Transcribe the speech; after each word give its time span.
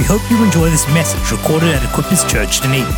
We 0.00 0.06
hope 0.06 0.30
you 0.30 0.42
enjoy 0.42 0.70
this 0.70 0.88
message 0.94 1.30
recorded 1.30 1.74
at 1.74 1.82
Equippers 1.82 2.26
Church 2.26 2.62
Dunedin. 2.62 2.90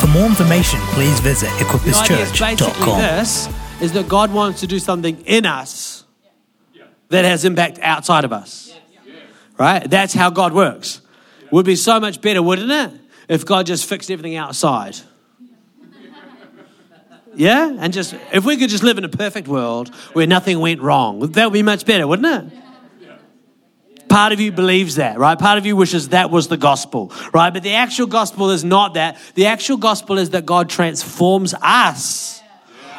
For 0.00 0.06
more 0.06 0.24
information, 0.24 0.80
please 0.94 1.20
visit 1.20 1.50
basically 1.84 2.16
this 2.16 3.48
is 3.82 3.92
that 3.92 4.08
God 4.08 4.32
wants 4.32 4.60
to 4.60 4.66
do 4.66 4.78
something 4.78 5.20
in 5.26 5.44
us 5.44 6.04
that 7.10 7.26
has 7.26 7.44
impact 7.44 7.78
outside 7.82 8.24
of 8.24 8.32
us. 8.32 8.74
Right? 9.58 9.80
That's 9.90 10.14
how 10.14 10.30
God 10.30 10.54
works. 10.54 11.02
Would 11.50 11.66
be 11.66 11.76
so 11.76 12.00
much 12.00 12.22
better, 12.22 12.42
wouldn't 12.42 12.72
it? 12.72 13.00
If 13.28 13.44
God 13.44 13.66
just 13.66 13.84
fixed 13.84 14.10
everything 14.10 14.36
outside. 14.36 14.96
Yeah? 17.34 17.76
And 17.78 17.92
just 17.92 18.14
if 18.32 18.46
we 18.46 18.56
could 18.56 18.70
just 18.70 18.82
live 18.82 18.96
in 18.96 19.04
a 19.04 19.10
perfect 19.10 19.46
world 19.46 19.94
where 20.14 20.26
nothing 20.26 20.58
went 20.60 20.80
wrong, 20.80 21.20
that 21.20 21.44
would 21.44 21.52
be 21.52 21.62
much 21.62 21.84
better, 21.84 22.06
wouldn't 22.06 22.54
it? 22.54 22.58
Part 24.16 24.32
of 24.32 24.40
you 24.40 24.50
believes 24.50 24.94
that, 24.94 25.18
right? 25.18 25.38
Part 25.38 25.58
of 25.58 25.66
you 25.66 25.76
wishes 25.76 26.08
that 26.08 26.30
was 26.30 26.48
the 26.48 26.56
gospel, 26.56 27.12
right? 27.34 27.52
But 27.52 27.62
the 27.62 27.74
actual 27.74 28.06
gospel 28.06 28.48
is 28.48 28.64
not 28.64 28.94
that. 28.94 29.18
The 29.34 29.44
actual 29.44 29.76
gospel 29.76 30.16
is 30.16 30.30
that 30.30 30.46
God 30.46 30.70
transforms 30.70 31.52
us 31.60 32.40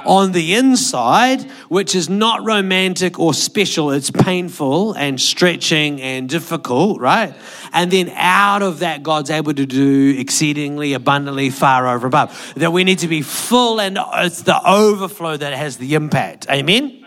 on 0.05 0.31
the 0.31 0.53
inside, 0.53 1.41
which 1.69 1.95
is 1.95 2.07
not 2.07 2.45
romantic 2.45 3.17
or 3.17 3.33
special. 3.33 3.89
It's 3.89 4.11
painful 4.11 4.93
and 4.93 5.19
stretching 5.19 6.03
and 6.03 6.29
difficult, 6.29 7.01
right? 7.01 7.33
And 7.73 7.89
then 7.89 8.09
out 8.09 8.61
of 8.61 8.77
that, 8.81 9.01
God's 9.01 9.31
able 9.31 9.55
to 9.55 9.65
do 9.65 10.15
exceedingly 10.19 10.93
abundantly 10.93 11.49
far 11.49 11.87
over 11.87 12.05
above. 12.05 12.53
That 12.57 12.71
we 12.71 12.83
need 12.83 12.99
to 12.99 13.07
be 13.07 13.23
full, 13.23 13.81
and 13.81 13.97
it's 14.17 14.43
the 14.43 14.61
overflow 14.69 15.35
that 15.35 15.53
has 15.53 15.77
the 15.77 15.95
impact. 15.95 16.47
Amen? 16.47 17.06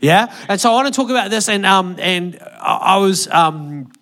Yeah? 0.00 0.34
And 0.48 0.60
so 0.60 0.70
I 0.70 0.74
want 0.74 0.86
to 0.88 0.92
talk 0.92 1.10
about 1.10 1.30
this, 1.30 1.48
and, 1.48 1.64
um, 1.66 1.96
and 1.98 2.38
I 2.60 2.94
I 2.94 2.96
was. 2.98 3.28
Um, 3.28 3.92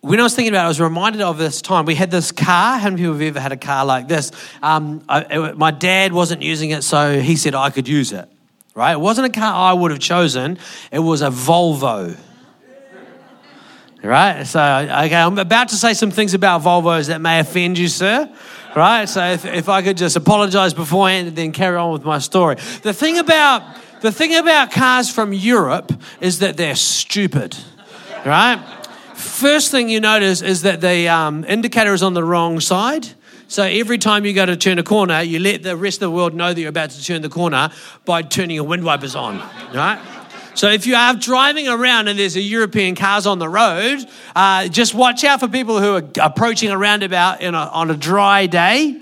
when 0.00 0.20
I 0.20 0.22
was 0.22 0.34
thinking 0.36 0.52
about 0.52 0.62
it, 0.62 0.66
I 0.66 0.68
was 0.68 0.80
reminded 0.80 1.22
of 1.22 1.38
this 1.38 1.60
time. 1.60 1.84
We 1.84 1.96
had 1.96 2.10
this 2.10 2.30
car. 2.30 2.78
How 2.78 2.88
many 2.88 3.02
people 3.02 3.14
have 3.14 3.22
ever 3.22 3.40
had 3.40 3.50
a 3.50 3.56
car 3.56 3.84
like 3.84 4.06
this? 4.06 4.30
Um, 4.62 5.02
I, 5.08 5.20
it- 5.22 5.58
my 5.58 5.72
dad 5.72 6.12
wasn't 6.12 6.42
using 6.42 6.70
it, 6.70 6.82
so 6.82 7.20
he 7.20 7.34
said 7.34 7.54
I 7.56 7.70
could 7.70 7.88
use 7.88 8.12
it. 8.12 8.28
Right? 8.76 8.92
It 8.92 9.00
wasn't 9.00 9.26
a 9.26 9.40
car 9.40 9.52
I 9.52 9.72
would 9.72 9.90
have 9.90 9.98
chosen. 9.98 10.58
It 10.92 11.00
was 11.00 11.20
a 11.20 11.30
Volvo. 11.30 12.16
Right? 14.02 14.44
So, 14.44 14.60
okay, 14.62 15.16
I'm 15.16 15.36
about 15.38 15.70
to 15.70 15.74
say 15.74 15.92
some 15.94 16.12
things 16.12 16.32
about 16.32 16.62
Volvos 16.62 17.08
that 17.08 17.20
may 17.20 17.40
offend 17.40 17.76
you, 17.76 17.88
sir. 17.88 18.32
Right? 18.76 19.06
So, 19.08 19.24
if, 19.24 19.44
if 19.44 19.68
I 19.68 19.82
could 19.82 19.96
just 19.96 20.14
apologize 20.14 20.72
beforehand 20.74 21.26
and 21.28 21.36
then 21.36 21.50
carry 21.50 21.76
on 21.76 21.92
with 21.92 22.04
my 22.04 22.20
story. 22.20 22.54
The 22.82 22.92
thing 22.92 23.18
about 23.18 23.62
the 24.00 24.12
thing 24.12 24.34
about 24.34 24.70
cars 24.70 25.10
from 25.10 25.32
Europe 25.32 25.92
is 26.20 26.38
that 26.40 26.56
they're 26.56 26.76
stupid. 26.76 27.56
Right? 28.24 28.58
First 29.14 29.70
thing 29.70 29.88
you 29.88 30.00
notice 30.00 30.42
is 30.42 30.62
that 30.62 30.80
the 30.80 31.08
um, 31.08 31.44
indicator 31.44 31.92
is 31.92 32.02
on 32.02 32.14
the 32.14 32.24
wrong 32.24 32.60
side. 32.60 33.08
So 33.48 33.62
every 33.62 33.98
time 33.98 34.26
you 34.26 34.34
go 34.34 34.44
to 34.44 34.56
turn 34.56 34.78
a 34.78 34.82
corner, 34.82 35.22
you 35.22 35.38
let 35.38 35.62
the 35.62 35.76
rest 35.76 35.96
of 35.96 36.00
the 36.00 36.10
world 36.10 36.34
know 36.34 36.52
that 36.52 36.60
you're 36.60 36.68
about 36.68 36.90
to 36.90 37.04
turn 37.04 37.22
the 37.22 37.30
corner 37.30 37.70
by 38.04 38.22
turning 38.22 38.56
your 38.56 38.64
wind 38.64 38.84
wipers 38.84 39.16
on, 39.16 39.38
right? 39.74 39.98
So 40.54 40.68
if 40.68 40.86
you 40.86 40.96
are 40.96 41.14
driving 41.14 41.66
around 41.68 42.08
and 42.08 42.18
there's 42.18 42.36
a 42.36 42.40
European 42.40 42.94
cars 42.94 43.26
on 43.26 43.38
the 43.38 43.48
road, 43.48 44.04
uh, 44.36 44.68
just 44.68 44.92
watch 44.92 45.24
out 45.24 45.40
for 45.40 45.48
people 45.48 45.80
who 45.80 45.94
are 45.94 46.02
approaching 46.20 46.70
a 46.70 46.76
roundabout 46.76 47.40
a, 47.40 47.54
on 47.54 47.90
a 47.90 47.96
dry 47.96 48.46
day, 48.46 49.00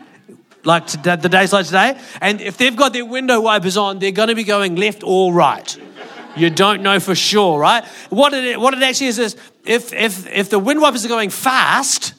like 0.66 0.86
today, 0.86 1.16
the 1.16 1.28
days 1.28 1.52
like 1.52 1.66
today. 1.66 1.98
And 2.20 2.40
if 2.40 2.58
they've 2.58 2.76
got 2.76 2.92
their 2.92 3.04
window 3.04 3.40
wipers 3.40 3.76
on, 3.76 3.98
they're 3.98 4.12
going 4.12 4.28
to 4.28 4.34
be 4.34 4.44
going 4.44 4.76
left 4.76 5.02
or 5.04 5.32
right. 5.32 5.76
You 6.36 6.50
don't 6.50 6.82
know 6.82 7.00
for 7.00 7.14
sure, 7.14 7.58
right? 7.58 7.84
What 8.10 8.34
it, 8.34 8.60
what 8.60 8.74
it 8.74 8.82
actually 8.82 9.06
is 9.06 9.18
is 9.18 9.36
if, 9.64 9.92
if, 9.92 10.26
if 10.26 10.50
the 10.50 10.58
wind 10.58 10.82
wipers 10.82 11.04
are 11.04 11.08
going 11.08 11.30
fast, 11.30 12.14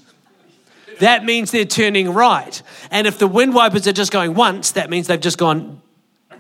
that 0.99 1.23
means 1.23 1.51
they're 1.51 1.65
turning 1.65 2.11
right. 2.11 2.61
And 2.89 3.05
if 3.05 3.19
the 3.19 3.27
wind 3.27 3.53
wipers 3.53 3.87
are 3.87 3.93
just 3.93 4.11
going 4.11 4.33
once, 4.33 4.71
that 4.71 4.89
means 4.89 5.07
they've 5.07 5.19
just 5.19 5.37
gone 5.37 5.81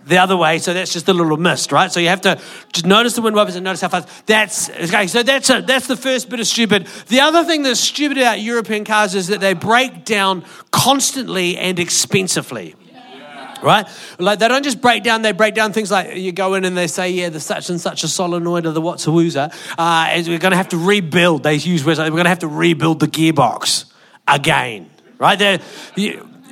the 0.07 0.17
other 0.17 0.37
way. 0.37 0.59
So 0.59 0.73
that's 0.73 0.93
just 0.93 1.07
a 1.07 1.13
little 1.13 1.37
mist, 1.37 1.71
right? 1.71 1.91
So 1.91 1.99
you 1.99 2.09
have 2.09 2.21
to 2.21 2.39
just 2.73 2.85
notice 2.85 3.13
the 3.15 3.21
wind 3.21 3.35
wipers 3.35 3.55
and 3.55 3.63
notice 3.63 3.81
how 3.81 3.89
fast. 3.89 4.25
That's 4.25 4.69
okay. 4.69 5.07
So 5.07 5.23
that's 5.23 5.49
a, 5.49 5.61
that's 5.61 5.87
the 5.87 5.97
first 5.97 6.29
bit 6.29 6.39
of 6.39 6.47
stupid. 6.47 6.87
The 7.07 7.19
other 7.19 7.43
thing 7.43 7.63
that's 7.63 7.79
stupid 7.79 8.17
about 8.17 8.41
European 8.41 8.85
cars 8.85 9.15
is 9.15 9.27
that 9.27 9.39
they 9.39 9.53
break 9.53 10.05
down 10.05 10.45
constantly 10.71 11.57
and 11.57 11.79
expensively 11.79 12.75
right? 13.61 13.87
Like 14.19 14.39
they 14.39 14.47
don't 14.47 14.63
just 14.63 14.81
break 14.81 15.03
down; 15.03 15.21
they 15.21 15.31
break 15.31 15.55
down 15.55 15.73
things 15.73 15.91
like 15.91 16.15
you 16.15 16.31
go 16.31 16.53
in 16.53 16.65
and 16.65 16.77
they 16.77 16.87
say, 16.87 17.09
"Yeah, 17.09 17.29
the 17.29 17.39
such 17.39 17.69
and 17.69 17.79
such 17.79 18.03
a 18.03 18.07
solenoid 18.07 18.65
of 18.65 18.73
the 18.73 18.81
Watsawooza, 18.81 19.53
uh, 19.77 20.13
is 20.15 20.29
we're 20.29 20.37
going 20.37 20.51
to 20.51 20.57
have 20.57 20.69
to 20.69 20.77
rebuild." 20.77 21.43
They 21.43 21.55
use 21.55 21.85
words 21.85 21.99
like, 21.99 22.11
"We're 22.11 22.17
going 22.17 22.25
to 22.25 22.29
have 22.29 22.39
to 22.39 22.47
rebuild 22.47 22.99
the 22.99 23.07
gearbox 23.07 23.85
again," 24.27 24.89
right? 25.17 25.37
They're, 25.37 25.59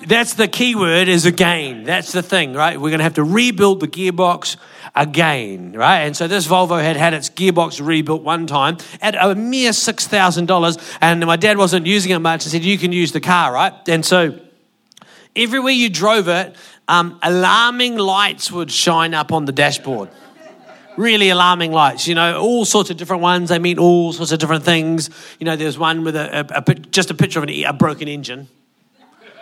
that's 0.08 0.36
the 0.36 0.48
key 0.48 0.76
word 0.76 1.08
is 1.08 1.26
again. 1.26 1.84
That's 1.84 2.12
the 2.12 2.22
thing, 2.22 2.54
right? 2.54 2.80
We're 2.80 2.90
going 2.90 3.00
to 3.00 3.04
have 3.04 3.16
to 3.16 3.24
rebuild 3.24 3.80
the 3.80 3.88
gearbox 3.88 4.58
again, 4.96 5.74
right? 5.74 6.02
And 6.02 6.16
so 6.16 6.28
this 6.28 6.48
Volvo 6.48 6.82
had 6.82 6.96
had 6.96 7.14
its 7.14 7.30
gearbox 7.30 7.86
rebuilt 7.86 8.22
one 8.22 8.48
time 8.48 8.78
at 9.02 9.16
a 9.16 9.36
mere 9.36 9.74
six 9.74 10.08
thousand 10.08 10.48
dollars, 10.48 10.78
and 11.02 11.26
my 11.26 11.36
dad 11.36 11.58
wasn't 11.58 11.86
using 11.86 12.12
it 12.12 12.20
much. 12.20 12.46
and 12.46 12.52
said, 12.52 12.64
"You 12.64 12.78
can 12.78 12.92
use 12.92 13.12
the 13.12 13.22
car, 13.22 13.52
right?" 13.54 13.74
And 13.88 14.06
so 14.06 14.40
everywhere 15.36 15.74
you 15.74 15.90
drove 15.90 16.28
it, 16.28 16.56
um, 16.88 17.20
alarming 17.22 17.98
lights 17.98 18.52
would 18.52 18.72
shine 18.72 19.14
up 19.14 19.32
on 19.32 19.46
the 19.46 19.52
dashboard. 19.52 20.10
Really 20.98 21.30
alarming 21.30 21.74
lights, 21.74 22.08
you 22.08 22.16
know, 22.16 22.40
all 22.40 22.64
sorts 22.64 22.90
of 22.90 22.96
different 22.96 23.22
ones. 23.22 23.50
They 23.50 23.60
mean 23.60 23.78
all 23.78 24.14
sorts 24.14 24.32
of 24.32 24.40
different 24.40 24.64
things. 24.64 25.10
You 25.40 25.46
know, 25.46 25.58
there's 25.58 25.78
one 25.78 26.06
with 26.06 26.16
a, 26.16 26.48
a, 26.50 26.64
a 26.66 26.74
just 26.74 27.12
a 27.12 27.14
picture 27.14 27.40
of 27.40 27.44
an, 27.44 27.50
a 27.50 27.74
broken 27.74 28.08
engine, 28.08 28.48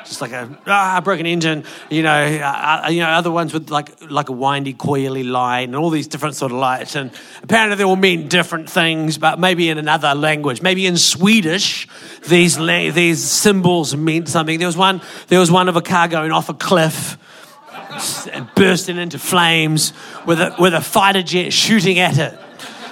just 0.06 0.22
like 0.22 0.32
a 0.32 0.58
ah, 0.68 1.02
broken 1.04 1.26
engine. 1.26 1.64
You 1.90 2.04
know, 2.04 2.12
uh, 2.12 2.88
you 2.90 3.02
know, 3.02 3.10
other 3.10 3.32
ones 3.32 3.54
with 3.54 3.70
like 3.70 4.10
like 4.10 4.30
a 4.30 4.34
windy, 4.34 4.74
coily 4.74 5.30
line, 5.30 5.70
and 5.70 5.76
all 5.76 5.90
these 5.90 6.08
different 6.08 6.36
sort 6.36 6.52
of 6.52 6.58
lights. 6.58 6.96
And 6.96 7.12
apparently, 7.42 7.78
they 7.78 7.84
all 7.84 7.96
mean 7.96 8.28
different 8.28 8.70
things, 8.70 9.18
but 9.18 9.40
maybe 9.40 9.70
in 9.70 9.78
another 9.78 10.14
language, 10.16 10.62
maybe 10.62 10.86
in 10.86 10.98
Swedish, 10.98 11.88
these 12.28 12.58
la- 12.58 12.92
these 12.92 13.24
symbols 13.24 13.96
meant 13.96 14.30
something. 14.30 14.60
There 14.60 14.68
was 14.68 14.78
one. 14.78 15.02
There 15.28 15.40
was 15.40 15.52
one 15.52 15.70
of 15.70 15.76
a 15.76 15.82
car 15.82 16.08
going 16.08 16.32
off 16.32 16.50
a 16.50 16.54
cliff 16.54 17.18
bursting 18.56 18.98
into 18.98 19.20
flames 19.20 19.94
with 20.26 20.40
a, 20.40 20.56
with 20.60 20.74
a 20.74 20.82
fighter 20.82 21.22
jet 21.22 21.54
shooting 21.54 22.00
at 22.00 22.18
it. 22.18 22.40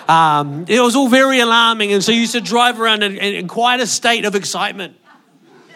Um, 0.09 0.65
it 0.67 0.81
was 0.81 0.95
all 0.95 1.07
very 1.07 1.39
alarming, 1.39 1.93
and 1.93 2.03
so 2.03 2.11
you 2.11 2.21
used 2.21 2.33
to 2.33 2.41
drive 2.41 2.81
around 2.81 3.03
in, 3.03 3.17
in 3.17 3.47
quite 3.47 3.79
a 3.79 3.87
state 3.87 4.25
of 4.25 4.35
excitement, 4.35 4.95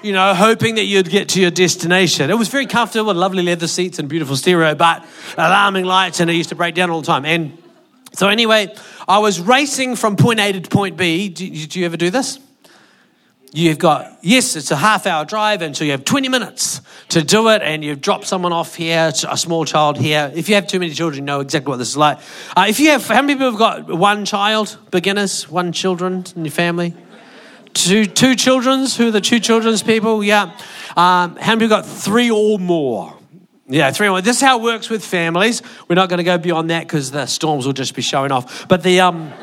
you 0.05 0.13
know, 0.13 0.35
hoping 0.35 0.75
that 0.75 0.83
you'd 0.83 1.09
get 1.09 1.29
to 1.29 1.41
your 1.41 1.49
destination. 1.49 2.29
It 2.29 2.37
was 2.37 2.47
very 2.47 2.67
comfortable, 2.67 3.07
with 3.07 3.17
lovely 3.17 3.41
leather 3.41 3.67
seats 3.67 3.97
and 3.97 4.07
beautiful 4.07 4.35
stereo, 4.35 4.75
but 4.75 5.03
alarming 5.35 5.85
lights, 5.85 6.19
and 6.19 6.29
it 6.29 6.35
used 6.35 6.49
to 6.49 6.55
break 6.55 6.75
down 6.75 6.91
all 6.91 7.01
the 7.01 7.07
time. 7.07 7.25
And 7.25 7.57
so, 8.13 8.27
anyway, 8.27 8.73
I 9.07 9.17
was 9.17 9.39
racing 9.39 9.95
from 9.95 10.15
point 10.15 10.39
A 10.39 10.51
to 10.51 10.69
point 10.69 10.95
B. 10.95 11.29
Do, 11.29 11.49
do 11.49 11.79
you 11.79 11.85
ever 11.87 11.97
do 11.97 12.11
this? 12.11 12.39
You've 13.51 13.79
got, 13.79 14.19
yes, 14.21 14.55
it's 14.55 14.69
a 14.69 14.75
half 14.75 15.07
hour 15.07 15.25
drive, 15.25 15.63
and 15.63 15.75
so 15.75 15.83
you 15.83 15.91
have 15.91 16.05
20 16.05 16.29
minutes 16.29 16.81
to 17.09 17.23
do 17.23 17.49
it, 17.49 17.63
and 17.63 17.83
you've 17.83 18.01
dropped 18.01 18.27
someone 18.27 18.53
off 18.53 18.75
here, 18.75 19.11
a 19.27 19.37
small 19.37 19.65
child 19.65 19.97
here. 19.97 20.31
If 20.35 20.49
you 20.49 20.55
have 20.55 20.67
too 20.67 20.77
many 20.77 20.93
children, 20.93 21.23
you 21.23 21.25
know 21.25 21.39
exactly 21.39 21.71
what 21.71 21.77
this 21.77 21.89
is 21.89 21.97
like. 21.97 22.19
Uh, 22.55 22.65
if 22.69 22.79
you 22.79 22.91
have, 22.91 23.07
how 23.07 23.21
many 23.21 23.33
people 23.33 23.51
have 23.51 23.59
got 23.59 23.87
one 23.97 24.25
child, 24.25 24.77
beginners, 24.91 25.49
one 25.49 25.71
children 25.71 26.25
in 26.35 26.45
your 26.45 26.51
family? 26.51 26.93
Two, 27.75 28.05
two 28.05 28.35
children's? 28.35 28.95
Who 28.95 29.09
are 29.09 29.11
the 29.11 29.19
two 29.19 29.39
children's 29.41 29.83
people? 29.83 30.23
Yeah. 30.23 30.57
Um, 30.95 31.35
how 31.35 31.55
many 31.55 31.67
got 31.67 31.85
three 31.85 32.31
or 32.31 32.57
more? 32.57 33.17
Yeah, 33.67 33.91
three 33.91 34.07
or 34.07 34.11
more. 34.11 34.21
This 34.21 34.37
is 34.37 34.41
how 34.41 34.59
it 34.59 34.63
works 34.63 34.89
with 34.89 35.03
families. 35.03 35.61
We're 35.89 35.95
not 35.95 36.07
going 36.07 36.19
to 36.19 36.23
go 36.23 36.37
beyond 36.37 36.69
that 36.69 36.87
because 36.87 37.11
the 37.11 37.25
storms 37.25 37.65
will 37.65 37.73
just 37.73 37.93
be 37.93 38.01
showing 38.01 38.31
off. 38.31 38.65
But 38.69 38.81
the, 38.81 39.01
um, 39.01 39.33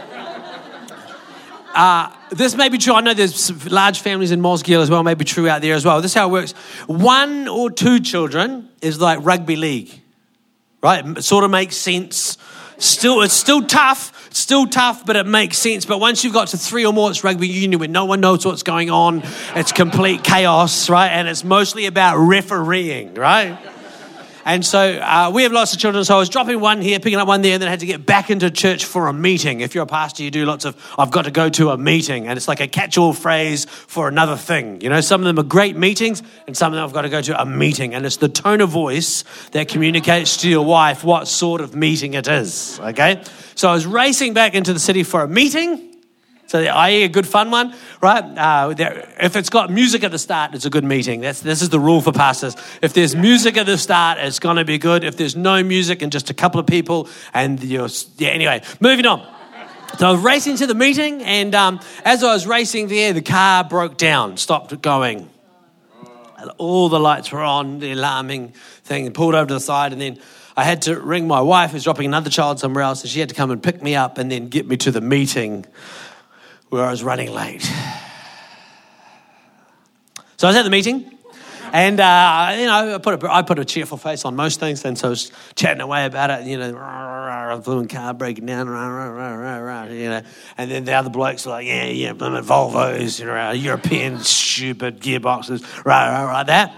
uh, 1.74 2.10
this 2.30 2.56
may 2.56 2.70
be 2.70 2.78
true. 2.78 2.94
I 2.94 3.02
know 3.02 3.12
there's 3.12 3.70
large 3.70 4.00
families 4.00 4.30
in 4.30 4.40
Mosgiel 4.40 4.80
as 4.80 4.88
well, 4.88 5.02
may 5.02 5.12
be 5.12 5.26
true 5.26 5.46
out 5.46 5.60
there 5.60 5.74
as 5.74 5.84
well. 5.84 6.00
This 6.00 6.12
is 6.12 6.14
how 6.14 6.28
it 6.28 6.32
works. 6.32 6.52
One 6.86 7.48
or 7.48 7.70
two 7.70 8.00
children 8.00 8.70
is 8.80 8.98
like 8.98 9.18
rugby 9.22 9.56
league, 9.56 10.00
right? 10.82 11.04
It 11.04 11.22
sort 11.22 11.44
of 11.44 11.50
makes 11.50 11.76
sense. 11.76 12.38
Still, 12.78 13.20
it's 13.20 13.34
still 13.34 13.62
tough, 13.62 14.21
still 14.38 14.66
tough, 14.66 15.04
but 15.04 15.16
it 15.16 15.26
makes 15.26 15.58
sense. 15.58 15.84
But 15.84 15.98
once 15.98 16.24
you've 16.24 16.32
got 16.32 16.48
to 16.48 16.58
three 16.58 16.84
or 16.86 16.92
more, 16.92 17.10
it's 17.10 17.24
rugby 17.24 17.48
union 17.48 17.78
where 17.78 17.88
no 17.88 18.04
one 18.04 18.20
knows 18.20 18.44
what's 18.44 18.62
going 18.62 18.90
on. 18.90 19.22
It's 19.54 19.72
complete 19.72 20.24
chaos, 20.24 20.88
right? 20.90 21.08
And 21.08 21.28
it's 21.28 21.44
mostly 21.44 21.86
about 21.86 22.18
refereeing, 22.18 23.14
right? 23.14 23.58
And 24.44 24.64
so 24.64 24.98
uh, 24.98 25.30
we 25.32 25.44
have 25.44 25.52
lots 25.52 25.72
of 25.72 25.78
children. 25.78 26.04
So 26.04 26.16
I 26.16 26.18
was 26.18 26.28
dropping 26.28 26.60
one 26.60 26.80
here, 26.80 26.98
picking 26.98 27.18
up 27.18 27.28
one 27.28 27.42
there, 27.42 27.54
and 27.54 27.62
then 27.62 27.68
I 27.68 27.70
had 27.70 27.80
to 27.80 27.86
get 27.86 28.04
back 28.04 28.30
into 28.30 28.50
church 28.50 28.84
for 28.84 29.06
a 29.06 29.12
meeting. 29.12 29.60
If 29.60 29.74
you're 29.74 29.84
a 29.84 29.86
pastor, 29.86 30.22
you 30.22 30.30
do 30.30 30.44
lots 30.44 30.64
of, 30.64 30.76
I've 30.98 31.10
got 31.10 31.26
to 31.26 31.30
go 31.30 31.48
to 31.50 31.70
a 31.70 31.78
meeting. 31.78 32.26
And 32.26 32.36
it's 32.36 32.48
like 32.48 32.60
a 32.60 32.66
catch 32.66 32.98
all 32.98 33.12
phrase 33.12 33.64
for 33.66 34.08
another 34.08 34.36
thing. 34.36 34.80
You 34.80 34.88
know, 34.88 35.00
some 35.00 35.20
of 35.20 35.26
them 35.26 35.38
are 35.38 35.48
great 35.48 35.76
meetings, 35.76 36.22
and 36.46 36.56
some 36.56 36.72
of 36.72 36.76
them 36.76 36.84
I've 36.84 36.92
got 36.92 37.02
to 37.02 37.08
go 37.08 37.22
to 37.22 37.40
a 37.40 37.46
meeting. 37.46 37.94
And 37.94 38.04
it's 38.04 38.16
the 38.16 38.28
tone 38.28 38.60
of 38.60 38.70
voice 38.70 39.24
that 39.52 39.68
communicates 39.68 40.38
to 40.38 40.48
your 40.48 40.64
wife 40.64 41.04
what 41.04 41.28
sort 41.28 41.60
of 41.60 41.74
meeting 41.76 42.14
it 42.14 42.26
is. 42.26 42.80
Okay? 42.80 43.22
So 43.54 43.68
I 43.68 43.72
was 43.74 43.86
racing 43.86 44.34
back 44.34 44.54
into 44.54 44.72
the 44.72 44.80
city 44.80 45.02
for 45.02 45.22
a 45.22 45.28
meeting. 45.28 45.91
So 46.52 46.60
IE, 46.60 47.04
a 47.04 47.08
good 47.08 47.26
fun 47.26 47.50
one, 47.50 47.74
right? 48.02 48.22
Uh, 48.22 48.74
if 48.76 49.36
it's 49.36 49.48
got 49.48 49.70
music 49.70 50.04
at 50.04 50.10
the 50.10 50.18
start, 50.18 50.54
it's 50.54 50.66
a 50.66 50.68
good 50.68 50.84
meeting. 50.84 51.22
That's, 51.22 51.40
this 51.40 51.62
is 51.62 51.70
the 51.70 51.80
rule 51.80 52.02
for 52.02 52.12
pastors. 52.12 52.54
If 52.82 52.92
there's 52.92 53.16
music 53.16 53.56
at 53.56 53.64
the 53.64 53.78
start, 53.78 54.18
it's 54.18 54.38
going 54.38 54.56
to 54.56 54.64
be 54.66 54.76
good. 54.76 55.02
If 55.02 55.16
there's 55.16 55.34
no 55.34 55.62
music 55.62 56.02
and 56.02 56.12
just 56.12 56.28
a 56.28 56.34
couple 56.34 56.60
of 56.60 56.66
people, 56.66 57.08
and 57.32 57.64
you're, 57.64 57.88
yeah, 58.18 58.28
anyway, 58.28 58.60
moving 58.80 59.06
on. 59.06 59.26
So 59.98 60.08
I 60.08 60.12
was 60.12 60.20
racing 60.20 60.56
to 60.56 60.66
the 60.66 60.74
meeting, 60.74 61.22
and 61.22 61.54
um, 61.54 61.80
as 62.04 62.22
I 62.22 62.34
was 62.34 62.46
racing 62.46 62.88
there, 62.88 63.14
the 63.14 63.22
car 63.22 63.64
broke 63.64 63.96
down, 63.96 64.36
stopped 64.36 64.78
going. 64.82 65.30
All 66.58 66.90
the 66.90 67.00
lights 67.00 67.32
were 67.32 67.40
on, 67.40 67.78
the 67.78 67.92
alarming 67.92 68.50
thing, 68.84 69.10
pulled 69.12 69.34
over 69.34 69.46
to 69.46 69.54
the 69.54 69.60
side, 69.60 69.92
and 69.92 70.02
then 70.02 70.18
I 70.54 70.64
had 70.64 70.82
to 70.82 71.00
ring 71.00 71.26
my 71.26 71.40
wife, 71.40 71.70
who's 71.70 71.84
dropping 71.84 72.04
another 72.04 72.28
child 72.28 72.60
somewhere 72.60 72.84
else, 72.84 73.00
and 73.00 73.10
she 73.10 73.20
had 73.20 73.30
to 73.30 73.34
come 73.34 73.50
and 73.50 73.62
pick 73.62 73.82
me 73.82 73.96
up 73.96 74.18
and 74.18 74.30
then 74.30 74.48
get 74.48 74.66
me 74.68 74.76
to 74.76 74.90
the 74.90 75.00
meeting 75.00 75.64
where 76.72 76.86
I 76.86 76.90
was 76.90 77.02
running 77.02 77.30
late. 77.30 77.60
So 80.38 80.46
I 80.46 80.50
was 80.50 80.56
at 80.56 80.62
the 80.62 80.70
meeting, 80.70 81.18
and 81.70 82.00
uh, 82.00 82.56
you 82.58 82.64
know, 82.64 82.94
I 82.94 82.98
put 82.98 83.22
a, 83.22 83.30
I 83.30 83.42
put 83.42 83.58
a 83.58 83.64
cheerful 83.66 83.98
face 83.98 84.24
on 84.24 84.36
most 84.36 84.58
things, 84.58 84.82
and 84.86 84.96
so 84.96 85.08
I 85.08 85.10
was 85.10 85.30
chatting 85.54 85.82
away 85.82 86.06
about 86.06 86.30
it. 86.30 86.46
You 86.46 86.56
know, 86.56 86.74
a 86.74 87.60
fluent 87.62 87.90
car 87.90 88.14
breaking 88.14 88.46
down, 88.46 88.70
rah, 88.70 88.88
rah, 88.88 89.34
rah, 89.34 89.56
rah, 89.58 89.84
you 89.84 90.08
know, 90.08 90.22
and 90.56 90.70
then 90.70 90.86
the 90.86 90.94
other 90.94 91.10
blokes 91.10 91.46
are 91.46 91.50
like, 91.50 91.66
yeah, 91.66 91.84
yeah, 91.84 92.14
Volvos, 92.14 93.20
you 93.20 93.26
know, 93.26 93.50
European 93.50 94.20
stupid 94.20 94.98
gearboxes, 94.98 95.84
rah, 95.84 96.06
rah, 96.06 96.24
rah, 96.24 96.42
that 96.44 96.74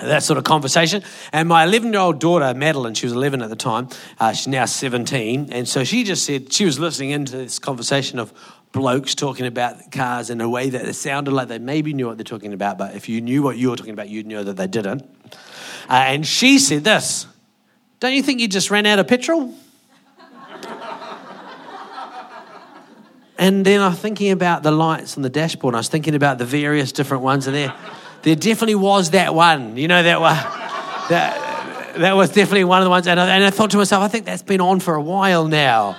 that 0.00 0.22
sort 0.22 0.38
of 0.38 0.44
conversation. 0.44 1.02
And 1.32 1.48
my 1.48 1.64
11 1.64 1.92
year 1.92 2.00
old 2.00 2.20
daughter, 2.20 2.52
Madeline, 2.54 2.94
she 2.94 3.06
was 3.06 3.12
11 3.12 3.42
at 3.42 3.48
the 3.48 3.56
time, 3.56 3.88
uh, 4.20 4.32
she's 4.32 4.48
now 4.48 4.64
17. 4.64 5.52
And 5.52 5.68
so 5.68 5.84
she 5.84 6.04
just 6.04 6.24
said, 6.24 6.52
she 6.52 6.64
was 6.64 6.78
listening 6.78 7.10
into 7.10 7.36
this 7.36 7.58
conversation 7.58 8.18
of 8.18 8.32
blokes 8.76 9.14
talking 9.14 9.46
about 9.46 9.90
cars 9.90 10.28
in 10.28 10.38
a 10.42 10.48
way 10.48 10.68
that 10.68 10.86
it 10.86 10.92
sounded 10.92 11.30
like 11.30 11.48
they 11.48 11.58
maybe 11.58 11.94
knew 11.94 12.06
what 12.06 12.18
they're 12.18 12.24
talking 12.24 12.52
about, 12.52 12.76
but 12.76 12.94
if 12.94 13.08
you 13.08 13.22
knew 13.22 13.42
what 13.42 13.56
you 13.56 13.70
were 13.70 13.76
talking 13.76 13.94
about, 13.94 14.10
you'd 14.10 14.26
know 14.26 14.44
that 14.44 14.58
they 14.58 14.66
didn't. 14.66 15.02
Uh, 15.88 16.04
and 16.08 16.26
she 16.26 16.58
said 16.58 16.84
this 16.84 17.26
Don't 18.00 18.12
you 18.12 18.22
think 18.22 18.38
you 18.38 18.48
just 18.48 18.70
ran 18.70 18.84
out 18.84 18.98
of 18.98 19.08
petrol? 19.08 19.54
and 23.38 23.64
then 23.64 23.80
I'm 23.80 23.94
thinking 23.94 24.30
about 24.30 24.62
the 24.62 24.70
lights 24.70 25.16
on 25.16 25.22
the 25.22 25.30
dashboard, 25.30 25.74
I 25.74 25.78
was 25.78 25.88
thinking 25.88 26.14
about 26.14 26.36
the 26.36 26.44
various 26.44 26.92
different 26.92 27.22
ones, 27.22 27.46
and 27.46 27.56
there, 27.56 27.74
there 28.24 28.36
definitely 28.36 28.74
was 28.74 29.12
that 29.12 29.34
one. 29.34 29.78
You 29.78 29.88
know, 29.88 30.02
that 30.02 30.20
one. 30.20 30.36
That, 31.08 31.96
that 31.96 32.14
was 32.14 32.28
definitely 32.28 32.64
one 32.64 32.82
of 32.82 32.84
the 32.84 32.90
ones. 32.90 33.06
And 33.06 33.18
I, 33.18 33.36
and 33.36 33.42
I 33.42 33.48
thought 33.48 33.70
to 33.70 33.78
myself, 33.78 34.02
I 34.02 34.08
think 34.08 34.26
that's 34.26 34.42
been 34.42 34.60
on 34.60 34.80
for 34.80 34.96
a 34.96 35.02
while 35.02 35.48
now. 35.48 35.96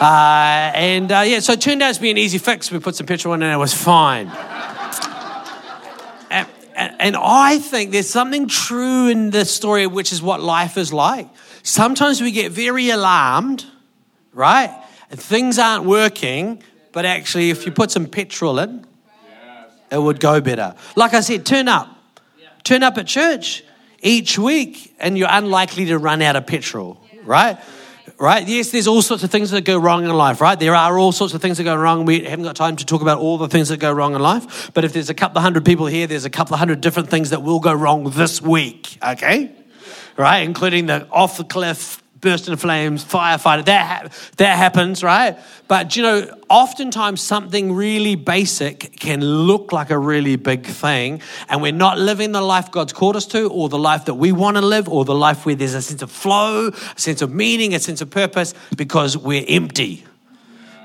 Uh, 0.00 0.72
and 0.74 1.12
uh, 1.12 1.20
yeah, 1.26 1.40
so 1.40 1.52
it 1.52 1.60
turned 1.60 1.82
out 1.82 1.94
to 1.94 2.00
be 2.00 2.10
an 2.10 2.16
easy 2.16 2.38
fix. 2.38 2.70
We 2.70 2.78
put 2.78 2.96
some 2.96 3.06
petrol 3.06 3.34
in 3.34 3.42
and 3.42 3.52
it 3.52 3.58
was 3.58 3.74
fine. 3.74 4.28
and, 6.30 6.48
and 6.74 7.16
I 7.16 7.58
think 7.58 7.90
there's 7.90 8.08
something 8.08 8.48
true 8.48 9.08
in 9.08 9.28
this 9.28 9.54
story, 9.54 9.86
which 9.86 10.10
is 10.10 10.22
what 10.22 10.40
life 10.40 10.78
is 10.78 10.90
like. 10.90 11.28
Sometimes 11.62 12.22
we 12.22 12.32
get 12.32 12.50
very 12.50 12.88
alarmed, 12.88 13.66
right? 14.32 14.74
And 15.10 15.20
things 15.20 15.58
aren't 15.58 15.84
working, 15.84 16.62
but 16.92 17.04
actually, 17.04 17.50
if 17.50 17.66
you 17.66 17.72
put 17.72 17.90
some 17.90 18.06
petrol 18.06 18.58
in, 18.58 18.86
it 19.90 19.98
would 19.98 20.18
go 20.18 20.40
better. 20.40 20.74
Like 20.96 21.12
I 21.12 21.20
said, 21.20 21.44
turn 21.44 21.68
up. 21.68 21.94
Turn 22.64 22.82
up 22.82 22.96
at 22.96 23.06
church 23.06 23.64
each 24.02 24.38
week, 24.38 24.94
and 24.98 25.18
you're 25.18 25.28
unlikely 25.30 25.86
to 25.86 25.98
run 25.98 26.22
out 26.22 26.36
of 26.36 26.46
petrol, 26.46 27.04
right? 27.24 27.58
Right? 28.20 28.46
Yes, 28.46 28.70
there's 28.70 28.86
all 28.86 29.00
sorts 29.02 29.24
of 29.24 29.30
things 29.30 29.50
that 29.50 29.64
go 29.64 29.78
wrong 29.78 30.04
in 30.04 30.10
life, 30.10 30.40
right? 30.40 30.60
There 30.60 30.74
are 30.74 30.98
all 30.98 31.10
sorts 31.10 31.32
of 31.32 31.40
things 31.40 31.56
that 31.56 31.64
go 31.64 31.74
wrong. 31.74 32.04
We 32.04 32.24
haven't 32.24 32.44
got 32.44 32.54
time 32.54 32.76
to 32.76 32.84
talk 32.84 33.00
about 33.00 33.18
all 33.18 33.38
the 33.38 33.48
things 33.48 33.70
that 33.70 33.78
go 33.78 33.90
wrong 33.90 34.14
in 34.14 34.20
life. 34.20 34.70
But 34.74 34.84
if 34.84 34.92
there's 34.92 35.08
a 35.08 35.14
couple 35.14 35.38
of 35.38 35.42
hundred 35.42 35.64
people 35.64 35.86
here, 35.86 36.06
there's 36.06 36.26
a 36.26 36.30
couple 36.30 36.54
of 36.54 36.58
hundred 36.58 36.82
different 36.82 37.08
things 37.08 37.30
that 37.30 37.42
will 37.42 37.60
go 37.60 37.72
wrong 37.72 38.04
this 38.10 38.42
week, 38.42 38.98
okay? 39.02 39.50
Right? 40.18 40.40
Including 40.40 40.86
the 40.86 41.08
off 41.08 41.38
the 41.38 41.44
cliff 41.44 42.02
burst 42.20 42.48
into 42.48 42.56
flames, 42.56 43.04
firefighter. 43.04 43.64
That, 43.64 43.86
ha- 43.86 44.08
that 44.36 44.56
happens, 44.56 45.02
right? 45.02 45.38
But 45.68 45.96
you 45.96 46.02
know, 46.02 46.38
oftentimes 46.48 47.20
something 47.20 47.72
really 47.72 48.14
basic 48.14 48.98
can 48.98 49.20
look 49.22 49.72
like 49.72 49.90
a 49.90 49.98
really 49.98 50.36
big 50.36 50.66
thing, 50.66 51.22
and 51.48 51.62
we're 51.62 51.72
not 51.72 51.98
living 51.98 52.32
the 52.32 52.42
life 52.42 52.70
God's 52.70 52.92
called 52.92 53.16
us 53.16 53.26
to, 53.26 53.48
or 53.50 53.68
the 53.68 53.78
life 53.78 54.06
that 54.06 54.14
we 54.14 54.32
want 54.32 54.56
to 54.56 54.62
live, 54.62 54.88
or 54.88 55.04
the 55.04 55.14
life 55.14 55.46
where 55.46 55.54
there's 55.54 55.74
a 55.74 55.82
sense 55.82 56.02
of 56.02 56.10
flow, 56.10 56.68
a 56.68 57.00
sense 57.00 57.22
of 57.22 57.32
meaning, 57.32 57.74
a 57.74 57.80
sense 57.80 58.00
of 58.00 58.10
purpose, 58.10 58.54
because 58.76 59.16
we're 59.16 59.44
empty. 59.48 60.04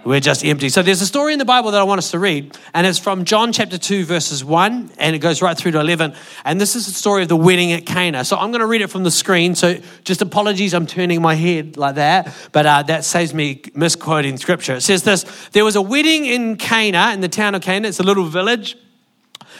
We're 0.05 0.19
just 0.19 0.45
empty. 0.45 0.69
So 0.69 0.83
there's 0.83 1.01
a 1.01 1.07
story 1.07 1.33
in 1.33 1.39
the 1.39 1.45
Bible 1.45 1.71
that 1.71 1.81
I 1.81 1.83
want 1.83 1.97
us 1.97 2.11
to 2.11 2.19
read, 2.19 2.55
and 2.75 2.85
it's 2.85 2.99
from 2.99 3.25
John 3.25 3.51
chapter 3.51 3.79
2, 3.79 4.05
verses 4.05 4.45
1, 4.45 4.91
and 4.99 5.15
it 5.15 5.19
goes 5.19 5.41
right 5.41 5.57
through 5.57 5.71
to 5.71 5.79
11. 5.79 6.13
And 6.45 6.61
this 6.61 6.75
is 6.75 6.85
the 6.85 6.93
story 6.93 7.23
of 7.23 7.27
the 7.27 7.35
wedding 7.35 7.71
at 7.71 7.87
Cana. 7.87 8.23
So 8.23 8.37
I'm 8.37 8.51
going 8.51 8.59
to 8.59 8.67
read 8.67 8.81
it 8.81 8.91
from 8.91 9.03
the 9.03 9.09
screen. 9.09 9.55
So 9.55 9.79
just 10.03 10.21
apologies, 10.21 10.75
I'm 10.75 10.85
turning 10.85 11.23
my 11.23 11.33
head 11.33 11.75
like 11.75 11.95
that, 11.95 12.31
but 12.51 12.67
uh, 12.67 12.83
that 12.83 13.03
saves 13.03 13.33
me 13.33 13.63
misquoting 13.73 14.37
scripture. 14.37 14.75
It 14.75 14.81
says 14.81 15.01
this 15.01 15.25
There 15.53 15.65
was 15.65 15.75
a 15.75 15.81
wedding 15.81 16.25
in 16.25 16.57
Cana, 16.57 17.11
in 17.11 17.21
the 17.21 17.27
town 17.27 17.55
of 17.55 17.63
Cana. 17.63 17.87
It's 17.87 17.99
a 17.99 18.03
little 18.03 18.25
village 18.25 18.77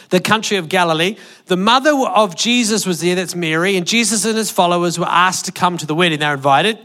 the 0.10 0.22
country 0.22 0.58
of 0.58 0.70
Galilee. 0.70 1.18
The 1.48 1.58
mother 1.58 1.90
of 1.92 2.36
Jesus 2.36 2.86
was 2.86 3.02
there, 3.02 3.16
that's 3.16 3.34
Mary, 3.34 3.76
and 3.76 3.88
Jesus 3.88 4.24
and 4.24 4.38
his 4.38 4.52
followers 4.52 5.00
were 5.00 5.08
asked 5.08 5.46
to 5.46 5.52
come 5.52 5.80
to 5.80 5.88
the 5.88 5.96
wedding. 5.96 6.20
They 6.20 6.28
were 6.28 6.36
invited. 6.36 6.78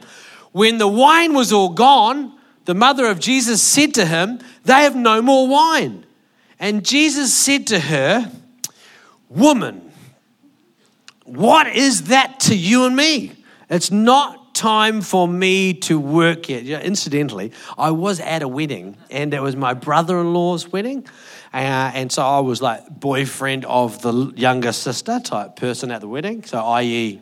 When 0.53 0.79
the 0.79 0.89
wine 0.89 1.35
was 1.35 1.53
all 1.53 1.69
gone, 1.69 2.40
the 2.65 2.75
mother 2.75 3.07
of 3.07 3.19
Jesus 3.21 3.62
said 3.62 3.95
to 3.95 4.07
him, 4.07 4.39
They 4.65 4.83
have 4.83 4.97
no 4.97 5.23
more 5.23 5.49
wine. 5.49 6.05
And 6.59 6.85
Jesus 6.85 7.33
said 7.33 7.67
to 7.69 7.81
her, 7.81 8.31
Woman, 9.29 9.91
what 11.25 11.69
is 11.69 12.05
that 12.05 12.41
to 12.41 12.57
you 12.57 12.85
and 12.85 12.97
me? 12.97 13.33
It's 13.69 13.91
not 13.91 14.55
time 14.55 15.01
for 15.01 15.27
me 15.27 15.73
to 15.73 15.99
work 15.99 16.49
yet. 16.49 16.83
Incidentally, 16.83 17.53
I 17.79 17.93
was 17.93 18.21
at 18.21 18.43
a 18.43 18.49
wedding, 18.49 18.97
and 19.11 19.33
it 19.33 19.41
was 19.41 19.57
my 19.57 19.75
brother 19.75 20.21
in 20.21 20.35
law's 20.35 20.69
wedding. 20.69 21.07
Uh, 21.53 21.91
and 21.95 22.12
so 22.12 22.23
I 22.23 22.41
was 22.41 22.61
like 22.61 22.89
boyfriend 22.89 23.65
of 23.65 24.03
the 24.03 24.33
younger 24.37 24.73
sister 24.73 25.19
type 25.21 25.57
person 25.57 25.91
at 25.91 26.01
the 26.01 26.09
wedding. 26.09 26.45
So, 26.45 26.61
i.e., 26.61 27.21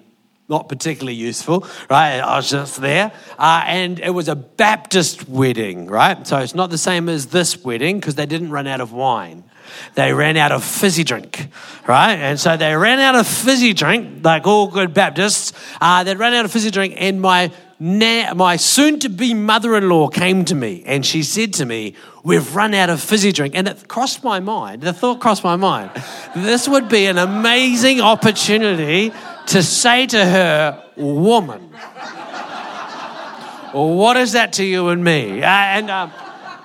not 0.48 0.68
particularly 0.68 1.14
useful, 1.14 1.66
right? 1.90 2.20
I 2.20 2.36
was 2.36 2.48
just 2.48 2.80
there. 2.80 3.12
Uh, 3.38 3.64
and 3.66 4.00
it 4.00 4.10
was 4.10 4.28
a 4.28 4.36
Baptist 4.36 5.28
wedding, 5.28 5.86
right? 5.86 6.26
So 6.26 6.38
it's 6.38 6.54
not 6.54 6.70
the 6.70 6.78
same 6.78 7.08
as 7.08 7.26
this 7.26 7.62
wedding 7.62 8.00
because 8.00 8.14
they 8.14 8.26
didn't 8.26 8.50
run 8.50 8.66
out 8.66 8.80
of 8.80 8.92
wine. 8.92 9.44
They 9.94 10.14
ran 10.14 10.38
out 10.38 10.50
of 10.50 10.64
fizzy 10.64 11.04
drink, 11.04 11.48
right? 11.86 12.14
And 12.14 12.40
so 12.40 12.56
they 12.56 12.74
ran 12.74 12.98
out 12.98 13.14
of 13.14 13.26
fizzy 13.26 13.74
drink, 13.74 14.24
like 14.24 14.46
all 14.46 14.68
good 14.68 14.94
Baptists. 14.94 15.52
Uh, 15.80 16.04
they 16.04 16.14
ran 16.14 16.32
out 16.32 16.46
of 16.46 16.50
fizzy 16.50 16.70
drink, 16.70 16.94
and 16.96 17.20
my 17.20 17.52
na- 17.78 18.32
my 18.34 18.56
soon 18.56 18.98
to 19.00 19.10
be 19.10 19.34
mother 19.34 19.76
in 19.76 19.88
law 19.88 20.08
came 20.08 20.44
to 20.46 20.54
me 20.54 20.82
and 20.86 21.04
she 21.04 21.22
said 21.22 21.52
to 21.54 21.66
me, 21.66 21.94
We've 22.24 22.54
run 22.54 22.74
out 22.74 22.90
of 22.90 23.00
fizzy 23.00 23.32
drink. 23.32 23.54
And 23.54 23.68
it 23.68 23.88
crossed 23.88 24.24
my 24.24 24.40
mind, 24.40 24.82
the 24.82 24.92
thought 24.92 25.20
crossed 25.20 25.44
my 25.44 25.56
mind, 25.56 25.90
this 26.34 26.68
would 26.68 26.88
be 26.88 27.06
an 27.06 27.18
amazing 27.18 28.00
opportunity 28.00 29.12
to 29.48 29.62
say 29.62 30.06
to 30.06 30.24
her, 30.24 30.84
woman, 30.96 31.60
what 33.72 34.16
is 34.16 34.32
that 34.32 34.54
to 34.54 34.64
you 34.64 34.88
and 34.88 35.02
me? 35.02 35.42
Uh, 35.42 35.46
and 35.46 35.90
um, 35.90 36.12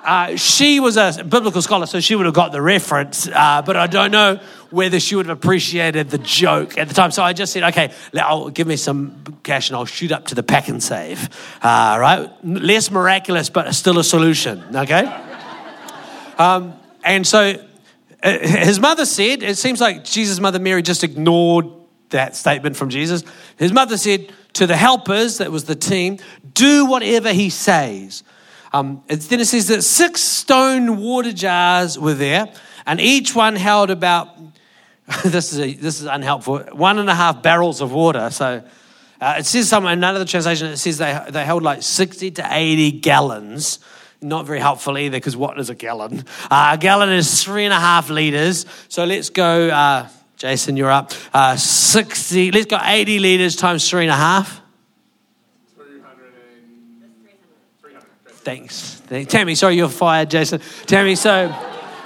uh, 0.03 0.35
she 0.35 0.81
was 0.81 0.97
a 0.97 1.23
biblical 1.23 1.61
scholar, 1.61 1.85
so 1.85 2.01
she 2.01 2.15
would 2.15 2.25
have 2.25 2.35
got 2.35 2.51
the 2.51 2.61
reference, 2.61 3.27
uh, 3.27 3.61
but 3.65 3.77
I 3.77 3.87
don't 3.87 4.11
know 4.11 4.39
whether 4.69 4.99
she 4.99 5.15
would 5.15 5.27
have 5.27 5.37
appreciated 5.37 6.09
the 6.09 6.17
joke 6.17 6.77
at 6.77 6.89
the 6.89 6.93
time. 6.93 7.11
So 7.11 7.23
I 7.23 7.31
just 7.31 7.53
said, 7.53 7.63
okay, 7.63 7.93
I'll 8.15 8.49
give 8.49 8.67
me 8.67 8.75
some 8.75 9.37
cash 9.43 9.69
and 9.69 9.77
I'll 9.77 9.85
shoot 9.85 10.11
up 10.11 10.25
to 10.27 10.35
the 10.35 10.43
Pak'nSave. 10.43 11.29
Uh, 11.61 11.99
right? 11.99 12.29
Less 12.43 12.91
miraculous, 12.91 13.49
but 13.49 13.73
still 13.75 13.97
a 13.97 14.03
solution, 14.03 14.61
okay? 14.75 15.05
Um, 16.37 16.73
and 17.03 17.25
so 17.25 17.55
uh, 18.21 18.39
his 18.39 18.79
mother 18.79 19.05
said, 19.05 19.41
it 19.41 19.57
seems 19.57 19.79
like 19.79 20.03
Jesus' 20.03 20.39
mother 20.39 20.59
Mary 20.59 20.81
just 20.81 21.03
ignored 21.03 21.67
that 22.13 22.35
statement 22.35 22.75
from 22.75 22.89
Jesus. 22.89 23.23
His 23.57 23.71
mother 23.71 23.97
said 23.97 24.33
to 24.53 24.65
the 24.65 24.75
helpers, 24.75 25.37
that 25.37 25.51
was 25.51 25.65
the 25.65 25.75
team, 25.75 26.17
do 26.53 26.85
whatever 26.85 27.31
he 27.33 27.49
says. 27.49 28.23
Um, 28.71 29.03
then 29.07 29.39
it 29.39 29.45
says 29.45 29.67
that 29.67 29.83
six 29.83 30.21
stone 30.21 30.97
water 30.97 31.31
jars 31.31 31.99
were 31.99 32.15
there, 32.15 32.51
and 32.85 32.99
each 32.99 33.35
one 33.35 33.55
held 33.55 33.91
about, 33.91 34.29
this 35.23 35.53
is, 35.53 35.59
a, 35.59 35.73
this 35.73 35.99
is 36.01 36.07
unhelpful, 36.07 36.59
one 36.71 36.97
and 36.97 37.09
a 37.09 37.15
half 37.15 37.43
barrels 37.43 37.81
of 37.81 37.91
water. 37.91 38.29
So 38.31 38.63
uh, 39.21 39.35
it 39.37 39.45
says 39.45 39.69
somewhere 39.69 39.93
in 39.93 39.99
another 39.99 40.25
translation, 40.25 40.67
it 40.67 40.77
says 40.77 40.97
they, 40.97 41.19
they 41.29 41.45
held 41.45 41.61
like 41.61 41.83
60 41.83 42.31
to 42.31 42.47
80 42.49 42.91
gallons 42.99 43.79
not 44.23 44.45
very 44.45 44.59
helpful 44.59 44.97
either 44.97 45.17
because 45.17 45.35
what 45.35 45.59
is 45.59 45.69
a 45.69 45.75
gallon? 45.75 46.23
Uh, 46.49 46.71
a 46.73 46.77
gallon 46.77 47.09
is 47.09 47.43
three 47.43 47.65
and 47.65 47.73
a 47.73 47.79
half 47.79 48.09
liters. 48.09 48.65
So 48.87 49.03
let's 49.03 49.29
go. 49.29 49.69
Uh, 49.69 50.07
Jason, 50.37 50.75
you're 50.75 50.91
up. 50.91 51.11
Uh, 51.33 51.55
60, 51.55 52.51
let's 52.51 52.65
go 52.65 52.77
80 52.81 53.19
litres 53.19 53.55
times 53.55 53.89
three 53.89 54.03
and 54.03 54.11
a 54.11 54.15
half. 54.15 54.61
Thanks. 58.25 58.95
Thanks. 59.05 59.31
Tammy, 59.31 59.55
sorry 59.55 59.75
you're 59.75 59.87
fired, 59.87 60.29
Jason. 60.29 60.59
Tammy, 60.85 61.15
so 61.15 61.55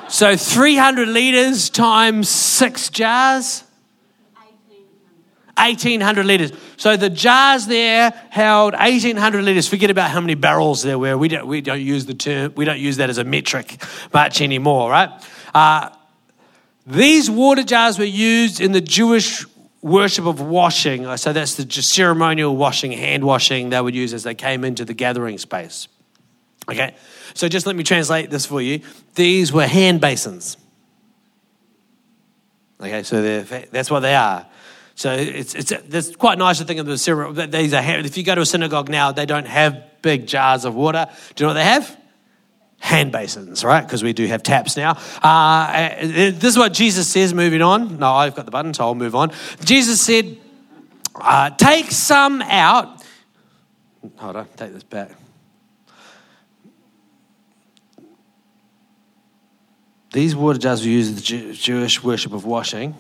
so 0.08 0.38
300 0.38 1.08
liters 1.08 1.70
times 1.70 2.30
six 2.30 2.90
jars. 2.90 3.64
1800 5.58 6.26
litres. 6.26 6.52
So 6.78 6.96
the 6.96 7.10
jars 7.10 7.66
there 7.66 8.12
held 8.30 8.74
1800 8.74 9.44
litres. 9.44 9.68
Forget 9.68 9.90
about 9.90 10.12
how 10.12 10.22
many 10.22 10.36
barrels 10.36 10.84
there 10.84 11.00
were. 11.00 11.18
We 11.18 11.30
don't, 11.30 11.48
we 11.48 11.62
don't 11.62 11.82
use 11.82 12.06
the 12.06 12.14
term, 12.14 12.54
we 12.56 12.64
don't 12.64 12.80
use 12.80 12.98
that 12.98 13.10
as 13.10 13.18
a 13.18 13.24
metric 13.24 13.82
much 14.14 14.40
anymore, 14.42 14.92
right? 14.92 15.10
Uh, 15.56 15.90
these 16.88 17.30
water 17.30 17.64
jars 17.64 18.00
were 18.00 18.06
used 18.06 18.62
in 18.62 18.72
the 18.72 18.82
Jewish 18.82 19.46
worship 19.82 20.26
of 20.26 20.40
washing. 20.40 21.18
So 21.18 21.34
that's 21.34 21.56
the 21.56 21.70
ceremonial 21.70 22.56
washing, 22.56 22.94
hand 22.94 23.24
washing 23.26 23.70
they 23.70 23.80
would 23.80 23.94
use 23.94 24.14
as 24.14 24.24
they 24.24 24.34
came 24.34 24.64
into 24.64 24.86
the 24.86 24.94
gathering 24.94 25.38
space. 25.38 25.90
Okay, 26.70 26.96
so 27.34 27.48
just 27.48 27.66
let 27.66 27.76
me 27.76 27.84
translate 27.84 28.30
this 28.30 28.46
for 28.46 28.62
you. 28.62 28.82
These 29.16 29.54
were 29.54 29.68
hand 29.68 30.02
basins. 30.02 30.58
Okay, 32.80 33.04
so 33.04 33.44
that's 33.44 33.92
what 33.92 34.02
they 34.02 34.16
are. 34.16 34.46
So 34.96 35.14
it's, 35.14 35.56
it's, 35.56 35.72
it's 35.72 36.16
quite 36.16 36.38
nice 36.38 36.58
to 36.58 36.66
think 36.66 36.80
of 36.80 36.86
the 36.86 36.98
ceremony. 36.98 37.46
These 37.48 37.74
are, 37.74 37.84
if 37.84 38.18
you 38.18 38.24
go 38.24 38.36
to 38.36 38.42
a 38.42 38.46
synagogue 38.46 38.90
now, 38.90 39.12
they 39.12 39.26
don't 39.26 39.48
have 39.48 39.84
big 40.02 40.26
jars 40.26 40.66
of 40.66 40.74
water. 40.74 41.08
Do 41.36 41.44
you 41.44 41.46
know 41.46 41.50
what 41.50 41.54
they 41.54 41.64
have? 41.64 41.98
Hand 42.80 43.12
basins, 43.12 43.64
right? 43.64 43.82
Because 43.82 44.04
we 44.04 44.14
do 44.14 44.28
have 44.28 44.44
taps 44.44 44.78
now. 44.78 44.98
Uh, 45.22 45.96
this 46.02 46.44
is 46.44 46.58
what 46.58 46.74
Jesus 46.74 47.08
says, 47.08 47.34
moving 47.34 47.62
on. 47.62 47.98
No, 48.00 48.14
I've 48.14 48.36
got 48.36 48.46
the 48.46 48.52
button, 48.52 48.74
so 48.74 48.86
I'll 48.86 48.96
move 48.96 49.16
on. 49.16 49.32
Jesus 49.64 50.00
said, 50.00 50.38
uh, 51.16 51.50
Take 51.52 51.92
some 51.92 52.42
out. 52.44 53.04
Hold 54.18 54.36
on, 54.36 54.48
take 54.56 54.74
this 54.74 54.84
back. 54.84 55.12
These 60.14 60.36
water 60.36 60.58
jars 60.58 60.82
were 60.82 60.90
used 60.90 61.10
in 61.32 61.48
the 61.48 61.54
Jewish 61.54 62.02
worship 62.04 62.34
of 62.34 62.46
washing. 62.46 62.96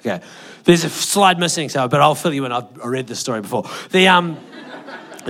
Okay. 0.00 0.24
There's 0.64 0.84
a 0.84 0.90
slide 0.90 1.38
missing, 1.38 1.68
so 1.68 1.88
but 1.88 2.00
I'll 2.00 2.14
fill 2.14 2.32
you 2.32 2.44
in. 2.44 2.52
I've 2.52 2.76
read 2.78 3.06
this 3.06 3.20
story 3.20 3.40
before. 3.40 3.64
The 3.90 4.08
um, 4.08 4.38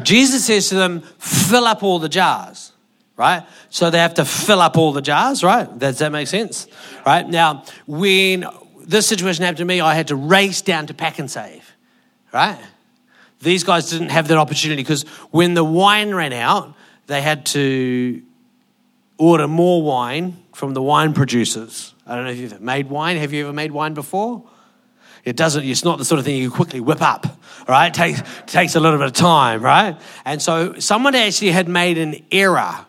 Jesus 0.02 0.44
says 0.44 0.68
to 0.70 0.74
them, 0.74 1.02
"Fill 1.18 1.66
up 1.66 1.82
all 1.82 1.98
the 1.98 2.08
jars." 2.08 2.72
Right? 3.16 3.44
So 3.70 3.90
they 3.90 3.98
have 3.98 4.14
to 4.14 4.24
fill 4.24 4.60
up 4.60 4.76
all 4.76 4.92
the 4.92 5.00
jars, 5.00 5.44
right? 5.44 5.78
Does 5.78 5.98
that 5.98 6.10
make 6.10 6.26
sense? 6.26 6.66
Right? 7.06 7.28
Now, 7.28 7.62
when 7.86 8.44
this 8.80 9.06
situation 9.06 9.44
happened 9.44 9.58
to 9.58 9.64
me, 9.64 9.80
I 9.80 9.94
had 9.94 10.08
to 10.08 10.16
race 10.16 10.62
down 10.62 10.88
to 10.88 10.94
Pak'nSave, 10.94 11.62
right? 12.32 12.58
These 13.40 13.62
guys 13.62 13.88
didn't 13.88 14.08
have 14.08 14.26
that 14.28 14.38
opportunity 14.38 14.82
because 14.82 15.04
when 15.30 15.54
the 15.54 15.62
wine 15.62 16.12
ran 16.12 16.32
out, 16.32 16.74
they 17.06 17.20
had 17.22 17.46
to 17.46 18.20
order 19.16 19.46
more 19.46 19.82
wine 19.82 20.36
from 20.52 20.74
the 20.74 20.82
wine 20.82 21.12
producers. 21.12 21.94
I 22.06 22.16
don't 22.16 22.24
know 22.24 22.30
if 22.30 22.38
you've 22.38 22.60
made 22.60 22.90
wine. 22.90 23.16
Have 23.16 23.32
you 23.32 23.44
ever 23.44 23.52
made 23.52 23.70
wine 23.70 23.94
before? 23.94 24.42
It 25.24 25.36
doesn't, 25.36 25.64
it's 25.64 25.84
not 25.84 25.98
the 25.98 26.04
sort 26.04 26.18
of 26.18 26.24
thing 26.24 26.36
you 26.36 26.50
quickly 26.50 26.80
whip 26.80 27.00
up, 27.00 27.26
right? 27.66 27.86
It 27.86 27.94
takes, 27.94 28.22
takes 28.46 28.74
a 28.74 28.80
little 28.80 28.98
bit 28.98 29.06
of 29.06 29.14
time, 29.14 29.62
right? 29.62 29.96
And 30.24 30.40
so 30.42 30.78
someone 30.78 31.14
actually 31.14 31.50
had 31.50 31.68
made 31.68 31.98
an 31.98 32.24
error. 32.30 32.84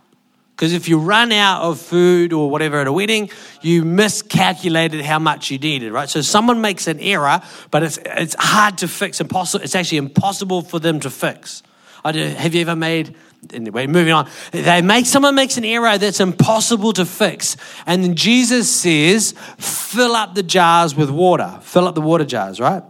Because 0.56 0.72
if 0.72 0.88
you 0.88 1.00
run 1.00 1.34
out 1.34 1.64
of 1.64 1.82
food 1.82 2.32
or 2.32 2.50
whatever 2.50 2.80
at 2.80 2.88
a 2.88 2.94
wedding, 2.94 3.30
you 3.62 3.84
miscalculated 3.84 5.02
how 5.02 5.20
much 5.20 5.52
you 5.52 5.58
needed, 5.58 5.92
right? 5.92 6.10
So 6.10 6.22
someone 6.22 6.62
makes 6.62 6.88
an 6.88 7.00
error, 7.02 7.42
but 7.72 7.84
it's, 7.84 8.00
it's 8.06 8.36
hard 8.40 8.78
to 8.78 8.88
fix. 8.88 9.20
Impossible, 9.20 9.64
it's 9.64 9.76
actually 9.76 9.98
impossible 9.98 10.62
for 10.62 10.80
them 10.80 11.02
to 11.02 11.10
fix. 11.10 11.62
Have 12.06 12.54
you 12.56 12.62
ever 12.62 12.76
made 12.76 13.16
anyway, 13.54 13.88
moving 13.88 14.14
on. 14.14 14.30
They 14.52 14.82
make 14.82 15.06
someone 15.06 15.36
makes 15.36 15.58
an 15.58 15.66
error 15.66 15.98
that's 15.98 16.20
impossible 16.20 16.94
to 16.94 17.06
fix. 17.06 17.58
And 17.86 18.04
then 18.04 18.16
Jesus 18.16 18.70
says, 18.70 19.34
fill 19.58 20.16
up 20.16 20.36
the 20.36 20.44
jars 20.44 20.96
with 20.96 21.10
water. 21.10 21.60
Fill 21.62 21.88
up 21.88 21.96
the 21.96 22.02
water 22.02 22.26
jars, 22.26 22.60
right? 22.60 22.84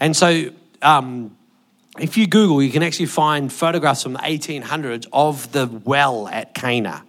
And 0.00 0.16
so 0.16 0.50
um, 0.82 1.36
if 1.98 2.16
you 2.16 2.26
Google, 2.26 2.62
you 2.62 2.70
can 2.70 2.82
actually 2.82 3.06
find 3.06 3.52
photographs 3.52 4.02
from 4.02 4.14
the 4.14 4.18
1800s 4.20 5.06
of 5.12 5.50
the 5.52 5.66
well 5.66 6.28
at 6.28 6.54
Cana, 6.54 7.04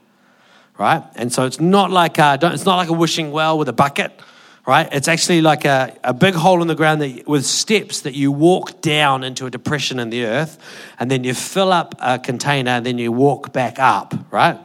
right? 0.77 1.03
And 1.15 1.31
so 1.31 1.45
it's 1.45 1.59
not 1.59 1.91
like 1.91 2.17
a, 2.17 2.39
it's 2.41 2.65
not 2.65 2.77
like 2.77 2.89
a 2.89 2.93
wishing 2.93 3.31
well 3.31 3.57
with 3.57 3.69
a 3.69 3.73
bucket 3.73 4.19
right? 4.67 4.89
It's 4.91 5.07
actually 5.07 5.39
like 5.39 5.63
a, 5.63 5.97
a 6.03 6.13
big 6.13 6.35
hole 6.35 6.61
in 6.61 6.67
the 6.67 6.75
ground 6.75 7.01
that, 7.01 7.25
with 7.25 7.45
steps 7.45 8.01
that 8.01 8.15
you 8.15 8.33
walk 8.33 8.81
down 8.81 9.23
into 9.23 9.45
a 9.45 9.49
depression 9.49 9.97
in 9.97 10.09
the 10.09 10.25
earth, 10.25 10.59
and 10.99 11.09
then 11.09 11.23
you 11.23 11.33
fill 11.33 11.71
up 11.71 11.95
a 11.99 12.19
container, 12.19 12.71
and 12.71 12.85
then 12.85 12.97
you 12.97 13.13
walk 13.13 13.53
back 13.53 13.79
up, 13.79 14.13
right? 14.29 14.59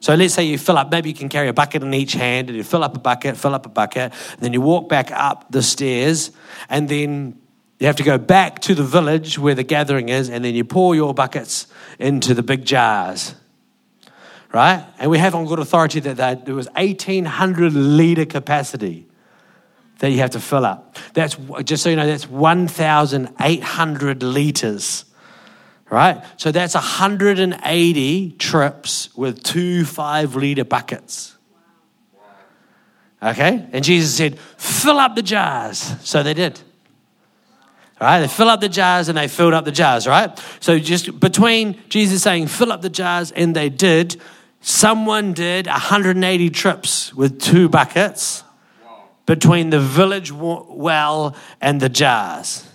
So 0.00 0.14
let's 0.14 0.32
say 0.32 0.44
you 0.44 0.56
fill 0.56 0.78
up, 0.78 0.90
maybe 0.90 1.10
you 1.10 1.14
can 1.14 1.28
carry 1.28 1.48
a 1.48 1.52
bucket 1.52 1.82
in 1.82 1.92
each 1.92 2.14
hand, 2.14 2.48
and 2.48 2.56
you 2.56 2.64
fill 2.64 2.82
up 2.82 2.96
a 2.96 3.00
bucket, 3.00 3.36
fill 3.36 3.54
up 3.54 3.66
a 3.66 3.68
bucket, 3.68 4.14
and 4.32 4.40
then 4.40 4.54
you 4.54 4.62
walk 4.62 4.88
back 4.88 5.10
up 5.12 5.44
the 5.50 5.62
stairs, 5.62 6.30
and 6.70 6.88
then 6.88 7.38
you 7.78 7.86
have 7.86 7.96
to 7.96 8.02
go 8.02 8.16
back 8.16 8.60
to 8.60 8.74
the 8.74 8.82
village 8.82 9.38
where 9.38 9.54
the 9.54 9.62
gathering 9.62 10.08
is, 10.08 10.30
and 10.30 10.42
then 10.42 10.54
you 10.54 10.64
pour 10.64 10.94
your 10.94 11.12
buckets 11.12 11.66
into 11.98 12.32
the 12.32 12.42
big 12.42 12.64
jars. 12.64 13.34
Right? 14.54 14.86
And 14.98 15.10
we 15.10 15.18
have 15.18 15.34
on 15.34 15.46
good 15.46 15.58
authority 15.58 16.00
that 16.00 16.46
there 16.46 16.54
was 16.54 16.68
1,800 16.76 17.74
litre 17.74 18.24
capacity 18.24 19.08
that 19.98 20.10
you 20.10 20.18
have 20.18 20.30
to 20.30 20.40
fill 20.40 20.64
up. 20.64 20.96
That's 21.14 21.36
just 21.64 21.82
so 21.82 21.90
you 21.90 21.96
know, 21.96 22.06
that's 22.06 22.28
1,800 22.28 24.22
liters, 24.22 25.04
right? 25.90 26.22
So 26.36 26.52
that's 26.52 26.74
180 26.74 28.30
trips 28.32 29.16
with 29.16 29.42
two 29.42 29.84
five 29.84 30.34
liter 30.34 30.64
buckets. 30.64 31.36
Okay? 33.22 33.66
And 33.72 33.82
Jesus 33.82 34.14
said, 34.14 34.38
fill 34.58 34.98
up 34.98 35.14
the 35.14 35.22
jars. 35.22 35.94
So 36.02 36.22
they 36.22 36.34
did. 36.34 36.60
Right? 38.00 38.20
They 38.20 38.28
fill 38.28 38.50
up 38.50 38.60
the 38.60 38.68
jars 38.68 39.08
and 39.08 39.16
they 39.16 39.28
filled 39.28 39.54
up 39.54 39.64
the 39.64 39.72
jars, 39.72 40.06
right? 40.06 40.38
So 40.60 40.78
just 40.78 41.18
between 41.20 41.80
Jesus 41.88 42.22
saying, 42.22 42.48
fill 42.48 42.70
up 42.70 42.82
the 42.82 42.90
jars, 42.90 43.30
and 43.30 43.56
they 43.56 43.70
did, 43.70 44.20
someone 44.60 45.32
did 45.32 45.66
180 45.66 46.50
trips 46.50 47.14
with 47.14 47.40
two 47.40 47.68
buckets 47.70 48.43
between 49.26 49.70
the 49.70 49.80
village 49.80 50.30
well 50.32 51.36
and 51.60 51.80
the 51.80 51.88
jars. 51.88 52.68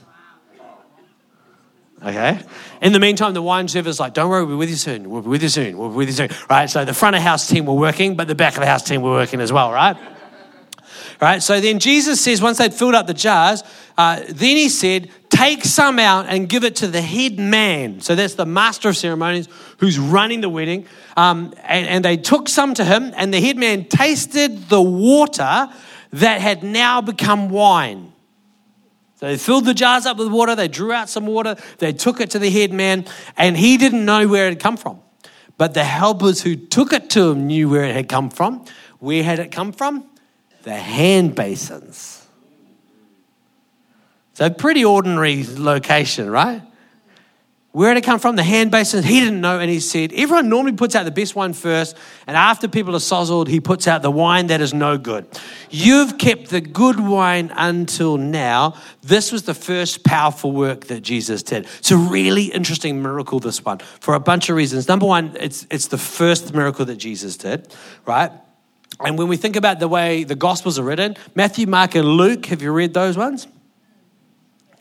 Okay? 2.01 2.39
In 2.81 2.93
the 2.93 2.99
meantime, 2.99 3.33
the 3.33 3.41
wine 3.41 3.67
server's 3.67 3.99
like, 3.99 4.13
don't 4.13 4.29
worry, 4.29 4.45
we'll 4.45 4.55
be 4.55 4.59
with 4.59 4.69
you 4.69 4.77
soon. 4.77 5.09
We'll 5.09 5.21
be 5.21 5.29
with 5.29 5.43
you 5.43 5.49
soon. 5.49 5.77
We'll 5.77 5.89
be 5.89 5.95
with 5.95 6.07
you 6.07 6.13
soon. 6.13 6.29
Right? 6.49 6.69
So 6.69 6.85
the 6.85 6.93
front 6.93 7.15
of 7.15 7.21
house 7.21 7.47
team 7.47 7.65
were 7.65 7.73
working, 7.73 8.15
but 8.15 8.27
the 8.27 8.35
back 8.35 8.53
of 8.53 8.61
the 8.61 8.67
house 8.67 8.83
team 8.83 9.01
were 9.01 9.11
working 9.11 9.41
as 9.41 9.51
well, 9.51 9.71
right? 9.71 9.97
Right? 11.21 11.43
So 11.43 11.59
then 11.59 11.79
Jesus 11.79 12.21
says, 12.21 12.41
once 12.41 12.59
they'd 12.59 12.73
filled 12.73 12.95
up 12.95 13.05
the 13.05 13.13
jars, 13.13 13.63
uh, 13.97 14.21
then 14.29 14.55
he 14.55 14.69
said, 14.69 15.11
take 15.29 15.65
some 15.65 15.99
out 15.99 16.27
and 16.27 16.47
give 16.47 16.63
it 16.63 16.77
to 16.77 16.87
the 16.87 17.01
head 17.01 17.37
man. 17.37 17.99
So 17.99 18.15
that's 18.15 18.35
the 18.35 18.45
master 18.45 18.87
of 18.87 18.95
ceremonies 18.95 19.49
who's 19.79 19.99
running 19.99 20.39
the 20.39 20.47
wedding. 20.47 20.85
Um, 21.17 21.53
and, 21.65 21.85
and 21.85 22.05
they 22.05 22.15
took 22.15 22.47
some 22.47 22.73
to 22.75 22.85
him, 22.85 23.11
and 23.17 23.33
the 23.33 23.41
head 23.41 23.57
man 23.57 23.83
tasted 23.83 24.69
the 24.69 24.81
water 24.81 25.67
that 26.11 26.41
had 26.41 26.63
now 26.63 27.01
become 27.01 27.49
wine. 27.49 28.13
So 29.19 29.27
they 29.27 29.37
filled 29.37 29.65
the 29.65 29.73
jars 29.73 30.05
up 30.05 30.17
with 30.17 30.29
water, 30.29 30.55
they 30.55 30.69
drew 30.69 30.93
out 30.93 31.09
some 31.09 31.25
water, 31.25 31.57
they 31.79 31.91
took 31.91 32.21
it 32.21 32.31
to 32.31 32.39
the 32.39 32.49
head 32.49 32.71
man, 32.71 33.05
and 33.35 33.57
he 33.57 33.77
didn't 33.77 34.05
know 34.05 34.27
where 34.27 34.47
it 34.47 34.51
had 34.51 34.59
come 34.59 34.77
from. 34.77 35.01
But 35.57 35.73
the 35.73 35.83
helpers 35.83 36.41
who 36.41 36.55
took 36.55 36.93
it 36.93 37.09
to 37.11 37.31
him 37.31 37.47
knew 37.47 37.69
where 37.69 37.83
it 37.83 37.93
had 37.93 38.07
come 38.07 38.29
from. 38.29 38.63
Where 38.99 39.23
had 39.23 39.39
it 39.39 39.51
come 39.51 39.73
from? 39.73 40.09
The 40.63 40.75
hand 40.75 41.35
basins. 41.35 42.25
So, 44.33 44.49
pretty 44.49 44.85
ordinary 44.85 45.43
location, 45.45 46.29
right? 46.29 46.61
Where 47.71 47.93
did 47.93 48.03
it 48.03 48.05
come 48.05 48.17
from? 48.17 48.35
The 48.35 48.43
hand 48.43 48.71
basin. 48.71 49.03
He 49.03 49.19
didn't 49.19 49.41
know, 49.41 49.59
and 49.59 49.69
he 49.69 49.79
said, 49.79 50.11
Everyone 50.13 50.49
normally 50.49 50.75
puts 50.75 50.95
out 50.95 51.03
the 51.03 51.11
best 51.11 51.35
wine 51.35 51.53
first, 51.53 51.95
and 52.25 52.35
after 52.35 52.67
people 52.67 52.95
are 52.95 52.99
sozzled, 52.99 53.47
he 53.47 53.59
puts 53.59 53.87
out 53.87 54.01
the 54.01 54.09
wine 54.09 54.47
that 54.47 54.59
is 54.59 54.73
no 54.73 54.97
good. 54.97 55.27
You've 55.69 56.17
kept 56.17 56.49
the 56.49 56.61
good 56.61 56.99
wine 56.99 57.51
until 57.55 58.17
now. 58.17 58.73
This 59.03 59.31
was 59.31 59.43
the 59.43 59.53
first 59.53 60.03
powerful 60.03 60.51
work 60.51 60.85
that 60.87 61.01
Jesus 61.01 61.43
did. 61.43 61.67
It's 61.77 61.91
a 61.91 61.97
really 61.97 62.45
interesting 62.45 63.03
miracle, 63.03 63.39
this 63.39 63.63
one, 63.63 63.77
for 63.99 64.15
a 64.15 64.19
bunch 64.19 64.49
of 64.49 64.55
reasons. 64.55 64.87
Number 64.87 65.05
one, 65.05 65.37
it's, 65.39 65.67
it's 65.69 65.87
the 65.87 65.97
first 65.99 66.55
miracle 66.55 66.85
that 66.85 66.95
Jesus 66.95 67.37
did, 67.37 67.71
right? 68.07 68.31
And 68.99 69.15
when 69.15 69.27
we 69.27 69.37
think 69.37 69.55
about 69.55 69.79
the 69.79 69.87
way 69.87 70.23
the 70.23 70.35
Gospels 70.35 70.79
are 70.79 70.83
written, 70.83 71.15
Matthew, 71.35 71.67
Mark, 71.67 71.93
and 71.93 72.07
Luke, 72.07 72.47
have 72.47 72.63
you 72.63 72.71
read 72.71 72.95
those 72.95 73.15
ones? 73.15 73.47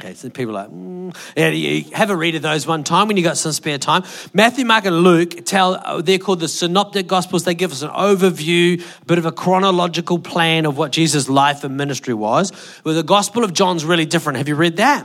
Okay, 0.00 0.14
so 0.14 0.30
people 0.30 0.56
are 0.56 0.62
like, 0.62 0.70
mm. 0.70 1.16
yeah, 1.36 1.48
you 1.48 1.84
have 1.92 2.10
a 2.10 2.16
read 2.16 2.36
of 2.36 2.42
those 2.42 2.68
one 2.68 2.84
time 2.84 3.08
when 3.08 3.16
you 3.16 3.24
got 3.24 3.36
some 3.36 3.50
spare 3.50 3.78
time. 3.78 4.04
Matthew, 4.32 4.64
Mark, 4.64 4.84
and 4.84 5.00
Luke 5.00 5.44
tell, 5.44 5.74
uh, 5.74 6.00
they're 6.00 6.18
called 6.18 6.38
the 6.38 6.46
synoptic 6.46 7.08
gospels. 7.08 7.42
They 7.42 7.56
give 7.56 7.72
us 7.72 7.82
an 7.82 7.90
overview, 7.90 8.80
a 8.80 9.04
bit 9.06 9.18
of 9.18 9.26
a 9.26 9.32
chronological 9.32 10.20
plan 10.20 10.66
of 10.66 10.78
what 10.78 10.92
Jesus' 10.92 11.28
life 11.28 11.64
and 11.64 11.76
ministry 11.76 12.14
was. 12.14 12.52
Well, 12.84 12.94
the 12.94 13.02
gospel 13.02 13.42
of 13.42 13.52
John's 13.52 13.84
really 13.84 14.06
different. 14.06 14.36
Have 14.38 14.46
you 14.46 14.54
read 14.54 14.76
that? 14.76 15.04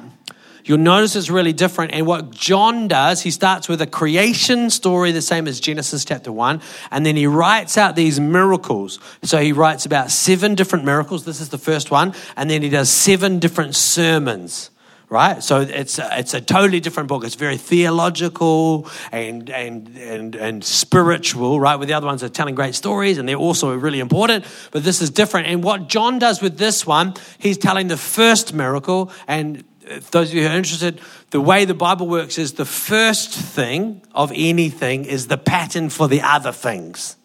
you'll 0.66 0.78
notice 0.78 1.16
it's 1.18 1.30
really 1.30 1.52
different. 1.52 1.92
And 1.92 2.06
what 2.06 2.32
John 2.32 2.88
does, 2.88 3.22
he 3.22 3.32
starts 3.32 3.68
with 3.68 3.82
a 3.82 3.88
creation 3.88 4.70
story, 4.70 5.12
the 5.12 5.22
same 5.22 5.46
as 5.48 5.60
Genesis 5.60 6.06
chapter 6.06 6.32
1, 6.32 6.62
and 6.90 7.06
then 7.06 7.18
he 7.18 7.28
writes 7.28 7.78
out 7.78 7.98
these 7.98 8.18
miracles. 8.20 9.00
So 9.24 9.40
he 9.40 9.52
writes 9.52 9.86
about 9.86 10.12
seven 10.12 10.56
different 10.56 10.86
miracles. 10.86 11.26
This 11.26 11.42
is 11.42 11.50
the 11.50 11.58
first 11.58 11.92
one. 11.92 12.14
And 12.38 12.50
then 12.50 12.62
he 12.62 12.70
does 12.70 12.90
seven 12.90 13.40
different 13.40 13.76
sermons 13.76 14.70
right? 15.13 15.43
So 15.43 15.62
it's 15.62 16.00
a, 16.00 16.10
it's 16.20 16.34
a 16.34 16.41
totally 16.41 16.79
different 16.79 17.08
book. 17.08 17.24
It's 17.24 17.36
very 17.36 17.58
theological 17.58 18.89
and, 19.12 19.48
and, 19.51 19.96
and, 19.96 20.36
and 20.36 20.63
spiritual, 20.63 21.60
right? 21.60 21.75
Where 21.75 21.86
the 21.86 21.93
other 21.93 22.08
ones 22.08 22.24
are 22.24 22.29
telling 22.29 22.55
great 22.55 22.74
stories 22.74 23.20
and 23.20 23.29
they're 23.29 23.36
also 23.36 23.75
really 23.75 24.00
important, 24.00 24.43
but 24.72 24.84
this 24.84 25.03
is 25.03 25.12
different. 25.12 25.48
And 25.48 25.63
what 25.63 25.88
John 25.88 26.17
does 26.17 26.41
with 26.41 26.58
this 26.58 26.88
one, 26.88 27.13
he's 27.38 27.60
telling 27.60 27.89
the 27.89 27.98
first 27.98 28.55
miracle. 28.55 29.12
And 29.27 29.63
uh, 29.88 30.00
those 30.10 30.29
of 30.29 30.34
you 30.34 30.48
who 30.48 30.50
are 30.50 30.58
interested, 30.58 31.00
the 31.29 31.41
way 31.41 31.65
the 31.65 31.75
Bible 31.75 32.08
works 32.08 32.39
is 32.39 32.53
the 32.53 32.65
first 32.65 33.29
thing 33.29 34.01
of 34.15 34.32
anything 34.34 35.05
is 35.05 35.27
the 35.27 35.38
pattern 35.38 35.89
for 35.89 36.08
the 36.08 36.24
other 36.24 36.51
things 36.51 37.17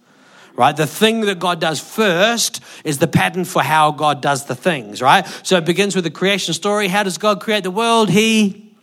right? 0.59 0.77
The 0.77 0.89
thing 0.89 1.23
that 1.23 1.39
God 1.39 1.61
does 1.61 1.81
first 1.81 2.61
is 2.85 2.99
the 2.99 3.07
pattern 3.07 3.45
for 3.45 3.63
how 3.63 3.93
God 3.93 4.21
does 4.21 4.45
the 4.47 4.57
things, 4.57 5.01
right? 5.01 5.25
So 5.45 5.57
it 5.57 5.65
begins 5.65 5.95
with 5.95 6.03
the 6.03 6.11
creation 6.11 6.53
story. 6.53 6.89
How 6.89 7.05
does 7.05 7.17
God 7.17 7.41
create 7.41 7.63
the 7.63 7.71
world? 7.71 8.11
He 8.11 8.77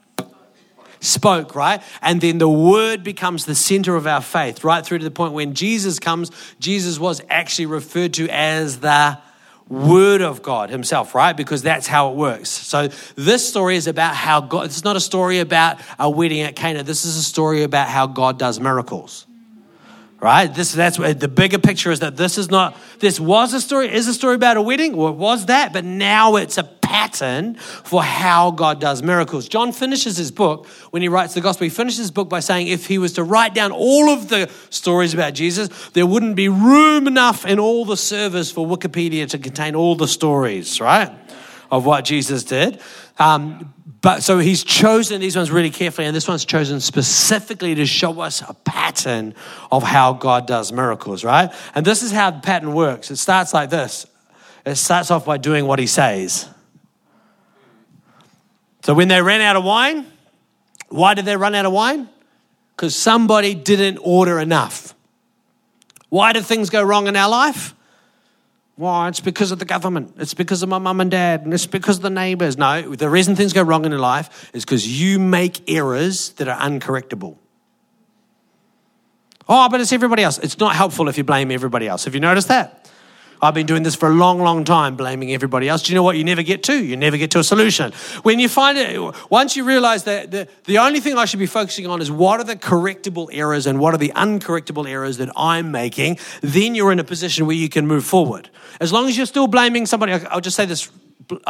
spoke, 1.01 1.53
right? 1.53 1.83
And 2.01 2.21
then 2.21 2.37
the 2.37 2.49
word 2.49 3.03
becomes 3.03 3.45
the 3.45 3.55
center 3.55 3.97
of 3.97 4.07
our 4.07 4.21
faith, 4.21 4.63
right 4.63 4.83
through 4.85 4.99
to 4.99 5.03
the 5.03 5.11
point 5.11 5.33
when 5.33 5.53
Jesus 5.53 5.99
comes, 5.99 6.31
Jesus 6.59 6.97
was 6.97 7.21
actually 7.29 7.65
referred 7.65 8.13
to 8.15 8.29
as 8.29 8.79
the 8.79 9.19
word 9.67 10.21
of 10.21 10.41
God 10.41 10.69
himself, 10.69 11.13
right? 11.13 11.35
Because 11.35 11.61
that's 11.61 11.87
how 11.87 12.09
it 12.09 12.15
works. 12.15 12.49
So 12.49 12.87
this 13.15 13.47
story 13.47 13.75
is 13.75 13.87
about 13.87 14.15
how 14.15 14.39
God, 14.39 14.67
it's 14.67 14.85
not 14.85 14.95
a 14.95 15.01
story 15.01 15.39
about 15.39 15.81
a 15.99 16.09
wedding 16.09 16.41
at 16.41 16.55
Cana. 16.55 16.83
This 16.83 17.03
is 17.03 17.17
a 17.17 17.23
story 17.23 17.63
about 17.63 17.89
how 17.89 18.07
God 18.07 18.39
does 18.39 18.61
miracles 18.61 19.25
right? 20.25 20.51
This 20.51 20.71
that's 20.71 20.97
the 20.97 21.27
bigger 21.27 21.59
picture 21.59 21.91
is 21.91 21.99
that 21.99 22.17
this 22.17 22.39
is 22.39 22.49
not 22.49 22.75
this 22.97 23.19
was 23.19 23.53
a 23.53 23.61
story 23.61 23.93
is 23.93 24.07
a 24.07 24.13
story 24.13 24.33
about 24.33 24.57
a 24.57 24.61
wedding 24.61 24.93
it 24.93 24.95
was 24.95 25.45
that, 25.45 25.71
but 25.71 25.85
now 25.85 26.35
it's 26.37 26.57
a 26.57 26.63
pattern 26.63 27.53
for 27.53 28.01
how 28.01 28.49
God 28.49 28.81
does 28.81 29.03
miracles. 29.03 29.47
John 29.47 29.71
finishes 29.71 30.17
his 30.17 30.31
book 30.31 30.65
when 30.89 31.03
he 31.03 31.09
writes 31.09 31.35
the 31.35 31.41
gospel. 31.41 31.65
He 31.65 31.69
finishes 31.69 31.99
his 31.99 32.09
book 32.09 32.27
by 32.27 32.39
saying 32.39 32.69
if 32.69 32.87
he 32.87 32.97
was 32.97 33.13
to 33.13 33.23
write 33.23 33.53
down 33.53 33.71
all 33.71 34.09
of 34.09 34.27
the 34.29 34.49
stories 34.71 35.13
about 35.13 35.35
Jesus, 35.35 35.69
there 35.89 36.07
wouldn't 36.07 36.35
be 36.35 36.49
room 36.49 37.05
enough 37.05 37.45
in 37.45 37.59
all 37.59 37.85
the 37.85 37.95
servers 37.95 38.49
for 38.49 38.65
Wikipedia 38.65 39.29
to 39.29 39.37
contain 39.37 39.75
all 39.75 39.95
the 39.95 40.07
stories, 40.07 40.81
right? 40.81 41.11
Of 41.69 41.85
what 41.85 42.03
Jesus 42.03 42.43
did. 42.43 42.81
Um, 43.19 43.74
but 44.05 44.21
so 44.21 44.37
he's 44.37 44.63
chosen 44.63 45.19
these 45.19 45.35
ones 45.35 45.49
really 45.49 45.71
carefully, 45.71 46.05
and 46.05 46.15
this 46.15 46.27
one's 46.27 46.45
chosen 46.45 46.79
specifically 46.79 47.73
to 47.73 47.87
show 47.87 48.19
us 48.19 48.43
a 48.47 48.53
pattern 48.53 49.33
of 49.71 49.81
how 49.81 50.13
God 50.13 50.45
does 50.45 50.71
miracles, 50.71 51.23
right? 51.23 51.51
And 51.73 51.83
this 51.83 52.03
is 52.03 52.11
how 52.11 52.29
the 52.29 52.39
pattern 52.39 52.75
works. 52.75 53.09
It 53.09 53.15
starts 53.15 53.51
like 53.51 53.71
this 53.71 54.05
it 54.63 54.75
starts 54.75 55.09
off 55.09 55.25
by 55.25 55.37
doing 55.37 55.65
what 55.65 55.79
he 55.79 55.87
says. 55.87 56.47
So 58.83 58.93
when 58.93 59.07
they 59.07 59.23
ran 59.23 59.41
out 59.41 59.55
of 59.55 59.63
wine, 59.63 60.05
why 60.89 61.15
did 61.15 61.25
they 61.25 61.35
run 61.35 61.55
out 61.55 61.65
of 61.65 61.73
wine? 61.73 62.07
Because 62.75 62.95
somebody 62.95 63.55
didn't 63.55 63.97
order 64.03 64.39
enough. 64.39 64.93
Why 66.09 66.31
do 66.31 66.41
things 66.41 66.69
go 66.69 66.83
wrong 66.83 67.07
in 67.07 67.15
our 67.15 67.27
life? 67.27 67.73
Why? 68.75 69.07
It's 69.07 69.21
because 69.21 69.51
of 69.51 69.59
the 69.59 69.65
government. 69.65 70.15
It's 70.17 70.33
because 70.33 70.61
of 70.61 70.69
my 70.69 70.79
mum 70.79 70.99
and 70.99 71.09
dad. 71.09 71.43
And 71.43 71.53
it's 71.53 71.65
because 71.65 71.97
of 71.97 72.03
the 72.03 72.09
neighbors. 72.09 72.57
No, 72.57 72.93
the 72.93 73.09
reason 73.09 73.35
things 73.35 73.53
go 73.53 73.63
wrong 73.63 73.85
in 73.85 73.91
your 73.91 74.01
life 74.01 74.51
is 74.53 74.65
because 74.65 75.01
you 75.01 75.17
make 75.17 75.69
errors 75.69 76.31
that 76.33 76.47
are 76.47 76.59
uncorrectable. 76.59 77.37
Oh, 79.47 79.69
but 79.69 79.79
it's 79.79 79.93
everybody 79.93 80.23
else. 80.23 80.39
It's 80.39 80.59
not 80.59 80.75
helpful 80.75 81.07
if 81.07 81.17
you 81.17 81.23
blame 81.23 81.51
everybody 81.51 81.87
else. 81.87 82.05
Have 82.05 82.15
you 82.15 82.19
noticed 82.19 82.49
that? 82.49 82.84
I've 83.45 83.53
been 83.53 83.65
doing 83.65 83.83
this 83.83 83.95
for 83.95 84.09
a 84.09 84.13
long, 84.13 84.39
long 84.39 84.63
time, 84.63 84.95
blaming 84.95 85.31
everybody 85.31 85.69
else. 85.69 85.83
Do 85.83 85.91
you 85.91 85.95
know 85.95 86.03
what 86.03 86.17
you 86.17 86.23
never 86.23 86.43
get 86.43 86.63
to? 86.63 86.83
You 86.83 86.97
never 86.97 87.17
get 87.17 87.31
to 87.31 87.39
a 87.39 87.43
solution. 87.43 87.91
When 88.23 88.39
you 88.39 88.49
find 88.49 88.77
it, 88.77 88.99
once 89.29 89.55
you 89.55 89.63
realize 89.63 90.03
that 90.05 90.31
the, 90.31 90.47
the 90.65 90.79
only 90.79 90.99
thing 90.99 91.17
I 91.17 91.25
should 91.25 91.39
be 91.39 91.45
focusing 91.45 91.87
on 91.87 92.01
is 92.01 92.11
what 92.11 92.39
are 92.39 92.43
the 92.43 92.55
correctable 92.55 93.29
errors 93.31 93.67
and 93.67 93.79
what 93.79 93.93
are 93.93 93.97
the 93.97 94.11
uncorrectable 94.15 94.89
errors 94.89 95.17
that 95.17 95.29
I'm 95.35 95.71
making, 95.71 96.17
then 96.41 96.75
you're 96.75 96.91
in 96.91 96.99
a 96.99 97.03
position 97.03 97.45
where 97.45 97.55
you 97.55 97.69
can 97.69 97.87
move 97.87 98.03
forward. 98.03 98.49
As 98.81 98.91
long 98.91 99.07
as 99.07 99.15
you're 99.15 99.25
still 99.25 99.47
blaming 99.47 99.85
somebody, 99.85 100.11
I'll 100.13 100.41
just 100.41 100.55
say 100.55 100.65
this 100.65 100.91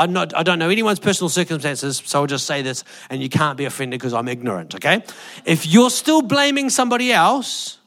not, 0.08 0.36
I 0.36 0.44
don't 0.44 0.60
know 0.60 0.70
anyone's 0.70 1.00
personal 1.00 1.30
circumstances, 1.30 2.02
so 2.06 2.22
I'll 2.22 2.28
just 2.28 2.46
say 2.46 2.62
this, 2.62 2.84
and 3.10 3.22
you 3.22 3.30
can't 3.30 3.58
be 3.58 3.66
offended 3.66 4.00
because 4.00 4.14
I'm 4.14 4.28
ignorant, 4.28 4.76
okay? 4.76 5.04
If 5.44 5.66
you're 5.66 5.90
still 5.90 6.22
blaming 6.22 6.70
somebody 6.70 7.12
else, 7.12 7.80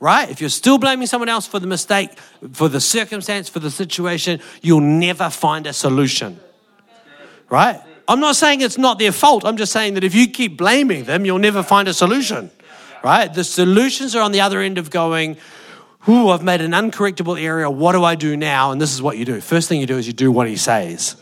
right? 0.00 0.30
If 0.30 0.40
you're 0.40 0.50
still 0.50 0.78
blaming 0.78 1.06
someone 1.06 1.28
else 1.28 1.46
for 1.46 1.58
the 1.58 1.66
mistake, 1.66 2.10
for 2.52 2.68
the 2.68 2.80
circumstance, 2.80 3.48
for 3.48 3.58
the 3.58 3.70
situation, 3.70 4.40
you'll 4.62 4.80
never 4.80 5.30
find 5.30 5.66
a 5.66 5.72
solution, 5.72 6.38
right? 7.48 7.80
I'm 8.06 8.20
not 8.20 8.36
saying 8.36 8.60
it's 8.62 8.78
not 8.78 8.98
their 8.98 9.12
fault. 9.12 9.44
I'm 9.44 9.56
just 9.56 9.72
saying 9.72 9.94
that 9.94 10.04
if 10.04 10.14
you 10.14 10.28
keep 10.28 10.56
blaming 10.56 11.04
them, 11.04 11.24
you'll 11.24 11.38
never 11.38 11.62
find 11.62 11.88
a 11.88 11.94
solution, 11.94 12.50
right? 13.04 13.32
The 13.32 13.44
solutions 13.44 14.14
are 14.16 14.22
on 14.22 14.32
the 14.32 14.40
other 14.40 14.60
end 14.60 14.78
of 14.78 14.90
going, 14.90 15.36
Ooh, 16.08 16.28
I've 16.30 16.42
made 16.42 16.62
an 16.62 16.70
uncorrectable 16.70 17.40
area. 17.40 17.68
What 17.68 17.92
do 17.92 18.02
I 18.02 18.14
do 18.14 18.34
now? 18.34 18.72
And 18.72 18.80
this 18.80 18.94
is 18.94 19.02
what 19.02 19.18
you 19.18 19.26
do. 19.26 19.40
First 19.42 19.68
thing 19.68 19.78
you 19.80 19.86
do 19.86 19.98
is 19.98 20.06
you 20.06 20.14
do 20.14 20.32
what 20.32 20.48
he 20.48 20.56
says. 20.56 21.16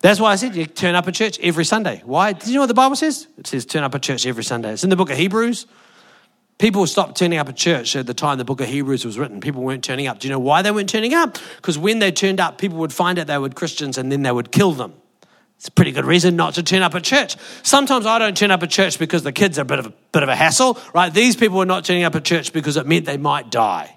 That's 0.00 0.18
why 0.18 0.32
I 0.32 0.36
said 0.36 0.56
you 0.56 0.64
turn 0.66 0.94
up 0.94 1.06
at 1.08 1.14
church 1.14 1.38
every 1.40 1.64
Sunday. 1.64 2.02
Why? 2.04 2.32
Do 2.32 2.48
you 2.48 2.54
know 2.54 2.60
what 2.60 2.68
the 2.68 2.74
Bible 2.74 2.96
says? 2.96 3.26
It 3.36 3.46
says 3.46 3.66
turn 3.66 3.82
up 3.82 3.94
at 3.94 4.02
church 4.02 4.26
every 4.26 4.44
Sunday. 4.44 4.72
It's 4.72 4.82
in 4.82 4.90
the 4.90 4.96
book 4.96 5.10
of 5.10 5.16
Hebrews. 5.16 5.66
People 6.62 6.86
stopped 6.86 7.16
turning 7.16 7.40
up 7.40 7.48
at 7.48 7.56
church 7.56 7.96
at 7.96 8.06
the 8.06 8.14
time 8.14 8.38
the 8.38 8.44
book 8.44 8.60
of 8.60 8.68
Hebrews 8.68 9.04
was 9.04 9.18
written. 9.18 9.40
People 9.40 9.64
weren't 9.64 9.82
turning 9.82 10.06
up. 10.06 10.20
Do 10.20 10.28
you 10.28 10.32
know 10.32 10.38
why 10.38 10.62
they 10.62 10.70
weren't 10.70 10.88
turning 10.88 11.12
up? 11.12 11.36
Because 11.56 11.76
when 11.76 11.98
they 11.98 12.12
turned 12.12 12.38
up, 12.38 12.56
people 12.56 12.78
would 12.78 12.92
find 12.92 13.18
out 13.18 13.26
they 13.26 13.36
were 13.36 13.48
Christians 13.48 13.98
and 13.98 14.12
then 14.12 14.22
they 14.22 14.30
would 14.30 14.52
kill 14.52 14.70
them. 14.70 14.94
It's 15.56 15.66
a 15.66 15.72
pretty 15.72 15.90
good 15.90 16.04
reason 16.04 16.36
not 16.36 16.54
to 16.54 16.62
turn 16.62 16.82
up 16.82 16.94
at 16.94 17.02
church. 17.02 17.34
Sometimes 17.64 18.06
I 18.06 18.20
don't 18.20 18.36
turn 18.36 18.52
up 18.52 18.62
at 18.62 18.70
church 18.70 19.00
because 19.00 19.24
the 19.24 19.32
kids 19.32 19.58
are 19.58 19.62
a 19.62 19.64
bit 19.64 19.80
of 19.80 19.86
a 19.86 19.92
bit 20.12 20.22
of 20.22 20.28
a 20.28 20.36
hassle, 20.36 20.78
right? 20.94 21.12
These 21.12 21.34
people 21.34 21.58
were 21.58 21.66
not 21.66 21.84
turning 21.84 22.04
up 22.04 22.14
at 22.14 22.24
church 22.24 22.52
because 22.52 22.76
it 22.76 22.86
meant 22.86 23.06
they 23.06 23.16
might 23.16 23.50
die. 23.50 23.96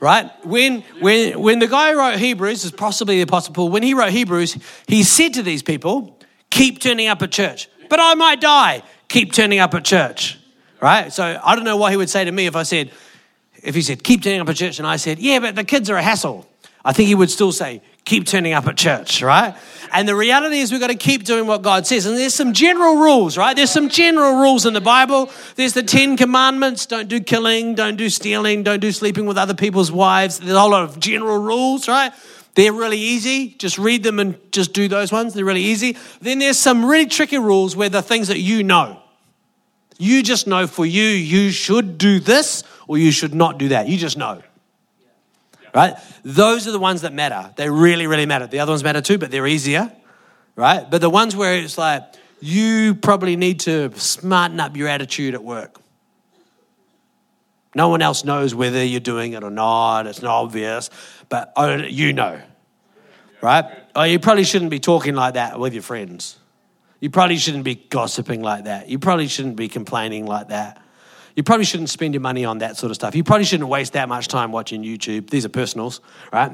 right? 0.00 0.30
When, 0.44 0.82
when, 1.00 1.40
when 1.40 1.60
the 1.60 1.66
guy 1.66 1.92
who 1.92 1.98
wrote 1.98 2.18
Hebrews, 2.18 2.66
is 2.66 2.72
possibly 2.72 3.16
the 3.16 3.22
Apostle 3.22 3.54
Paul, 3.54 3.70
when 3.70 3.82
he 3.82 3.94
wrote 3.94 4.12
Hebrews, 4.12 4.58
he 4.86 5.02
said 5.02 5.32
to 5.32 5.42
these 5.42 5.62
people, 5.62 6.18
keep 6.50 6.78
turning 6.78 7.08
up 7.08 7.22
at 7.22 7.32
church. 7.32 7.70
But 7.88 8.00
I 8.00 8.12
might 8.12 8.42
die. 8.42 8.82
Keep 9.08 9.32
turning 9.32 9.60
up 9.60 9.72
at 9.72 9.86
church 9.86 10.37
right? 10.80 11.12
So 11.12 11.40
I 11.42 11.54
don't 11.54 11.64
know 11.64 11.76
what 11.76 11.90
he 11.90 11.96
would 11.96 12.10
say 12.10 12.24
to 12.24 12.32
me 12.32 12.46
if 12.46 12.56
I 12.56 12.62
said, 12.62 12.90
if 13.62 13.74
he 13.74 13.82
said, 13.82 14.02
keep 14.04 14.22
turning 14.22 14.40
up 14.40 14.48
at 14.48 14.56
church, 14.56 14.78
and 14.78 14.86
I 14.86 14.96
said, 14.96 15.18
yeah, 15.18 15.40
but 15.40 15.56
the 15.56 15.64
kids 15.64 15.90
are 15.90 15.96
a 15.96 16.02
hassle. 16.02 16.48
I 16.84 16.92
think 16.92 17.08
he 17.08 17.14
would 17.14 17.30
still 17.30 17.52
say, 17.52 17.82
keep 18.04 18.26
turning 18.26 18.52
up 18.52 18.66
at 18.66 18.76
church, 18.76 19.22
right? 19.22 19.54
And 19.92 20.08
the 20.08 20.14
reality 20.14 20.58
is 20.58 20.70
we've 20.70 20.80
got 20.80 20.88
to 20.88 20.94
keep 20.94 21.24
doing 21.24 21.46
what 21.46 21.62
God 21.62 21.86
says. 21.86 22.06
And 22.06 22.16
there's 22.16 22.34
some 22.34 22.52
general 22.52 22.96
rules, 22.96 23.36
right? 23.36 23.54
There's 23.54 23.70
some 23.70 23.88
general 23.88 24.40
rules 24.40 24.64
in 24.64 24.72
the 24.72 24.80
Bible. 24.80 25.30
There's 25.56 25.74
the 25.74 25.82
Ten 25.82 26.16
Commandments 26.16 26.86
don't 26.86 27.08
do 27.08 27.20
killing, 27.20 27.74
don't 27.74 27.96
do 27.96 28.08
stealing, 28.08 28.62
don't 28.62 28.80
do 28.80 28.92
sleeping 28.92 29.26
with 29.26 29.36
other 29.36 29.54
people's 29.54 29.92
wives. 29.92 30.38
There's 30.38 30.52
a 30.52 30.60
whole 30.60 30.70
lot 30.70 30.84
of 30.84 31.00
general 31.00 31.38
rules, 31.38 31.88
right? 31.88 32.12
They're 32.54 32.72
really 32.72 32.98
easy. 32.98 33.50
Just 33.50 33.78
read 33.78 34.02
them 34.02 34.18
and 34.18 34.38
just 34.52 34.72
do 34.72 34.88
those 34.88 35.12
ones. 35.12 35.34
They're 35.34 35.44
really 35.44 35.62
easy. 35.62 35.96
Then 36.20 36.38
there's 36.38 36.58
some 36.58 36.84
really 36.84 37.06
tricky 37.06 37.38
rules 37.38 37.76
where 37.76 37.88
the 37.88 38.02
things 38.02 38.28
that 38.28 38.38
you 38.38 38.62
know. 38.62 39.02
You 39.98 40.22
just 40.22 40.46
know 40.46 40.66
for 40.66 40.86
you, 40.86 41.02
you 41.02 41.50
should 41.50 41.98
do 41.98 42.20
this 42.20 42.62
or 42.86 42.96
you 42.98 43.10
should 43.10 43.34
not 43.34 43.58
do 43.58 43.68
that. 43.68 43.88
You 43.88 43.98
just 43.98 44.16
know. 44.16 44.42
Right? 45.74 45.94
Those 46.24 46.66
are 46.66 46.72
the 46.72 46.78
ones 46.78 47.02
that 47.02 47.12
matter. 47.12 47.52
They 47.56 47.68
really, 47.68 48.06
really 48.06 48.24
matter. 48.24 48.46
The 48.46 48.60
other 48.60 48.72
ones 48.72 48.82
matter 48.84 49.00
too, 49.02 49.18
but 49.18 49.30
they're 49.30 49.46
easier. 49.46 49.92
Right? 50.56 50.88
But 50.88 51.00
the 51.00 51.10
ones 51.10 51.36
where 51.36 51.56
it's 51.56 51.76
like, 51.76 52.02
you 52.40 52.94
probably 52.94 53.36
need 53.36 53.60
to 53.60 53.92
smarten 53.96 54.60
up 54.60 54.76
your 54.76 54.88
attitude 54.88 55.34
at 55.34 55.42
work. 55.42 55.80
No 57.74 57.88
one 57.88 58.00
else 58.00 58.24
knows 58.24 58.54
whether 58.54 58.82
you're 58.82 59.00
doing 59.00 59.32
it 59.32 59.42
or 59.42 59.50
not. 59.50 60.06
It's 60.06 60.22
not 60.22 60.42
obvious, 60.42 60.90
but 61.28 61.52
you 61.90 62.12
know. 62.12 62.40
Right? 63.40 63.64
Or 63.94 64.06
you 64.06 64.18
probably 64.18 64.44
shouldn't 64.44 64.70
be 64.70 64.80
talking 64.80 65.14
like 65.14 65.34
that 65.34 65.60
with 65.60 65.74
your 65.74 65.82
friends. 65.82 66.38
You 67.00 67.10
probably 67.10 67.36
shouldn't 67.36 67.64
be 67.64 67.76
gossiping 67.76 68.42
like 68.42 68.64
that. 68.64 68.88
You 68.88 68.98
probably 68.98 69.28
shouldn't 69.28 69.56
be 69.56 69.68
complaining 69.68 70.26
like 70.26 70.48
that. 70.48 70.82
You 71.36 71.44
probably 71.44 71.64
shouldn't 71.64 71.90
spend 71.90 72.14
your 72.14 72.20
money 72.20 72.44
on 72.44 72.58
that 72.58 72.76
sort 72.76 72.90
of 72.90 72.96
stuff. 72.96 73.14
You 73.14 73.22
probably 73.22 73.44
shouldn't 73.44 73.68
waste 73.68 73.92
that 73.92 74.08
much 74.08 74.26
time 74.26 74.50
watching 74.50 74.82
YouTube. 74.82 75.30
These 75.30 75.44
are 75.44 75.48
personals, 75.48 76.00
right? 76.32 76.50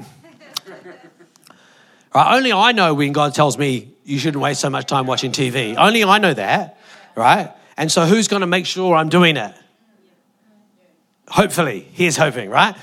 right? 2.13 2.35
Only 2.35 2.53
I 2.53 2.71
know 2.71 2.93
when 2.93 3.11
God 3.11 3.33
tells 3.33 3.57
me 3.57 3.91
you 4.03 4.19
shouldn't 4.19 4.43
waste 4.43 4.61
so 4.61 4.69
much 4.69 4.85
time 4.85 5.07
watching 5.07 5.31
TV. 5.31 5.75
Only 5.75 6.03
I 6.03 6.19
know 6.19 6.33
that, 6.35 6.77
right? 7.15 7.51
And 7.77 7.91
so 7.91 8.05
who's 8.05 8.27
going 8.27 8.41
to 8.41 8.47
make 8.47 8.67
sure 8.67 8.95
I'm 8.95 9.09
doing 9.09 9.37
it? 9.37 9.55
Hopefully. 11.27 11.87
Here's 11.93 12.15
hoping, 12.15 12.51
right? 12.51 12.75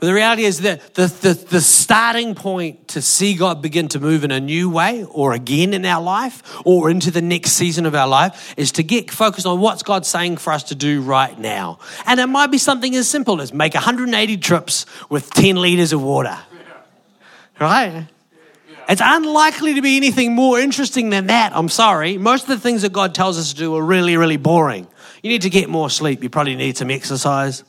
But 0.00 0.06
the 0.06 0.14
reality 0.14 0.44
is 0.44 0.62
that 0.62 0.94
the, 0.94 1.08
the, 1.08 1.34
the 1.34 1.60
starting 1.60 2.34
point 2.34 2.88
to 2.88 3.02
see 3.02 3.34
God 3.34 3.60
begin 3.60 3.86
to 3.88 4.00
move 4.00 4.24
in 4.24 4.30
a 4.30 4.40
new 4.40 4.70
way 4.70 5.04
or 5.04 5.34
again 5.34 5.74
in 5.74 5.84
our 5.84 6.02
life 6.02 6.42
or 6.64 6.90
into 6.90 7.10
the 7.10 7.20
next 7.20 7.52
season 7.52 7.84
of 7.84 7.94
our 7.94 8.08
life 8.08 8.54
is 8.56 8.72
to 8.72 8.82
get 8.82 9.10
focused 9.10 9.46
on 9.46 9.60
what's 9.60 9.82
God 9.82 10.06
saying 10.06 10.38
for 10.38 10.54
us 10.54 10.62
to 10.64 10.74
do 10.74 11.02
right 11.02 11.38
now. 11.38 11.80
And 12.06 12.18
it 12.18 12.28
might 12.28 12.46
be 12.46 12.56
something 12.56 12.96
as 12.96 13.10
simple 13.10 13.42
as 13.42 13.52
make 13.52 13.74
180 13.74 14.38
trips 14.38 14.86
with 15.10 15.28
10 15.34 15.56
liters 15.56 15.92
of 15.92 16.02
water. 16.02 16.38
Right? 17.60 18.06
It's 18.88 19.02
unlikely 19.04 19.74
to 19.74 19.82
be 19.82 19.98
anything 19.98 20.34
more 20.34 20.58
interesting 20.58 21.10
than 21.10 21.26
that. 21.26 21.54
I'm 21.54 21.68
sorry. 21.68 22.16
Most 22.16 22.44
of 22.44 22.48
the 22.48 22.58
things 22.58 22.80
that 22.82 22.94
God 22.94 23.14
tells 23.14 23.38
us 23.38 23.52
to 23.52 23.58
do 23.58 23.76
are 23.76 23.84
really, 23.84 24.16
really 24.16 24.38
boring. 24.38 24.86
You 25.22 25.28
need 25.28 25.42
to 25.42 25.50
get 25.50 25.68
more 25.68 25.90
sleep. 25.90 26.22
You 26.22 26.30
probably 26.30 26.56
need 26.56 26.78
some 26.78 26.90
exercise. 26.90 27.64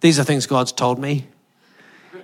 These 0.00 0.20
are 0.20 0.24
things 0.24 0.46
God's 0.46 0.70
told 0.70 1.00
me. 1.00 1.26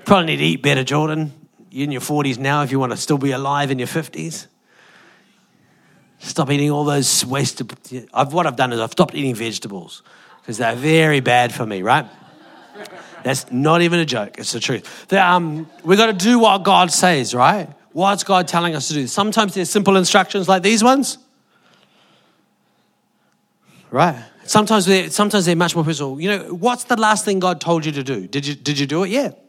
Probably 0.05 0.27
need 0.27 0.37
to 0.37 0.45
eat 0.45 0.63
better, 0.63 0.85
Jordan. 0.85 1.33
You're 1.71 1.85
in 1.85 1.93
your 1.93 2.01
40s 2.01 2.39
now 2.39 2.63
if 2.63 2.71
you 2.71 2.79
want 2.79 2.93
to 2.93 2.99
still 2.99 3.19
be 3.19 3.31
alive 3.31 3.71
in 3.71 3.79
your 3.79 3.89
50s. 3.89 4.47
Stop 6.19 6.51
eating 6.51 6.71
all 6.71 6.85
those 6.85 7.25
wasted. 7.25 7.73
I've, 8.15 8.33
what 8.33 8.47
I've 8.47 8.57
done 8.57 8.73
is 8.73 8.81
I've 8.81 8.93
stopped 8.93 9.15
eating 9.15 9.35
vegetables 9.35 10.03
because 10.41 10.59
they're 10.59 10.77
very 10.77 11.21
bad 11.21 11.53
for 11.53 11.67
me, 11.67 11.83
right? 11.83 12.07
That's 13.25 13.51
not 13.51 13.83
even 13.83 14.01
a 14.01 14.05
joke. 14.05 14.39
It's 14.39 14.53
the 14.53 14.61
truth. 14.61 15.13
Um, 15.13 15.69
we've 15.85 15.99
got 15.99 16.07
to 16.07 16.13
do 16.13 16.39
what 16.39 16.63
God 16.63 16.91
says, 16.91 17.35
right? 17.35 17.69
What's 17.93 18.25
God 18.25 18.49
telling 18.49 18.75
us 18.75 18.89
to 18.89 18.95
do? 18.95 19.07
Sometimes 19.07 19.55
there's 19.55 19.71
simple 19.71 19.97
instructions 19.97 20.49
like 20.49 20.63
these 20.63 20.83
ones. 20.83 21.19
Right. 23.91 24.23
Sometimes 24.45 24.87
they're, 24.87 25.11
sometimes 25.11 25.47
they're 25.47 25.57
much 25.57 25.75
more 25.75 25.85
personal. 25.85 26.21
You 26.21 26.29
know, 26.31 26.55
what's 26.55 26.85
the 26.85 26.97
last 26.97 27.25
thing 27.25 27.39
God 27.39 27.61
told 27.61 27.85
you 27.85 27.93
to 27.93 28.03
do? 28.03 28.27
Did 28.27 28.47
you, 28.47 28.55
did 28.55 28.79
you 28.79 28.87
do 28.87 29.05
it 29.05 29.11
yet? 29.11 29.42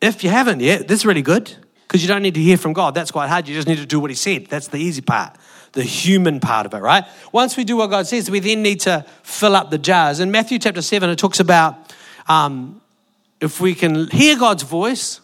If 0.00 0.22
you 0.22 0.30
haven't 0.30 0.60
yet, 0.60 0.86
this 0.86 1.00
is 1.00 1.06
really 1.06 1.22
good 1.22 1.52
because 1.82 2.02
you 2.02 2.08
don't 2.08 2.22
need 2.22 2.34
to 2.34 2.40
hear 2.40 2.56
from 2.56 2.72
God. 2.72 2.94
That's 2.94 3.10
quite 3.10 3.28
hard. 3.28 3.48
You 3.48 3.54
just 3.54 3.66
need 3.66 3.78
to 3.78 3.86
do 3.86 3.98
what 3.98 4.10
He 4.10 4.16
said. 4.16 4.46
That's 4.46 4.68
the 4.68 4.76
easy 4.76 5.00
part, 5.00 5.36
the 5.72 5.82
human 5.82 6.38
part 6.38 6.66
of 6.66 6.74
it, 6.74 6.78
right? 6.78 7.04
Once 7.32 7.56
we 7.56 7.64
do 7.64 7.76
what 7.76 7.90
God 7.90 8.06
says, 8.06 8.30
we 8.30 8.40
then 8.40 8.62
need 8.62 8.80
to 8.80 9.04
fill 9.22 9.56
up 9.56 9.70
the 9.70 9.78
jars. 9.78 10.20
In 10.20 10.30
Matthew 10.30 10.58
chapter 10.58 10.82
7, 10.82 11.10
it 11.10 11.18
talks 11.18 11.40
about 11.40 11.92
um, 12.28 12.80
if 13.40 13.60
we 13.60 13.74
can 13.74 14.08
hear 14.08 14.38
God's 14.38 14.62
voice 14.62 15.20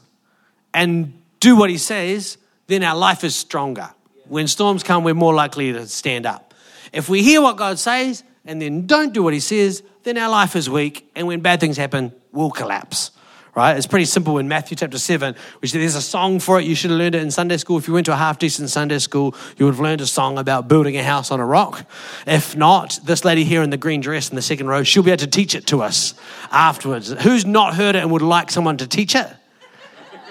and 0.72 1.12
do 1.38 1.54
what 1.54 1.70
He 1.70 1.78
says, 1.78 2.38
then 2.66 2.82
our 2.82 2.96
life 2.96 3.22
is 3.22 3.36
stronger. 3.36 3.90
When 4.26 4.48
storms 4.48 4.82
come, 4.82 5.04
we're 5.04 5.14
more 5.14 5.34
likely 5.34 5.72
to 5.72 5.86
stand 5.86 6.26
up. 6.26 6.54
If 6.92 7.08
we 7.08 7.22
hear 7.22 7.42
what 7.42 7.56
God 7.56 7.78
says 7.78 8.24
and 8.44 8.60
then 8.60 8.86
don't 8.86 9.12
do 9.12 9.22
what 9.22 9.34
He 9.34 9.40
says, 9.40 9.82
then 10.02 10.18
our 10.18 10.30
life 10.30 10.56
is 10.56 10.68
weak. 10.68 11.08
And 11.14 11.26
when 11.26 11.40
bad 11.40 11.60
things 11.60 11.76
happen, 11.76 12.12
we'll 12.32 12.50
collapse 12.50 13.10
right? 13.54 13.76
It's 13.76 13.86
pretty 13.86 14.04
simple 14.04 14.38
in 14.38 14.48
Matthew 14.48 14.76
chapter 14.76 14.98
7, 14.98 15.34
which 15.60 15.72
there's 15.72 15.94
a 15.94 16.02
song 16.02 16.40
for 16.40 16.58
it. 16.58 16.64
You 16.64 16.74
should 16.74 16.90
have 16.90 16.98
learned 16.98 17.14
it 17.14 17.22
in 17.22 17.30
Sunday 17.30 17.56
school. 17.56 17.78
If 17.78 17.86
you 17.86 17.94
went 17.94 18.06
to 18.06 18.12
a 18.12 18.16
half 18.16 18.38
decent 18.38 18.70
Sunday 18.70 18.98
school, 18.98 19.34
you 19.56 19.66
would 19.66 19.74
have 19.74 19.80
learned 19.80 20.00
a 20.00 20.06
song 20.06 20.38
about 20.38 20.68
building 20.68 20.96
a 20.96 21.02
house 21.02 21.30
on 21.30 21.40
a 21.40 21.46
rock. 21.46 21.88
If 22.26 22.56
not, 22.56 22.98
this 23.04 23.24
lady 23.24 23.44
here 23.44 23.62
in 23.62 23.70
the 23.70 23.76
green 23.76 24.00
dress 24.00 24.28
in 24.30 24.36
the 24.36 24.42
second 24.42 24.66
row, 24.66 24.82
she'll 24.82 25.02
be 25.02 25.10
able 25.10 25.18
to 25.18 25.26
teach 25.26 25.54
it 25.54 25.66
to 25.68 25.82
us 25.82 26.14
afterwards. 26.50 27.12
Who's 27.22 27.44
not 27.44 27.74
heard 27.74 27.94
it 27.94 28.00
and 28.00 28.10
would 28.10 28.22
like 28.22 28.50
someone 28.50 28.76
to 28.78 28.86
teach 28.86 29.14
it? 29.14 29.28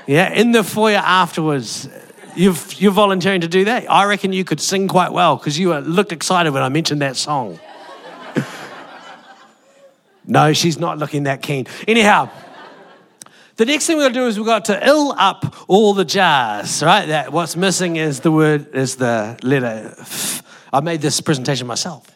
Yeah, 0.05 0.33
in 0.33 0.51
the 0.51 0.63
foyer 0.63 0.97
afterwards. 0.97 1.87
You've, 2.35 2.81
you're 2.81 2.91
volunteering 2.91 3.41
to 3.41 3.47
do 3.47 3.65
that. 3.65 3.89
I 3.91 4.05
reckon 4.05 4.33
you 4.33 4.43
could 4.43 4.59
sing 4.59 4.87
quite 4.87 5.11
well 5.11 5.37
because 5.37 5.59
you 5.59 5.73
uh, 5.73 5.81
looked 5.81 6.11
excited 6.11 6.51
when 6.51 6.63
I 6.63 6.69
mentioned 6.69 7.01
that 7.03 7.15
song. 7.15 7.59
no, 10.25 10.51
she's 10.51 10.79
not 10.79 10.97
looking 10.97 11.23
that 11.23 11.43
keen. 11.43 11.67
Anyhow, 11.87 12.31
the 13.55 13.65
next 13.65 13.85
thing 13.85 13.97
we're 13.97 14.03
going 14.03 14.13
to 14.13 14.19
do 14.21 14.27
is 14.27 14.37
we've 14.37 14.47
got 14.47 14.65
to 14.65 14.87
ill 14.87 15.13
up 15.17 15.55
all 15.67 15.93
the 15.93 16.05
jars, 16.05 16.81
right? 16.81 17.05
That 17.05 17.31
what's 17.31 17.55
missing 17.55 17.97
is 17.97 18.21
the 18.21 18.31
word, 18.31 18.73
is 18.73 18.95
the 18.95 19.37
letter. 19.43 19.95
I 20.71 20.79
made 20.79 21.01
this 21.01 21.21
presentation 21.21 21.67
myself. 21.67 22.07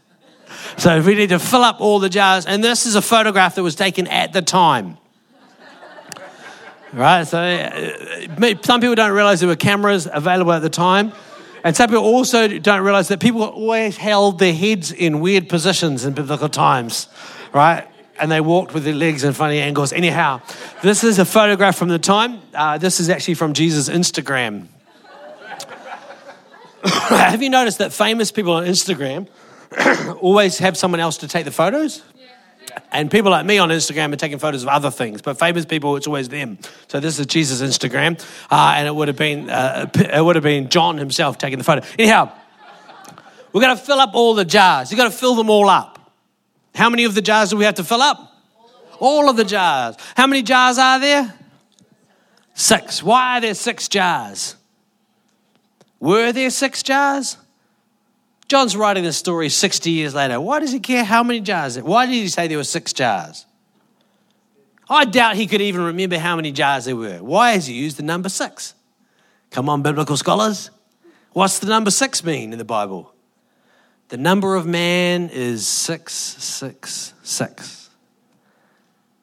So 0.77 0.99
we 1.01 1.13
need 1.15 1.29
to 1.29 1.39
fill 1.39 1.63
up 1.63 1.79
all 1.79 1.99
the 1.99 2.09
jars. 2.09 2.45
And 2.45 2.63
this 2.63 2.85
is 2.85 2.95
a 2.95 3.01
photograph 3.01 3.55
that 3.55 3.63
was 3.63 3.75
taken 3.75 4.07
at 4.07 4.33
the 4.33 4.41
time. 4.41 4.97
Right? 6.91 7.25
So 7.25 7.39
uh, 7.39 8.55
some 8.63 8.81
people 8.81 8.95
don't 8.95 9.11
realize 9.11 9.39
there 9.39 9.49
were 9.49 9.55
cameras 9.55 10.07
available 10.11 10.53
at 10.53 10.61
the 10.61 10.69
time. 10.69 11.11
And 11.63 11.75
some 11.75 11.89
people 11.89 12.03
also 12.03 12.47
don't 12.59 12.81
realize 12.81 13.09
that 13.09 13.19
people 13.19 13.43
always 13.43 13.97
held 13.97 14.39
their 14.39 14.53
heads 14.53 14.91
in 14.91 15.19
weird 15.19 15.49
positions 15.49 16.05
in 16.05 16.13
biblical 16.13 16.49
times, 16.49 17.09
right? 17.53 17.87
And 18.19 18.31
they 18.31 18.41
walked 18.41 18.73
with 18.73 18.83
their 18.83 18.93
legs 18.93 19.23
in 19.23 19.33
funny 19.33 19.59
angles. 19.59 19.93
Anyhow, 19.93 20.41
this 20.81 21.03
is 21.03 21.19
a 21.19 21.25
photograph 21.25 21.77
from 21.77 21.89
the 21.89 21.99
time. 21.99 22.41
Uh, 22.53 22.77
this 22.77 22.99
is 22.99 23.09
actually 23.09 23.35
from 23.35 23.53
Jesus' 23.53 23.89
Instagram. 23.89 24.67
have 26.83 27.41
you 27.41 27.49
noticed 27.49 27.79
that 27.79 27.93
famous 27.93 28.31
people 28.31 28.53
on 28.53 28.65
Instagram 28.65 29.27
always 30.21 30.57
have 30.59 30.77
someone 30.77 30.99
else 30.99 31.17
to 31.17 31.27
take 31.27 31.45
the 31.45 31.51
photos? 31.51 32.01
And 32.91 33.09
people 33.09 33.31
like 33.31 33.45
me 33.45 33.57
on 33.57 33.69
Instagram 33.69 34.13
are 34.13 34.17
taking 34.17 34.39
photos 34.39 34.63
of 34.63 34.69
other 34.69 34.91
things, 34.91 35.21
but 35.21 35.39
famous 35.39 35.65
people, 35.65 35.95
it's 35.95 36.05
always 36.05 36.29
them. 36.29 36.59
So 36.87 36.99
this 36.99 37.17
is 37.17 37.25
Jesus' 37.25 37.61
Instagram, 37.61 38.23
uh, 38.51 38.75
and 38.77 38.87
it 38.87 38.93
would 38.93 39.07
have 39.07 39.17
been 39.17 39.49
uh, 39.49 39.89
it 39.95 40.23
would 40.23 40.35
have 40.35 40.43
been 40.43 40.69
John 40.69 40.97
himself 40.97 41.37
taking 41.37 41.57
the 41.57 41.63
photo. 41.63 41.85
Anyhow, 41.97 42.31
we're 43.51 43.61
going 43.61 43.75
to 43.75 43.83
fill 43.83 43.99
up 43.99 44.11
all 44.13 44.35
the 44.35 44.45
jars. 44.45 44.91
You've 44.91 44.97
got 44.97 45.11
to 45.11 45.17
fill 45.17 45.35
them 45.35 45.49
all 45.49 45.69
up. 45.69 45.96
How 46.77 46.91
many 46.91 47.05
of 47.05 47.15
the 47.15 47.23
jars 47.23 47.49
do 47.49 47.57
we 47.57 47.65
have 47.65 47.73
to 47.75 47.83
fill 47.83 48.03
up? 48.03 48.39
All 48.99 49.31
of 49.31 49.35
the 49.35 49.43
jars. 49.43 49.95
How 50.15 50.27
many 50.27 50.43
jars 50.43 50.77
are 50.77 50.99
there? 50.99 51.33
Six. 52.53 53.01
Why 53.01 53.37
are 53.37 53.41
there 53.41 53.55
six 53.55 53.87
jars? 53.87 54.55
Were 55.99 56.31
there 56.31 56.51
six 56.51 56.83
jars? 56.83 57.37
John's 58.47 58.77
writing 58.77 59.03
this 59.03 59.17
story 59.17 59.49
60 59.49 59.89
years 59.89 60.13
later. 60.13 60.39
Why 60.39 60.59
does 60.59 60.71
he 60.71 60.79
care 60.79 61.03
how 61.03 61.23
many 61.23 61.39
jars? 61.39 61.81
Why 61.81 62.05
did 62.05 62.13
he 62.13 62.27
say 62.27 62.47
there 62.47 62.57
were 62.57 62.63
six 62.63 62.93
jars? 62.93 63.47
I 64.87 65.05
doubt 65.05 65.35
he 65.35 65.47
could 65.47 65.61
even 65.61 65.81
remember 65.81 66.19
how 66.19 66.35
many 66.35 66.51
jars 66.51 66.85
there 66.85 66.95
were. 66.95 67.23
Why 67.23 67.53
has 67.53 67.65
he 67.65 67.73
used 67.73 67.97
the 67.97 68.03
number 68.03 68.29
six? 68.29 68.75
Come 69.49 69.67
on, 69.67 69.81
biblical 69.81 70.15
scholars. 70.15 70.69
What's 71.33 71.57
the 71.57 71.67
number 71.67 71.89
six 71.89 72.23
mean 72.23 72.53
in 72.53 72.59
the 72.59 72.65
Bible? 72.65 73.15
The 74.09 74.17
number 74.17 74.55
of 74.55 74.65
man 74.65 75.29
is 75.33 75.67
666. 75.67 77.89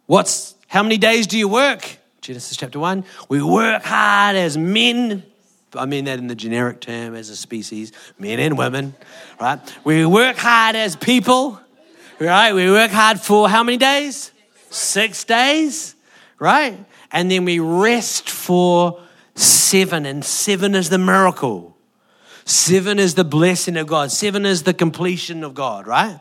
What's 0.04 0.54
how 0.66 0.82
many 0.82 0.98
days 0.98 1.26
do 1.26 1.38
you 1.38 1.48
work? 1.48 1.96
Genesis 2.20 2.58
chapter 2.58 2.78
1. 2.78 3.06
We 3.30 3.42
work 3.42 3.82
hard 3.82 4.36
as 4.36 4.58
men. 4.58 5.22
I 5.74 5.86
mean 5.86 6.04
that 6.04 6.18
in 6.18 6.26
the 6.26 6.34
generic 6.34 6.82
term 6.82 7.14
as 7.14 7.30
a 7.30 7.36
species, 7.36 7.92
men 8.18 8.38
and 8.40 8.58
women, 8.58 8.94
right? 9.40 9.58
We 9.84 10.04
work 10.04 10.36
hard 10.36 10.76
as 10.76 10.96
people, 10.96 11.58
right? 12.18 12.52
We 12.52 12.70
work 12.70 12.90
hard 12.90 13.20
for 13.20 13.48
how 13.48 13.62
many 13.62 13.78
days? 13.78 14.32
Six 14.68 15.24
days, 15.24 15.94
right? 16.38 16.78
And 17.10 17.30
then 17.30 17.46
we 17.46 17.58
rest 17.58 18.28
for 18.28 19.00
seven, 19.34 20.04
and 20.04 20.22
seven 20.22 20.74
is 20.74 20.90
the 20.90 20.98
miracle. 20.98 21.73
Seven 22.44 22.98
is 22.98 23.14
the 23.14 23.24
blessing 23.24 23.76
of 23.76 23.87
God. 23.87 24.11
Seven 24.11 24.44
is 24.44 24.64
the 24.64 24.74
completion 24.74 25.44
of 25.44 25.54
God, 25.54 25.87
right? 25.87 26.20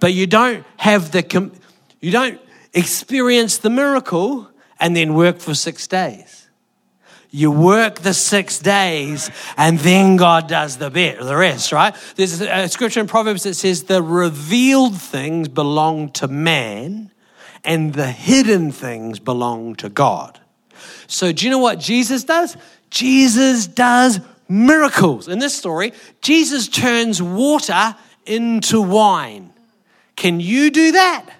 But 0.00 0.12
you 0.14 0.26
don't 0.26 0.64
have 0.76 1.12
the, 1.12 1.22
com- 1.22 1.52
you 2.00 2.10
don't 2.10 2.40
experience 2.72 3.58
the 3.58 3.70
miracle 3.70 4.48
and 4.78 4.96
then 4.96 5.14
work 5.14 5.40
for 5.40 5.54
six 5.54 5.86
days. 5.86 6.48
You 7.30 7.50
work 7.50 8.00
the 8.00 8.12
six 8.12 8.58
days 8.58 9.30
and 9.56 9.78
then 9.78 10.16
God 10.16 10.48
does 10.48 10.76
the 10.76 10.90
bit, 10.90 11.18
the 11.18 11.34
rest, 11.34 11.72
right? 11.72 11.94
There's 12.14 12.40
a 12.40 12.68
scripture 12.68 13.00
in 13.00 13.06
Proverbs 13.06 13.44
that 13.44 13.54
says 13.54 13.84
the 13.84 14.02
revealed 14.02 15.00
things 15.00 15.48
belong 15.48 16.10
to 16.12 16.28
man 16.28 17.10
and 17.64 17.94
the 17.94 18.10
hidden 18.10 18.70
things 18.70 19.18
belong 19.18 19.76
to 19.76 19.88
God. 19.88 20.40
So 21.06 21.32
do 21.32 21.46
you 21.46 21.50
know 21.50 21.58
what 21.58 21.78
Jesus 21.78 22.24
does? 22.24 22.56
Jesus 22.90 23.66
does 23.66 24.20
miracles. 24.48 25.28
In 25.28 25.38
this 25.38 25.54
story, 25.54 25.92
Jesus 26.20 26.68
turns 26.68 27.22
water 27.22 27.96
into 28.26 28.80
wine. 28.80 29.52
Can 30.16 30.40
you 30.40 30.70
do 30.70 30.92
that? 30.92 31.30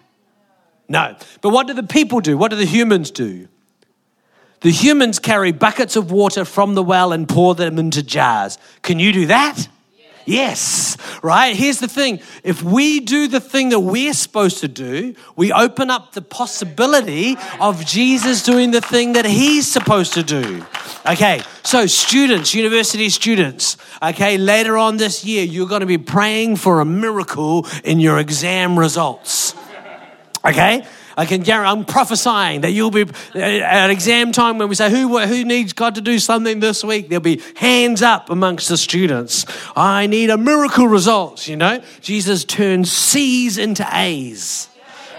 No. 0.89 1.17
But 1.41 1.51
what 1.51 1.67
do 1.67 1.75
the 1.75 1.83
people 1.83 2.21
do? 2.21 2.37
What 2.37 2.51
do 2.51 2.57
the 2.57 2.67
humans 2.67 3.11
do? 3.11 3.49
The 4.61 4.71
humans 4.71 5.19
carry 5.19 5.53
buckets 5.53 5.97
of 5.97 6.13
water 6.13 6.45
from 6.45 6.75
the 6.75 6.83
well 6.83 7.13
and 7.13 7.29
pour 7.29 7.55
them 7.55 7.79
into 7.79 8.03
jars. 8.03 8.59
Can 8.83 8.99
you 8.99 9.13
do 9.13 9.27
that? 9.27 9.69
Yes, 10.25 10.97
right? 11.23 11.57
Here's 11.57 11.81
the 11.81 11.89
thing 11.89 12.21
if 12.45 12.63
we 12.63 13.01
do 13.01 13.29
the 13.29 13.41
thing 13.41 13.71
that 13.71 13.81
we're 13.81 14.15
supposed 14.15 14.59
to 14.59 14.69
do, 14.69 15.15
we 15.37 15.53
open 15.53 15.91
up 15.91 16.13
the 16.13 16.23
possibility 16.23 17.37
of 17.61 17.85
Jesus 17.85 18.43
doing 18.43 18.71
the 18.71 18.81
thing 18.81 19.13
that 19.15 19.25
he's 19.25 19.71
supposed 19.71 20.15
to 20.15 20.23
do. 20.23 20.65
Okay, 21.07 21.43
so 21.65 21.87
students, 21.87 22.55
university 22.55 23.09
students, 23.09 23.77
okay, 24.03 24.39
later 24.39 24.77
on 24.77 24.97
this 24.97 25.25
year, 25.25 25.45
you're 25.45 25.69
going 25.69 25.81
to 25.81 25.87
be 25.87 25.99
praying 25.99 26.57
for 26.57 26.81
a 26.81 26.85
miracle 26.85 27.67
in 27.83 27.99
your 27.99 28.19
exam 28.19 28.79
results. 28.79 29.55
Okay? 30.45 30.85
I 31.17 31.27
can 31.27 31.43
guarantee, 31.43 31.71
I'm 31.71 31.85
prophesying 31.85 32.63
that 32.63 32.73
you'll 32.73 32.91
be 32.91 33.03
uh, 33.35 33.39
at 33.39 33.91
exam 33.91 34.33
time 34.33 34.59
when 34.59 34.69
we 34.69 34.75
say, 34.75 34.91
who, 34.91 35.19
who 35.19 35.45
needs 35.45 35.73
God 35.73 35.97
to 35.97 36.01
do 36.01 36.19
something 36.19 36.61
this 36.61 36.83
week? 36.83 37.09
There'll 37.09 37.21
be 37.21 37.43
hands 37.57 38.03
up 38.03 38.31
amongst 38.31 38.69
the 38.69 38.77
students. 38.77 39.45
I 39.77 40.07
need 40.07 40.31
a 40.31 40.39
miracle 40.39 40.87
results, 40.87 41.49
you 41.49 41.57
know? 41.57 41.83
Jesus 42.01 42.45
turns 42.45 42.91
C's 42.91 43.59
into 43.59 43.87
A's, 43.93 44.69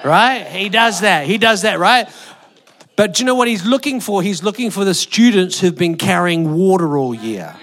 right? 0.04 0.46
He 0.46 0.70
does 0.70 1.02
that. 1.02 1.28
He 1.28 1.38
does 1.38 1.62
that, 1.64 1.80
right? 1.80 2.08
But 2.96 3.16
do 3.16 3.24
you 3.24 3.26
know 3.26 3.36
what 3.36 3.48
he's 3.48 3.66
looking 3.66 4.00
for? 4.00 4.22
He's 4.22 4.44
looking 4.44 4.70
for 4.70 4.86
the 4.86 4.94
students 4.94 5.60
who've 5.60 5.76
been 5.76 5.98
carrying 5.98 6.54
water 6.54 6.98
all 6.98 7.14
year, 7.14 7.56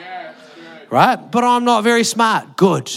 right? 0.90 1.16
But 1.16 1.44
I'm 1.44 1.64
not 1.64 1.84
very 1.84 2.04
smart. 2.04 2.56
Good 2.56 2.90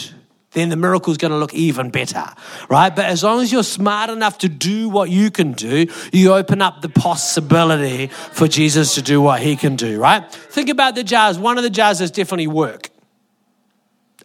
then 0.54 0.70
the 0.70 0.76
miracle's 0.76 1.18
going 1.18 1.32
to 1.32 1.38
look 1.38 1.54
even 1.54 1.90
better, 1.90 2.26
right? 2.70 2.96
But 2.96 3.06
as 3.06 3.24
long 3.24 3.42
as 3.42 3.52
you're 3.52 3.64
smart 3.64 4.10
enough 4.10 4.38
to 4.40 4.50
do 4.50 4.88
what 4.90 5.10
you 5.10 5.30
can 5.32 5.52
do, 5.54 5.88
you 6.12 6.34
open 6.34 6.62
up 6.62 6.82
the 6.82 6.90
possibility 6.90 8.08
for 8.08 8.48
Jesus 8.48 8.96
to 8.96 9.02
do 9.02 9.22
what 9.22 9.42
he 9.42 9.56
can 9.56 9.76
do, 9.76 10.00
right? 10.00 10.32
Think 10.32 10.70
about 10.70 10.96
the 10.96 11.04
jars. 11.04 11.38
One 11.38 11.58
of 11.58 11.64
the 11.64 11.70
jars 11.70 12.02
is 12.02 12.12
definitely 12.12 12.48
work. 12.48 12.90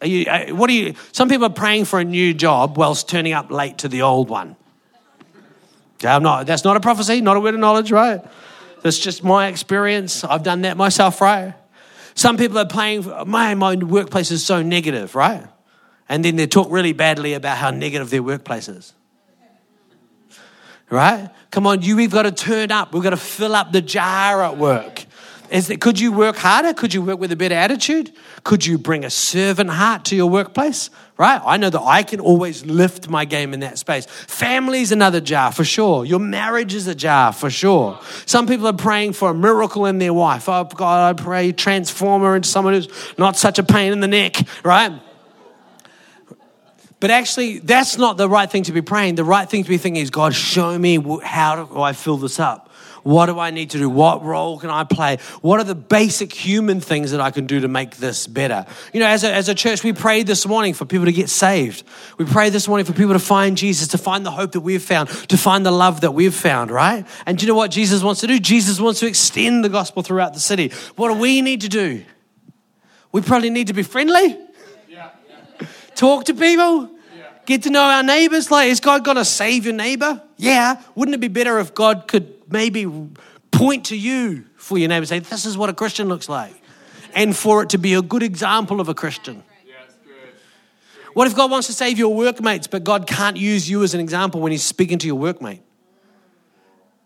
Are 0.01 0.07
you, 0.07 0.25
uh, 0.25 0.55
what 0.55 0.69
are 0.69 0.73
you, 0.73 0.93
some 1.11 1.27
people 1.27 1.45
are 1.45 1.53
praying 1.53 1.85
for 1.85 1.99
a 1.99 2.05
new 2.05 2.33
job 2.33 2.77
whilst 2.77 3.09
turning 3.09 3.33
up 3.33 3.51
late 3.51 3.79
to 3.79 3.89
the 3.89 4.03
old 4.03 4.29
one. 4.29 4.55
Okay, 5.95 6.07
I'm 6.07 6.23
not, 6.23 6.47
that's 6.47 6.63
not 6.63 6.77
a 6.77 6.79
prophecy, 6.79 7.19
not 7.19 7.35
a 7.35 7.41
word 7.41 7.55
of 7.55 7.59
knowledge, 7.59 7.91
right? 7.91 8.21
That's 8.81 8.97
just 8.97 9.23
my 9.23 9.47
experience. 9.47 10.23
I've 10.23 10.43
done 10.43 10.61
that 10.61 10.77
myself, 10.77 11.19
right? 11.19 11.53
Some 12.15 12.37
people 12.37 12.57
are 12.57 12.67
praying, 12.67 13.05
my, 13.27 13.55
my 13.55 13.75
workplace 13.75 14.31
is 14.31 14.45
so 14.45 14.61
negative, 14.61 15.15
right? 15.15 15.45
And 16.09 16.25
then 16.25 16.35
they 16.35 16.47
talk 16.47 16.67
really 16.71 16.93
badly 16.93 17.33
about 17.33 17.57
how 17.57 17.69
negative 17.69 18.09
their 18.09 18.23
workplace 18.23 18.67
is. 18.67 18.93
Right? 20.89 21.29
Come 21.51 21.67
on, 21.67 21.83
you, 21.83 21.95
we've 21.95 22.11
got 22.11 22.23
to 22.23 22.31
turn 22.31 22.71
up. 22.71 22.93
We've 22.93 23.03
got 23.03 23.11
to 23.11 23.17
fill 23.17 23.55
up 23.55 23.71
the 23.71 23.81
jar 23.81 24.43
at 24.43 24.57
work. 24.57 25.05
Is 25.51 25.69
it, 25.69 25.81
could 25.81 25.99
you 25.99 26.11
work 26.11 26.35
harder? 26.35 26.73
Could 26.73 26.93
you 26.93 27.01
work 27.01 27.19
with 27.19 27.31
a 27.31 27.35
better 27.35 27.55
attitude? 27.55 28.11
Could 28.43 28.65
you 28.65 28.77
bring 28.77 29.03
a 29.03 29.09
servant 29.09 29.69
heart 29.69 30.05
to 30.05 30.15
your 30.15 30.29
workplace? 30.29 30.89
Right? 31.17 31.41
I 31.43 31.57
know 31.57 31.69
that 31.69 31.81
I 31.81 32.03
can 32.03 32.19
always 32.19 32.65
lift 32.65 33.09
my 33.09 33.25
game 33.25 33.53
in 33.53 33.59
that 33.61 33.77
space. 33.77 34.05
Family's 34.05 34.91
another 34.91 35.19
jar 35.19 35.51
for 35.51 35.63
sure. 35.63 36.05
Your 36.05 36.19
marriage 36.19 36.73
is 36.73 36.87
a 36.87 36.95
jar 36.95 37.33
for 37.33 37.49
sure. 37.49 37.99
Some 38.25 38.47
people 38.47 38.67
are 38.67 38.73
praying 38.73 39.13
for 39.13 39.31
a 39.31 39.33
miracle 39.33 39.85
in 39.85 39.97
their 39.97 40.13
wife. 40.13 40.47
Oh, 40.47 40.63
God, 40.63 41.19
I 41.19 41.21
pray 41.21 41.51
transform 41.51 42.21
her 42.21 42.35
into 42.35 42.47
someone 42.47 42.75
who's 42.75 42.89
not 43.17 43.35
such 43.35 43.59
a 43.59 43.63
pain 43.63 43.91
in 43.91 43.99
the 43.99 44.07
neck, 44.07 44.35
right? 44.63 44.93
But 46.99 47.11
actually, 47.11 47.59
that's 47.59 47.97
not 47.97 48.17
the 48.17 48.27
right 48.27 48.49
thing 48.49 48.63
to 48.63 48.73
be 48.73 48.81
praying. 48.81 49.15
The 49.15 49.23
right 49.23 49.49
thing 49.49 49.63
to 49.63 49.69
be 49.69 49.77
thinking 49.77 50.01
is, 50.01 50.09
God, 50.09 50.35
show 50.35 50.77
me 50.77 50.97
how 51.23 51.65
do 51.65 51.81
I 51.81 51.93
fill 51.93 52.17
this 52.17 52.39
up? 52.39 52.69
What 53.03 53.27
do 53.27 53.39
I 53.39 53.51
need 53.51 53.69
to 53.71 53.77
do? 53.77 53.89
What 53.89 54.23
role 54.23 54.59
can 54.59 54.69
I 54.69 54.83
play? 54.83 55.17
What 55.41 55.61
are 55.61 55.63
the 55.63 55.75
basic 55.75 56.33
human 56.33 56.81
things 56.81 57.11
that 57.11 57.21
I 57.21 57.31
can 57.31 57.47
do 57.47 57.61
to 57.61 57.67
make 57.67 57.95
this 57.95 58.27
better? 58.27 58.65
You 58.93 58.99
know, 58.99 59.07
as 59.07 59.23
a, 59.23 59.33
as 59.33 59.47
a 59.47 59.55
church, 59.55 59.83
we 59.83 59.93
prayed 59.93 60.27
this 60.27 60.45
morning 60.45 60.73
for 60.73 60.83
people 60.83 61.05
to 61.05 61.13
get 61.13 61.29
saved. 61.29 61.83
We 62.17 62.25
prayed 62.25 62.51
this 62.51 62.67
morning 62.67 62.85
for 62.85 62.91
people 62.93 63.13
to 63.13 63.19
find 63.19 63.55
Jesus, 63.55 63.87
to 63.89 63.97
find 63.97 64.25
the 64.25 64.31
hope 64.31 64.51
that 64.51 64.61
we've 64.61 64.83
found, 64.83 65.09
to 65.29 65.37
find 65.37 65.65
the 65.65 65.71
love 65.71 66.01
that 66.01 66.11
we've 66.11 66.35
found, 66.35 66.71
right? 66.71 67.07
And 67.25 67.37
do 67.37 67.45
you 67.45 67.51
know 67.51 67.57
what 67.57 67.71
Jesus 67.71 68.03
wants 68.03 68.21
to 68.21 68.27
do? 68.27 68.39
Jesus 68.39 68.79
wants 68.81 68.99
to 68.99 69.07
extend 69.07 69.63
the 69.63 69.69
gospel 69.69 70.03
throughout 70.03 70.33
the 70.33 70.39
city. 70.41 70.71
What 70.95 71.07
do 71.07 71.13
we 71.15 71.41
need 71.41 71.61
to 71.61 71.69
do? 71.69 72.03
We 73.11 73.21
probably 73.21 73.49
need 73.49 73.67
to 73.67 73.73
be 73.73 73.83
friendly 73.83 74.37
talk 75.99 76.25
to 76.25 76.33
people, 76.33 76.89
yeah. 77.15 77.27
get 77.45 77.63
to 77.63 77.69
know 77.69 77.81
our 77.81 78.03
neighbors. 78.03 78.49
Like, 78.49 78.69
is 78.69 78.79
God 78.79 79.03
going 79.03 79.17
to 79.17 79.25
save 79.25 79.65
your 79.65 79.73
neighbor? 79.73 80.21
Yeah. 80.37 80.81
Wouldn't 80.95 81.13
it 81.13 81.19
be 81.19 81.27
better 81.27 81.59
if 81.59 81.75
God 81.75 82.07
could 82.07 82.33
maybe 82.49 82.87
point 83.51 83.87
to 83.87 83.97
you 83.97 84.45
for 84.55 84.77
your 84.77 84.87
neighbor, 84.87 85.05
say, 85.05 85.19
this 85.19 85.45
is 85.45 85.57
what 85.57 85.69
a 85.69 85.73
Christian 85.73 86.07
looks 86.07 86.29
like, 86.29 86.53
and 87.13 87.35
for 87.35 87.63
it 87.63 87.69
to 87.69 87.77
be 87.77 87.93
a 87.95 88.01
good 88.01 88.23
example 88.23 88.79
of 88.79 88.87
a 88.87 88.93
Christian? 88.93 89.43
What 91.13 91.27
if 91.27 91.35
God 91.35 91.51
wants 91.51 91.67
to 91.67 91.73
save 91.73 91.97
your 91.97 92.15
workmates, 92.15 92.67
but 92.67 92.83
God 92.83 93.07
can't 93.07 93.35
use 93.35 93.69
you 93.69 93.83
as 93.83 93.93
an 93.93 93.99
example 93.99 94.39
when 94.39 94.51
He's 94.51 94.63
speaking 94.63 94.99
to 94.99 95.07
your 95.07 95.19
workmate? 95.19 95.59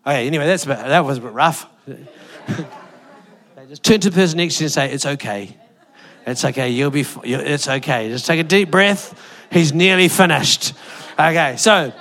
Okay, 0.06 0.26
anyway, 0.26 0.46
that's 0.46 0.66
bit, 0.66 0.76
that 0.76 1.04
was 1.04 1.18
a 1.18 1.20
bit 1.22 1.32
rough. 1.32 1.66
Just 3.68 3.82
turn 3.82 3.98
to 4.00 4.10
the 4.10 4.14
person 4.14 4.36
next 4.36 4.58
to 4.58 4.64
you 4.64 4.66
and 4.66 4.72
say, 4.72 4.92
It's 4.92 5.06
okay. 5.06 5.56
It's 6.26 6.44
okay. 6.44 6.70
You'll 6.70 6.90
be, 6.90 7.04
it's 7.22 7.68
okay. 7.68 8.08
Just 8.08 8.26
take 8.26 8.40
a 8.40 8.44
deep 8.44 8.70
breath. 8.70 9.18
He's 9.50 9.72
nearly 9.72 10.08
finished. 10.08 10.72
Okay, 11.12 11.56
so 11.56 11.92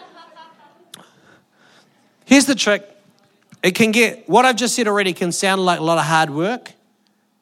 here's 2.26 2.46
the 2.46 2.56
trick. 2.56 2.90
It 3.62 3.76
can 3.76 3.92
get, 3.92 4.28
what 4.28 4.46
I've 4.46 4.56
just 4.56 4.76
said 4.76 4.88
already 4.88 5.14
can 5.14 5.32
sound 5.32 5.64
like 5.66 5.80
a 5.80 5.84
lot 5.84 5.98
of 5.98 6.06
hard 6.06 6.30
work, 6.30 6.74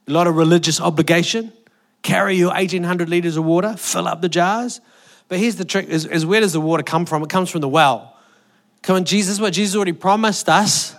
a 0.07 0.11
lot 0.11 0.27
of 0.27 0.35
religious 0.35 0.81
obligation. 0.81 1.53
Carry 2.01 2.35
your 2.35 2.49
1800 2.49 3.09
liters 3.09 3.37
of 3.37 3.45
water, 3.45 3.75
fill 3.77 4.07
up 4.07 4.21
the 4.21 4.29
jars. 4.29 4.81
But 5.27 5.39
here's 5.39 5.55
the 5.55 5.65
trick 5.65 5.87
is, 5.87 6.05
is 6.05 6.25
where 6.25 6.41
does 6.41 6.53
the 6.53 6.61
water 6.61 6.83
come 6.83 7.05
from? 7.05 7.23
It 7.23 7.29
comes 7.29 7.49
from 7.49 7.61
the 7.61 7.69
well. 7.69 8.17
Come 8.81 8.97
on, 8.97 9.05
Jesus, 9.05 9.39
what 9.39 9.53
Jesus 9.53 9.75
already 9.75 9.93
promised 9.93 10.49
us 10.49 10.95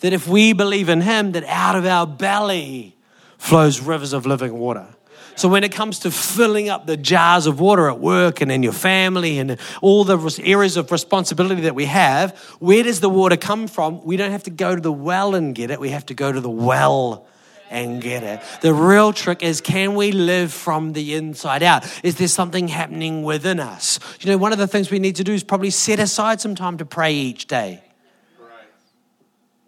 that 0.00 0.12
if 0.12 0.26
we 0.26 0.52
believe 0.52 0.88
in 0.88 1.00
him, 1.00 1.32
that 1.32 1.44
out 1.44 1.76
of 1.76 1.84
our 1.86 2.06
belly 2.06 2.96
flows 3.40 3.80
rivers 3.80 4.12
of 4.12 4.26
living 4.26 4.52
water. 4.52 4.86
So 5.34 5.48
when 5.48 5.64
it 5.64 5.72
comes 5.72 6.00
to 6.00 6.10
filling 6.10 6.68
up 6.68 6.86
the 6.86 6.98
jars 6.98 7.46
of 7.46 7.58
water 7.58 7.88
at 7.88 7.98
work 7.98 8.42
and 8.42 8.52
in 8.52 8.62
your 8.62 8.74
family 8.74 9.38
and 9.38 9.58
all 9.80 10.04
the 10.04 10.42
areas 10.44 10.76
of 10.76 10.92
responsibility 10.92 11.62
that 11.62 11.74
we 11.74 11.86
have, 11.86 12.38
where 12.58 12.82
does 12.82 13.00
the 13.00 13.08
water 13.08 13.38
come 13.38 13.66
from? 13.66 14.04
We 14.04 14.18
don't 14.18 14.30
have 14.30 14.42
to 14.42 14.50
go 14.50 14.74
to 14.74 14.80
the 14.80 14.92
well 14.92 15.34
and 15.34 15.54
get 15.54 15.70
it. 15.70 15.80
We 15.80 15.88
have 15.88 16.04
to 16.06 16.14
go 16.14 16.30
to 16.30 16.40
the 16.40 16.50
well 16.50 17.26
and 17.70 18.02
get 18.02 18.22
it. 18.22 18.42
The 18.60 18.74
real 18.74 19.14
trick 19.14 19.42
is 19.42 19.62
can 19.62 19.94
we 19.94 20.12
live 20.12 20.52
from 20.52 20.92
the 20.92 21.14
inside 21.14 21.62
out? 21.62 21.90
Is 22.04 22.16
there 22.16 22.28
something 22.28 22.68
happening 22.68 23.22
within 23.22 23.58
us? 23.58 23.98
You 24.20 24.30
know, 24.30 24.36
one 24.36 24.52
of 24.52 24.58
the 24.58 24.66
things 24.66 24.90
we 24.90 24.98
need 24.98 25.16
to 25.16 25.24
do 25.24 25.32
is 25.32 25.42
probably 25.42 25.70
set 25.70 25.98
aside 25.98 26.42
some 26.42 26.54
time 26.54 26.76
to 26.76 26.84
pray 26.84 27.14
each 27.14 27.46
day. 27.46 27.82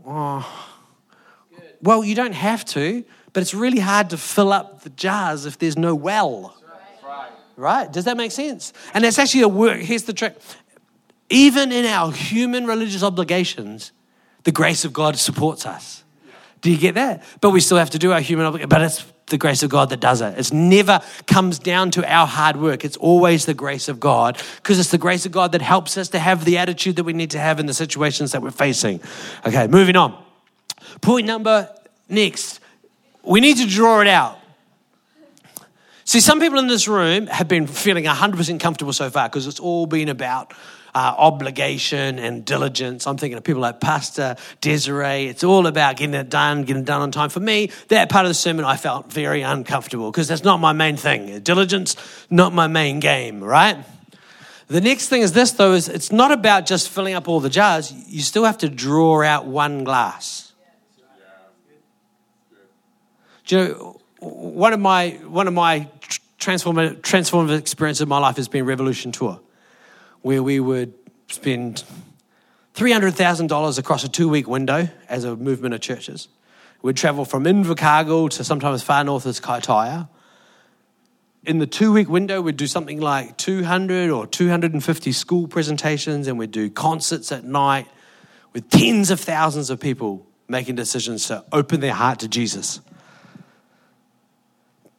Oh. 0.07 0.69
Well, 1.83 2.05
you 2.05 2.15
don't 2.15 2.35
have 2.35 2.65
to. 2.67 3.05
But 3.33 3.41
it's 3.43 3.55
really 3.55 3.79
hard 3.79 4.11
to 4.11 4.17
fill 4.17 4.53
up 4.53 4.83
the 4.83 4.91
jars 4.91 5.47
if 5.47 5.59
there's 5.59 5.79
no 5.79 5.95
well. 5.95 6.57
Right? 7.57 7.91
Does 7.93 8.05
that 8.05 8.17
make 8.17 8.33
sense? 8.33 8.73
And 8.95 9.05
it's 9.05 9.19
actually 9.19 9.43
a 9.43 9.49
work. 9.49 9.81
Here's 9.81 10.05
the 10.05 10.13
trick. 10.13 10.37
Even 11.31 11.73
in 11.73 11.87
our 11.87 12.13
human 12.13 12.67
religious 12.67 13.03
obligations, 13.03 13.93
the 14.45 14.53
grace 14.53 14.85
of 14.85 14.93
God 14.93 15.17
supports 15.17 15.65
us. 15.65 16.05
Do 16.61 16.71
you 16.71 16.79
get 16.79 16.95
that? 16.95 17.23
But 17.41 17.51
we 17.51 17.61
still 17.61 17.79
have 17.79 17.91
to 17.91 17.99
do 17.99 18.13
our 18.13 18.21
human 18.21 18.47
obligation. 18.47 18.69
But 18.69 18.83
it's 18.83 19.05
the 19.27 19.39
grace 19.39 19.63
of 19.63 19.71
God 19.71 19.91
that 19.91 20.01
does 20.01 20.21
it. 20.21 20.39
It 20.39 20.53
never 20.53 21.01
comes 21.27 21.59
down 21.59 21.91
to 21.93 22.11
our 22.11 22.27
hard 22.27 22.57
work. 22.57 22.85
It's 22.85 22.97
always 22.99 23.47
the 23.47 23.55
grace 23.55 23.89
of 23.89 23.99
God 23.99 24.41
because 24.57 24.79
it's 24.79 24.91
the 24.91 24.99
grace 24.99 25.25
of 25.25 25.33
God 25.33 25.53
that 25.53 25.63
helps 25.63 25.97
us 25.97 26.09
to 26.11 26.19
have 26.19 26.45
the 26.45 26.59
attitude 26.59 26.97
that 26.97 27.05
we 27.05 27.13
need 27.13 27.31
to 27.31 27.39
have 27.39 27.61
in 27.61 27.67
the 27.67 27.75
situations 27.75 28.33
that 28.33 28.43
we're 28.43 28.51
facing. 28.51 29.01
Okay, 29.47 29.67
moving 29.69 29.97
on. 29.97 30.23
Point 31.01 31.27
number 31.27 31.69
next 32.09 32.61
we 33.25 33.41
need 33.41 33.59
to 33.59 33.67
draw 33.67 34.01
it 34.01 34.09
out. 34.09 34.39
See, 36.05 36.21
some 36.21 36.41
people 36.41 36.59
in 36.59 36.67
this 36.67 36.89
room 36.89 37.27
have 37.29 37.49
been 37.49 37.67
feeling 37.67 38.05
100% 38.05 38.61
comfortable 38.61 38.93
so 38.93 39.09
far 39.09 39.29
because 39.29 39.47
it's 39.47 39.61
all 39.61 39.87
been 39.87 40.09
about 40.09 40.53
uh, 40.95 41.15
obligation 41.17 42.19
and 42.19 42.45
diligence. 42.45 43.07
I'm 43.07 43.17
thinking 43.17 43.39
of 43.39 43.45
people 43.45 43.63
like 43.63 43.81
Pastor 43.81 44.37
Desiree. 44.61 45.27
It's 45.29 45.45
all 45.45 45.67
about 45.67 45.97
getting 45.97 46.15
it 46.15 46.29
done, 46.29 46.65
getting 46.65 46.83
it 46.83 46.87
done 46.87 47.01
on 47.01 47.13
time. 47.13 47.31
For 47.31 47.41
me, 47.41 47.71
that 47.89 48.11
part 48.11 48.27
of 48.27 48.31
the 48.31 48.35
sermon 48.35 48.65
I 48.65 48.77
felt 48.77 49.11
very 49.11 49.43
uncomfortable 49.43 50.11
because 50.11 50.29
that's 50.29 50.45
not 50.45 50.59
my 50.59 50.73
main 50.73 50.97
thing. 50.97 51.41
Diligence, 51.41 51.97
not 52.29 52.53
my 52.53 52.67
main 52.67 53.01
game, 53.01 53.43
right? 53.43 53.79
The 54.67 54.81
next 54.81 55.09
thing 55.09 55.23
is 55.23 55.33
this, 55.33 55.53
though, 55.53 55.73
is 55.73 55.89
it's 55.89 56.13
not 56.13 56.33
about 56.33 56.67
just 56.67 56.89
filling 56.89 57.15
up 57.15 57.29
all 57.29 57.41
the 57.41 57.51
jars. 57.51 57.93
You 57.93 58.23
still 58.23 58.45
have 58.45 58.59
to 58.59 58.69
draw 58.69 59.23
out 59.23 59.47
one 59.47 59.85
glass. 59.85 60.52
Do 63.47 63.57
you 63.57 63.69
know, 63.69 64.01
one 64.21 64.73
of 64.73 64.81
my, 64.81 65.11
one 65.27 65.49
of 65.49 65.55
my 65.55 65.89
transformative, 66.39 67.01
transformative 67.01 67.59
experiences 67.59 68.03
of 68.03 68.09
my 68.09 68.19
life 68.19 68.37
has 68.37 68.49
been 68.49 68.65
Revolution 68.65 69.13
Tour, 69.13 69.41
where 70.23 70.43
we 70.43 70.61
would 70.61 70.95
spend 71.29 71.85
$300,000 72.75 73.79
across 73.79 74.05
a 74.05 74.09
two 74.09 74.29
week 74.29 74.49
window 74.49 74.89
as 75.09 75.25
a 75.25 75.37
movement 75.37 75.75
of 75.75 75.81
churches. 75.81 76.29
We'd 76.83 76.97
travel 76.97 77.25
from 77.25 77.45
Invercargill 77.45 78.31
to 78.31 78.45
sometimes 78.45 78.83
far 78.83 79.05
north 79.05 79.27
as 79.27 79.41
Kaitaia. 79.41 80.09
In 81.45 81.59
the 81.59 81.67
two 81.67 81.93
week 81.93 82.09
window, 82.09 82.41
we'd 82.41 82.57
do 82.57 82.67
something 82.67 83.01
like 83.01 83.37
200 83.37 84.11
or 84.11 84.27
250 84.27 85.13
school 85.13 85.49
presentations, 85.49 86.29
and 86.29 86.39
we'd 86.39 86.51
do 86.51 86.71
concerts 86.71 87.33
at 87.33 87.45
night 87.45 87.89
with 88.53 88.69
tens 88.71 89.11
of 89.11 89.21
thousands 89.21 89.71
of 89.71 89.81
people 89.81 90.27
making 90.49 90.75
decisions 90.75 91.27
to 91.29 91.45
open 91.53 91.81
their 91.81 91.95
heart 91.95 92.21
to 92.21 92.29
Jesus. 92.29 92.81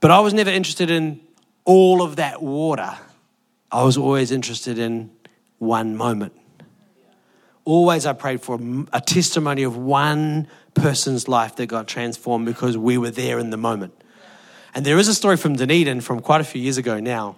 But 0.03 0.11
I 0.11 0.19
was 0.19 0.33
never 0.33 0.49
interested 0.49 0.91
in 0.91 1.21
all 1.63 2.01
of 2.01 2.17
that 2.17 2.41
water. 2.41 2.93
I 3.71 3.85
was 3.85 3.95
always 3.95 4.33
interested 4.33 4.77
in 4.77 5.09
one 5.59 5.95
moment. 5.95 6.33
always 7.63 8.05
I 8.05 8.11
prayed 8.11 8.41
for 8.41 8.59
a 8.91 8.99
testimony 8.99 9.63
of 9.63 9.77
one 9.77 10.49
person's 10.73 11.29
life 11.29 11.55
that 11.55 11.67
got 11.67 11.87
transformed 11.87 12.45
because 12.45 12.77
we 12.77 12.97
were 12.97 13.11
there 13.11 13.39
in 13.39 13.49
the 13.49 13.55
moment. 13.55 13.93
And 14.75 14.85
there 14.85 14.97
is 14.97 15.07
a 15.07 15.13
story 15.13 15.37
from 15.37 15.55
Dunedin 15.55 16.01
from 16.01 16.19
quite 16.19 16.41
a 16.41 16.43
few 16.43 16.61
years 16.61 16.77
ago 16.77 16.99
now 16.99 17.37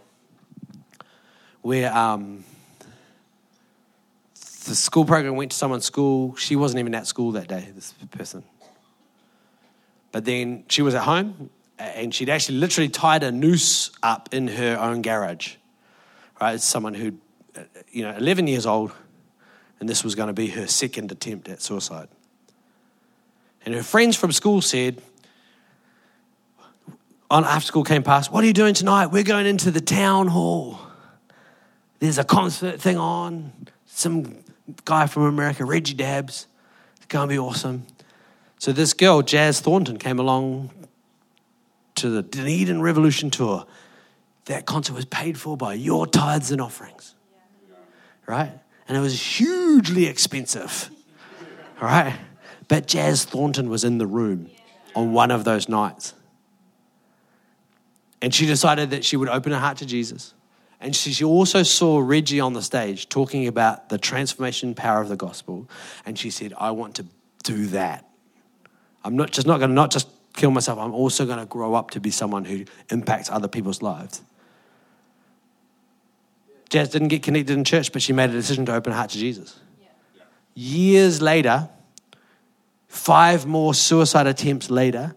where 1.62 1.96
um, 1.96 2.46
the 4.66 4.74
school 4.74 5.06
program 5.06 5.36
went 5.36 5.52
to 5.52 5.58
someone's 5.58 5.86
school. 5.86 6.36
She 6.36 6.56
wasn't 6.56 6.80
even 6.80 6.96
at 6.96 7.06
school 7.06 7.32
that 7.34 7.48
day, 7.48 7.70
this 7.76 7.94
person. 8.10 8.44
But 10.12 10.26
then 10.26 10.64
she 10.68 10.82
was 10.82 10.96
at 10.96 11.04
home 11.04 11.52
and 11.78 12.14
she'd 12.14 12.30
actually 12.30 12.58
literally 12.58 12.90
tied 12.90 13.24
a 13.24 13.32
noose 13.32 13.92
up 14.02 14.34
in 14.34 14.48
her 14.48 14.78
own 14.80 15.02
garage. 15.02 15.56
Right? 16.40 16.56
It's 16.56 16.66
someone 16.66 16.94
who, 16.94 17.18
you 17.90 18.04
know, 18.04 18.16
11 18.16 18.48
years 18.48 18.66
old, 18.66 18.92
and 19.80 19.90
this 19.90 20.04
was 20.04 20.16
going 20.16 20.28
to 20.28 20.34
be 20.34 20.48
her 20.48 20.68
second 20.68 21.12
attempt 21.12 21.48
at 21.50 21.62
suicide. 21.62 22.08
And 23.66 23.74
her 23.74 23.84
friends 23.84 24.16
from 24.16 24.32
school 24.32 24.62
said, 24.62 25.02
on 27.30 27.44
after 27.44 27.68
school 27.68 27.84
came 27.84 28.04
past, 28.04 28.32
What 28.32 28.44
are 28.44 28.48
you 28.48 28.54
doing 28.54 28.74
tonight? 28.74 29.08
We're 29.08 29.24
going 29.24 29.46
into 29.48 29.72
the 29.72 29.82
town 29.82 30.28
hall. 30.28 30.80
There's 32.00 32.18
a 32.18 32.24
concert 32.24 32.80
thing 32.80 32.98
on. 32.98 33.52
Some 33.86 34.44
guy 34.84 35.08
from 35.08 35.24
America, 35.24 35.66
Reggie 35.66 35.94
Dabbs. 35.94 36.48
It's 36.98 37.06
going 37.08 37.28
to 37.28 37.34
be 37.34 37.40
awesome. 37.40 37.88
So 38.60 38.72
this 38.72 38.94
girl, 38.94 39.22
Jazz 39.22 39.60
Thornton, 39.60 39.98
came 39.98 40.20
along 40.20 40.70
to 41.96 42.10
the 42.10 42.22
Dunedin 42.22 42.82
Revolution 42.82 43.30
tour. 43.30 43.66
That 44.46 44.66
concert 44.66 44.94
was 44.94 45.06
paid 45.06 45.40
for 45.40 45.58
by 45.58 45.74
your 45.74 46.06
tithes 46.06 46.52
and 46.52 46.62
offerings. 46.62 47.16
Right? 48.28 48.52
And 48.88 48.98
it 48.98 49.02
was 49.02 49.20
hugely 49.20 50.06
expensive. 50.06 50.90
Right? 51.82 52.18
But 52.68 52.88
Jazz 52.88 53.26
Thornton 53.26 53.70
was 53.70 53.84
in 53.84 53.98
the 53.98 54.08
room 54.08 54.50
on 54.96 55.14
one 55.14 55.32
of 55.32 55.44
those 55.44 55.68
nights. 55.68 56.14
And 58.22 58.34
she 58.34 58.46
decided 58.46 58.92
that 58.92 59.04
she 59.04 59.18
would 59.18 59.30
open 59.30 59.52
her 59.52 59.60
heart 59.60 59.78
to 59.78 59.86
Jesus. 59.86 60.34
And 60.80 60.96
she 60.96 61.24
also 61.24 61.64
saw 61.64 62.00
Reggie 62.00 62.40
on 62.40 62.54
the 62.54 62.62
stage 62.62 63.10
talking 63.10 63.48
about 63.48 63.90
the 63.90 63.98
transformation 63.98 64.74
power 64.74 65.02
of 65.02 65.10
the 65.10 65.16
gospel. 65.16 65.70
And 66.06 66.18
she 66.18 66.30
said, 66.30 66.54
I 66.58 66.72
want 66.72 66.96
to 66.96 67.06
do 67.44 67.68
that. 67.68 68.08
I'm 69.04 69.16
not 69.16 69.32
just 69.32 69.48
not 69.48 69.60
going 69.60 69.70
to 69.70 69.76
not 69.76 69.92
just 69.92 70.08
kill 70.36 70.52
myself, 70.52 70.80
I'm 70.80 70.94
also 70.94 71.26
going 71.26 71.40
to 71.40 71.46
grow 71.46 71.74
up 71.74 71.92
to 71.92 72.00
be 72.00 72.12
someone 72.12 72.46
who 72.46 72.66
impacts 72.90 73.30
other 73.30 73.48
people's 73.48 73.82
lives. 73.82 74.22
Jazz 76.70 76.90
didn't 76.90 77.10
get 77.10 77.24
connected 77.24 77.54
in 77.54 77.64
church, 77.64 77.92
but 77.92 78.02
she 78.02 78.12
made 78.12 78.30
a 78.30 78.34
decision 78.34 78.66
to 78.66 78.74
open 78.74 78.92
her 78.92 78.98
heart 78.98 79.12
to 79.12 79.18
Jesus. 79.18 79.60
Yeah. 79.80 80.24
Years 80.56 81.22
later, 81.22 81.70
five 82.88 83.46
more 83.46 83.74
suicide 83.74 84.28
attempts 84.28 84.70
later, 84.70 85.16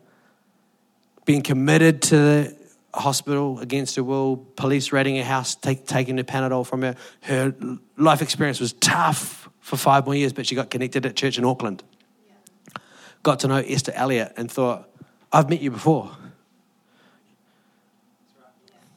being 1.24 1.42
committed 1.42 2.02
to 2.02 2.16
the 2.16 2.56
hospital 2.94 3.60
against 3.60 3.96
her 3.96 4.04
will, 4.04 4.36
police 4.36 4.92
raiding 4.92 5.16
her 5.16 5.24
house, 5.24 5.54
take, 5.54 5.86
taking 5.86 6.16
the 6.16 6.24
Panadol 6.24 6.66
from 6.66 6.82
her. 6.82 6.96
Her 7.22 7.54
life 7.96 8.22
experience 8.22 8.60
was 8.60 8.72
tough 8.74 9.48
for 9.60 9.76
five 9.76 10.04
more 10.06 10.14
years, 10.14 10.32
but 10.32 10.46
she 10.46 10.54
got 10.54 10.70
connected 10.70 11.04
at 11.06 11.16
church 11.16 11.38
in 11.38 11.44
Auckland. 11.44 11.82
Yeah. 12.26 12.82
Got 13.22 13.40
to 13.40 13.48
know 13.48 13.56
Esther 13.56 13.92
Elliott 13.94 14.32
and 14.36 14.50
thought, 14.50 14.88
I've 15.32 15.48
met 15.48 15.60
you 15.60 15.70
before. 15.70 16.10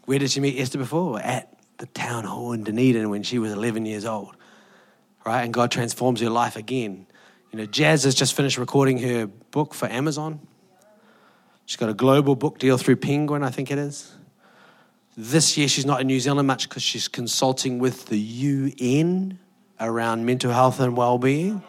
Where 0.05 0.19
did 0.19 0.31
she 0.31 0.39
meet 0.39 0.59
Esther 0.59 0.77
before? 0.77 1.19
At 1.19 1.53
the 1.77 1.85
town 1.87 2.23
hall 2.23 2.53
in 2.53 2.63
Dunedin 2.63 3.09
when 3.09 3.23
she 3.23 3.39
was 3.39 3.51
11 3.51 3.85
years 3.85 4.05
old. 4.05 4.35
Right? 5.25 5.41
And 5.43 5.53
God 5.53 5.71
transforms 5.71 6.21
her 6.21 6.29
life 6.29 6.55
again. 6.55 7.05
You 7.51 7.59
know, 7.59 7.65
Jazz 7.65 8.03
has 8.05 8.15
just 8.15 8.33
finished 8.33 8.57
recording 8.57 8.97
her 8.99 9.27
book 9.27 9.73
for 9.73 9.87
Amazon. 9.87 10.39
She's 11.65 11.77
got 11.77 11.89
a 11.89 11.93
global 11.93 12.35
book 12.35 12.59
deal 12.59 12.77
through 12.77 12.97
Penguin, 12.97 13.43
I 13.43 13.49
think 13.49 13.71
it 13.71 13.77
is. 13.77 14.11
This 15.17 15.57
year, 15.57 15.67
she's 15.67 15.85
not 15.85 16.01
in 16.01 16.07
New 16.07 16.19
Zealand 16.19 16.47
much 16.47 16.67
because 16.67 16.81
she's 16.81 17.07
consulting 17.07 17.79
with 17.79 18.05
the 18.07 18.17
UN 18.17 19.37
around 19.79 20.25
mental 20.25 20.51
health 20.51 20.79
and 20.79 20.95
well-being. 20.95 21.61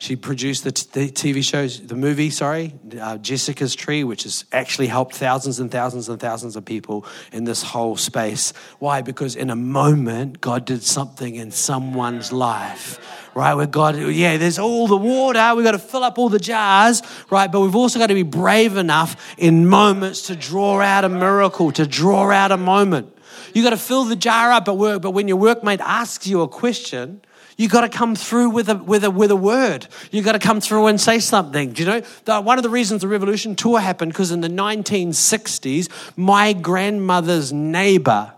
She 0.00 0.14
produced 0.14 0.62
the, 0.62 0.70
t- 0.70 0.86
the 0.92 1.10
TV 1.10 1.42
shows, 1.42 1.84
the 1.84 1.96
movie, 1.96 2.30
sorry, 2.30 2.72
uh, 3.00 3.18
Jessica's 3.18 3.74
Tree, 3.74 4.04
which 4.04 4.22
has 4.22 4.44
actually 4.52 4.86
helped 4.86 5.16
thousands 5.16 5.58
and 5.58 5.72
thousands 5.72 6.08
and 6.08 6.20
thousands 6.20 6.54
of 6.54 6.64
people 6.64 7.04
in 7.32 7.42
this 7.42 7.62
whole 7.62 7.96
space. 7.96 8.52
Why? 8.78 9.02
Because 9.02 9.34
in 9.34 9.50
a 9.50 9.56
moment, 9.56 10.40
God 10.40 10.64
did 10.64 10.84
something 10.84 11.34
in 11.34 11.50
someone's 11.50 12.32
life 12.32 13.00
right? 13.34 13.54
Where 13.54 13.66
God, 13.66 13.96
yeah, 13.96 14.36
there's 14.36 14.58
all 14.58 14.88
the 14.88 14.96
water. 14.96 15.54
We've 15.54 15.64
got 15.64 15.72
to 15.72 15.78
fill 15.78 16.02
up 16.02 16.18
all 16.18 16.28
the 16.28 16.40
jars, 16.40 17.02
right? 17.30 17.50
But 17.50 17.60
we've 17.60 17.76
also 17.76 18.00
got 18.00 18.08
to 18.08 18.14
be 18.14 18.24
brave 18.24 18.76
enough 18.76 19.34
in 19.38 19.68
moments 19.68 20.22
to 20.22 20.34
draw 20.34 20.80
out 20.80 21.04
a 21.04 21.08
miracle, 21.08 21.70
to 21.72 21.86
draw 21.86 22.32
out 22.32 22.50
a 22.50 22.56
moment. 22.56 23.16
You've 23.54 23.64
got 23.64 23.70
to 23.70 23.76
fill 23.76 24.04
the 24.04 24.16
jar 24.16 24.50
up 24.50 24.66
at 24.66 24.76
work, 24.76 25.02
but 25.02 25.12
when 25.12 25.28
your 25.28 25.38
workmate 25.38 25.80
asks 25.80 26.26
you 26.26 26.42
a 26.42 26.48
question, 26.48 27.20
you 27.58 27.68
got 27.68 27.80
to 27.80 27.88
come 27.88 28.14
through 28.14 28.50
with 28.50 28.68
a, 28.68 28.76
with 28.76 29.02
a, 29.02 29.10
with 29.10 29.32
a 29.32 29.36
word. 29.36 29.88
You 30.12 30.22
got 30.22 30.32
to 30.32 30.38
come 30.38 30.60
through 30.60 30.86
and 30.86 30.98
say 30.98 31.18
something. 31.18 31.72
Do 31.72 31.82
you 31.82 31.88
know? 31.88 32.02
The, 32.24 32.40
one 32.40 32.56
of 32.56 32.62
the 32.62 32.70
reasons 32.70 33.02
the 33.02 33.08
Revolution 33.08 33.56
Tour 33.56 33.80
happened, 33.80 34.12
because 34.12 34.30
in 34.30 34.40
the 34.40 34.48
1960s, 34.48 35.88
my 36.16 36.52
grandmother's 36.52 37.52
neighbor 37.52 38.32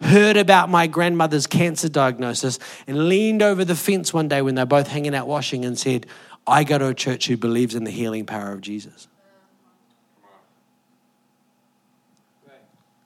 heard 0.00 0.36
about 0.36 0.70
my 0.70 0.86
grandmother's 0.86 1.48
cancer 1.48 1.88
diagnosis 1.88 2.60
and 2.86 3.08
leaned 3.08 3.42
over 3.42 3.64
the 3.64 3.74
fence 3.74 4.14
one 4.14 4.28
day 4.28 4.40
when 4.42 4.54
they're 4.54 4.64
both 4.64 4.86
hanging 4.86 5.14
out 5.14 5.26
washing 5.26 5.64
and 5.64 5.76
said, 5.76 6.06
I 6.46 6.62
go 6.62 6.78
to 6.78 6.86
a 6.86 6.94
church 6.94 7.26
who 7.26 7.36
believes 7.36 7.74
in 7.74 7.82
the 7.82 7.90
healing 7.90 8.26
power 8.26 8.52
of 8.52 8.60
Jesus. 8.60 9.08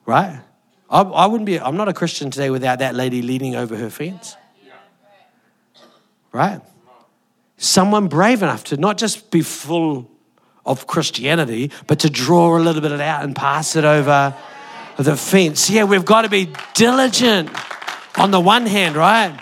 Right? 0.04 0.40
I, 0.90 1.00
I 1.00 1.26
wouldn't 1.26 1.46
be, 1.46 1.58
I'm 1.58 1.78
not 1.78 1.88
a 1.88 1.94
Christian 1.94 2.30
today 2.30 2.50
without 2.50 2.80
that 2.80 2.94
lady 2.94 3.22
leaning 3.22 3.56
over 3.56 3.74
her 3.74 3.90
fence. 3.90 4.36
Right? 6.36 6.60
Someone 7.56 8.08
brave 8.08 8.42
enough 8.42 8.64
to 8.64 8.76
not 8.76 8.98
just 8.98 9.30
be 9.30 9.40
full 9.40 10.10
of 10.66 10.86
Christianity, 10.86 11.70
but 11.86 12.00
to 12.00 12.10
draw 12.10 12.58
a 12.58 12.60
little 12.60 12.82
bit 12.82 12.92
of 12.92 13.00
it 13.00 13.04
out 13.04 13.24
and 13.24 13.34
pass 13.34 13.74
it 13.74 13.86
over 13.86 14.34
the 14.98 15.16
fence. 15.16 15.70
Yeah, 15.70 15.84
we've 15.84 16.04
got 16.04 16.22
to 16.22 16.28
be 16.28 16.52
diligent 16.74 17.48
on 18.18 18.32
the 18.32 18.40
one 18.40 18.66
hand, 18.66 18.96
right? 18.96 19.40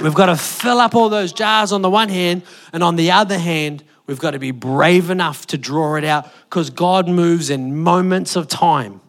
We've 0.00 0.14
got 0.14 0.26
to 0.26 0.36
fill 0.36 0.78
up 0.78 0.94
all 0.94 1.08
those 1.08 1.32
jars 1.32 1.72
on 1.72 1.82
the 1.82 1.90
one 1.90 2.08
hand, 2.08 2.42
and 2.72 2.84
on 2.84 2.94
the 2.94 3.10
other 3.10 3.36
hand, 3.36 3.82
we've 4.06 4.20
got 4.20 4.30
to 4.30 4.38
be 4.38 4.52
brave 4.52 5.10
enough 5.10 5.44
to 5.48 5.58
draw 5.58 5.96
it 5.96 6.04
out 6.04 6.32
because 6.44 6.70
God 6.70 7.08
moves 7.08 7.50
in 7.50 7.76
moments 7.78 8.36
of 8.36 8.46
time. 8.46 9.00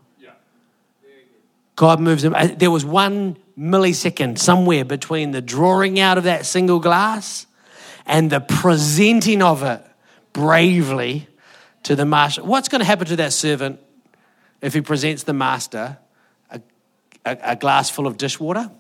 God 1.75 1.99
moves. 1.99 2.23
In, 2.23 2.33
uh, 2.33 2.55
there 2.57 2.71
was 2.71 2.83
one 2.83 3.37
millisecond 3.59 4.39
somewhere 4.39 4.85
between 4.85 5.31
the 5.31 5.41
drawing 5.41 5.99
out 5.99 6.17
of 6.17 6.23
that 6.23 6.45
single 6.45 6.79
glass 6.79 7.45
and 8.05 8.29
the 8.29 8.39
presenting 8.39 9.41
of 9.41 9.63
it 9.63 9.85
bravely 10.31 11.27
to 11.83 11.95
the 11.95 12.05
master. 12.05 12.43
What's 12.43 12.69
going 12.69 12.79
to 12.79 12.85
happen 12.85 13.07
to 13.07 13.17
that 13.17 13.33
servant 13.33 13.79
if 14.61 14.73
he 14.73 14.81
presents 14.81 15.23
the 15.23 15.33
master 15.33 15.97
a, 16.49 16.61
a, 17.25 17.37
a 17.43 17.55
glass 17.55 17.89
full 17.89 18.07
of 18.07 18.17
dishwater? 18.17 18.71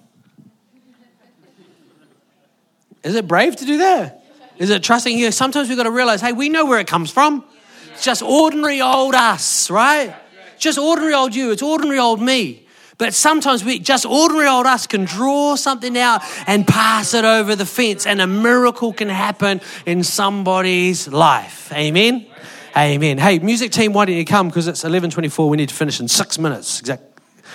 Is 3.03 3.15
it 3.15 3.27
brave 3.27 3.55
to 3.57 3.65
do 3.65 3.77
that? 3.79 4.23
Is 4.57 4.69
it 4.69 4.83
trusting 4.83 5.17
you? 5.17 5.31
Sometimes 5.31 5.69
we've 5.69 5.77
got 5.77 5.83
to 5.83 5.91
realize, 5.91 6.21
hey, 6.21 6.33
we 6.33 6.49
know 6.49 6.65
where 6.65 6.79
it 6.79 6.87
comes 6.87 7.11
from. 7.11 7.45
It's 7.91 8.03
just 8.03 8.21
ordinary 8.21 8.81
old 8.81 9.15
us, 9.15 9.69
right? 9.69 10.15
Just 10.57 10.77
ordinary 10.77 11.13
old 11.13 11.33
you. 11.33 11.51
It's 11.51 11.61
ordinary 11.61 11.99
old 11.99 12.21
me. 12.21 12.67
But 12.99 13.13
sometimes 13.13 13.63
we, 13.63 13.79
just 13.79 14.05
ordinary 14.05 14.49
old 14.49 14.65
us, 14.65 14.85
can 14.85 15.05
draw 15.05 15.55
something 15.55 15.97
out 15.97 16.21
and 16.45 16.67
pass 16.67 17.13
it 17.13 17.23
over 17.23 17.55
the 17.55 17.65
fence, 17.65 18.05
and 18.05 18.19
a 18.19 18.27
miracle 18.27 18.91
can 18.91 19.07
happen 19.07 19.61
in 19.85 20.03
somebody's 20.03 21.07
life. 21.07 21.71
Amen. 21.71 22.27
Amen. 22.75 23.17
Hey, 23.17 23.39
music 23.39 23.71
team, 23.71 23.93
why 23.93 24.03
don't 24.03 24.17
you 24.17 24.25
come? 24.25 24.49
Because 24.49 24.67
it's 24.67 24.83
11.24. 24.83 25.49
We 25.49 25.55
need 25.55 25.69
to 25.69 25.75
finish 25.75 26.01
in 26.01 26.09
six 26.09 26.37
minutes. 26.37 26.81
Exact, 26.81 27.03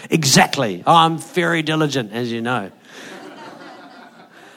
exactly. 0.09 0.83
Oh, 0.87 0.95
I'm 0.95 1.19
very 1.19 1.63
diligent, 1.63 2.13
as 2.13 2.33
you 2.33 2.41
know. 2.41 2.73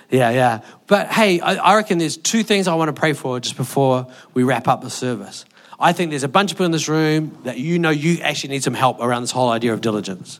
yeah, 0.10 0.30
yeah. 0.30 0.62
But 0.88 1.08
hey, 1.08 1.42
I, 1.42 1.56
I 1.56 1.76
reckon 1.76 1.98
there's 1.98 2.16
two 2.16 2.44
things 2.44 2.70
I 2.70 2.76
want 2.76 2.88
to 2.88 2.98
pray 2.98 3.12
for 3.12 3.42
just 3.42 3.58
before 3.58 4.08
we 4.34 4.44
wrap 4.44 4.70
up 4.70 4.82
the 4.82 4.90
service. 4.90 5.44
I 5.78 5.92
think 5.92 6.12
there's 6.12 6.24
a 6.24 6.30
bunch 6.30 6.52
of 6.52 6.58
people 6.58 6.66
in 6.68 6.72
this 6.72 6.88
room 6.88 7.38
that 7.44 7.58
you 7.58 7.78
know 7.78 7.90
you 7.90 8.22
actually 8.22 8.52
need 8.52 8.64
some 8.64 8.74
help 8.74 9.02
around 9.02 9.24
this 9.24 9.32
whole 9.32 9.50
idea 9.50 9.74
of 9.74 9.82
diligence. 9.82 10.40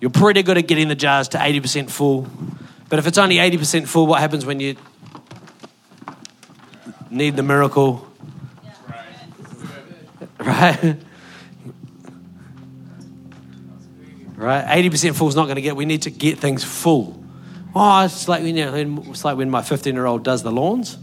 You're 0.00 0.10
pretty 0.10 0.42
good 0.42 0.58
at 0.58 0.66
getting 0.66 0.88
the 0.88 0.94
jars 0.94 1.28
to 1.28 1.38
80% 1.38 1.90
full. 1.90 2.28
But 2.88 2.98
if 2.98 3.06
it's 3.06 3.18
only 3.18 3.36
80% 3.36 3.86
full, 3.86 4.06
what 4.06 4.20
happens 4.20 4.46
when 4.46 4.60
you 4.60 4.76
need 7.10 7.36
the 7.36 7.42
miracle? 7.42 8.06
right? 10.38 10.96
right? 14.36 14.64
80% 14.84 15.14
full 15.16 15.28
is 15.28 15.36
not 15.36 15.44
going 15.44 15.56
to 15.56 15.62
get, 15.62 15.76
we 15.76 15.84
need 15.84 16.02
to 16.02 16.10
get 16.10 16.38
things 16.38 16.64
full. 16.64 17.22
Oh, 17.74 18.04
it's 18.04 18.28
like 18.28 18.42
when, 18.42 18.56
you 18.56 18.64
know, 18.64 19.02
it's 19.10 19.24
like 19.24 19.36
when 19.36 19.50
my 19.50 19.62
15 19.62 19.94
year 19.94 20.06
old 20.06 20.24
does 20.24 20.42
the 20.42 20.52
lawns. 20.52 20.96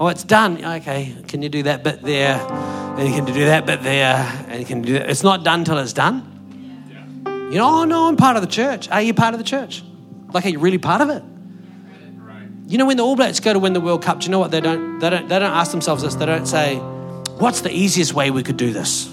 Oh, 0.00 0.08
it's 0.08 0.24
done. 0.24 0.64
Okay, 0.64 1.14
can 1.28 1.42
you 1.42 1.50
do 1.50 1.64
that 1.64 1.84
bit 1.84 2.00
there? 2.02 2.40
And 2.40 3.06
you 3.06 3.14
can 3.14 3.26
do 3.26 3.44
that 3.44 3.66
bit 3.66 3.82
there. 3.82 4.16
And 4.48 4.58
you 4.58 4.66
can 4.66 4.82
do 4.82 4.94
that. 4.94 5.10
It's 5.10 5.22
not 5.22 5.44
done 5.44 5.64
till 5.64 5.78
it's 5.78 5.92
done. 5.92 6.29
You 7.50 7.56
know, 7.56 7.80
oh 7.80 7.84
no, 7.84 8.06
I'm 8.06 8.16
part 8.16 8.36
of 8.36 8.42
the 8.42 8.48
church. 8.48 8.88
Are 8.90 9.02
you 9.02 9.12
part 9.12 9.34
of 9.34 9.38
the 9.38 9.44
church? 9.44 9.82
Like, 10.32 10.46
are 10.46 10.48
you 10.48 10.60
really 10.60 10.78
part 10.78 11.00
of 11.00 11.10
it? 11.10 11.22
You 12.68 12.78
know, 12.78 12.86
when 12.86 12.96
the 12.96 13.02
All 13.02 13.16
Blacks 13.16 13.40
go 13.40 13.52
to 13.52 13.58
win 13.58 13.72
the 13.72 13.80
World 13.80 14.02
Cup, 14.02 14.20
do 14.20 14.26
you 14.26 14.30
know 14.30 14.38
what 14.38 14.52
they 14.52 14.60
don't? 14.60 15.00
They 15.00 15.10
don't. 15.10 15.28
They 15.28 15.38
don't 15.40 15.52
ask 15.52 15.72
themselves 15.72 16.04
this. 16.04 16.14
They 16.14 16.26
don't 16.26 16.46
say, 16.46 16.76
"What's 17.38 17.62
the 17.62 17.74
easiest 17.74 18.14
way 18.14 18.30
we 18.30 18.44
could 18.44 18.56
do 18.56 18.72
this?" 18.72 19.08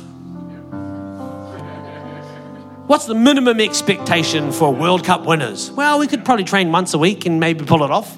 What's 2.86 3.06
the 3.06 3.16
minimum 3.16 3.60
expectation 3.60 4.52
for 4.52 4.74
World 4.74 5.04
Cup 5.04 5.26
winners? 5.26 5.72
Well, 5.72 6.00
we 6.00 6.08
could 6.08 6.24
probably 6.24 6.46
train 6.46 6.72
once 6.72 6.94
a 6.94 6.98
week 6.98 7.26
and 7.26 7.40
maybe 7.40 7.66
pull 7.66 7.84
it 7.84 7.92
off. 7.92 8.18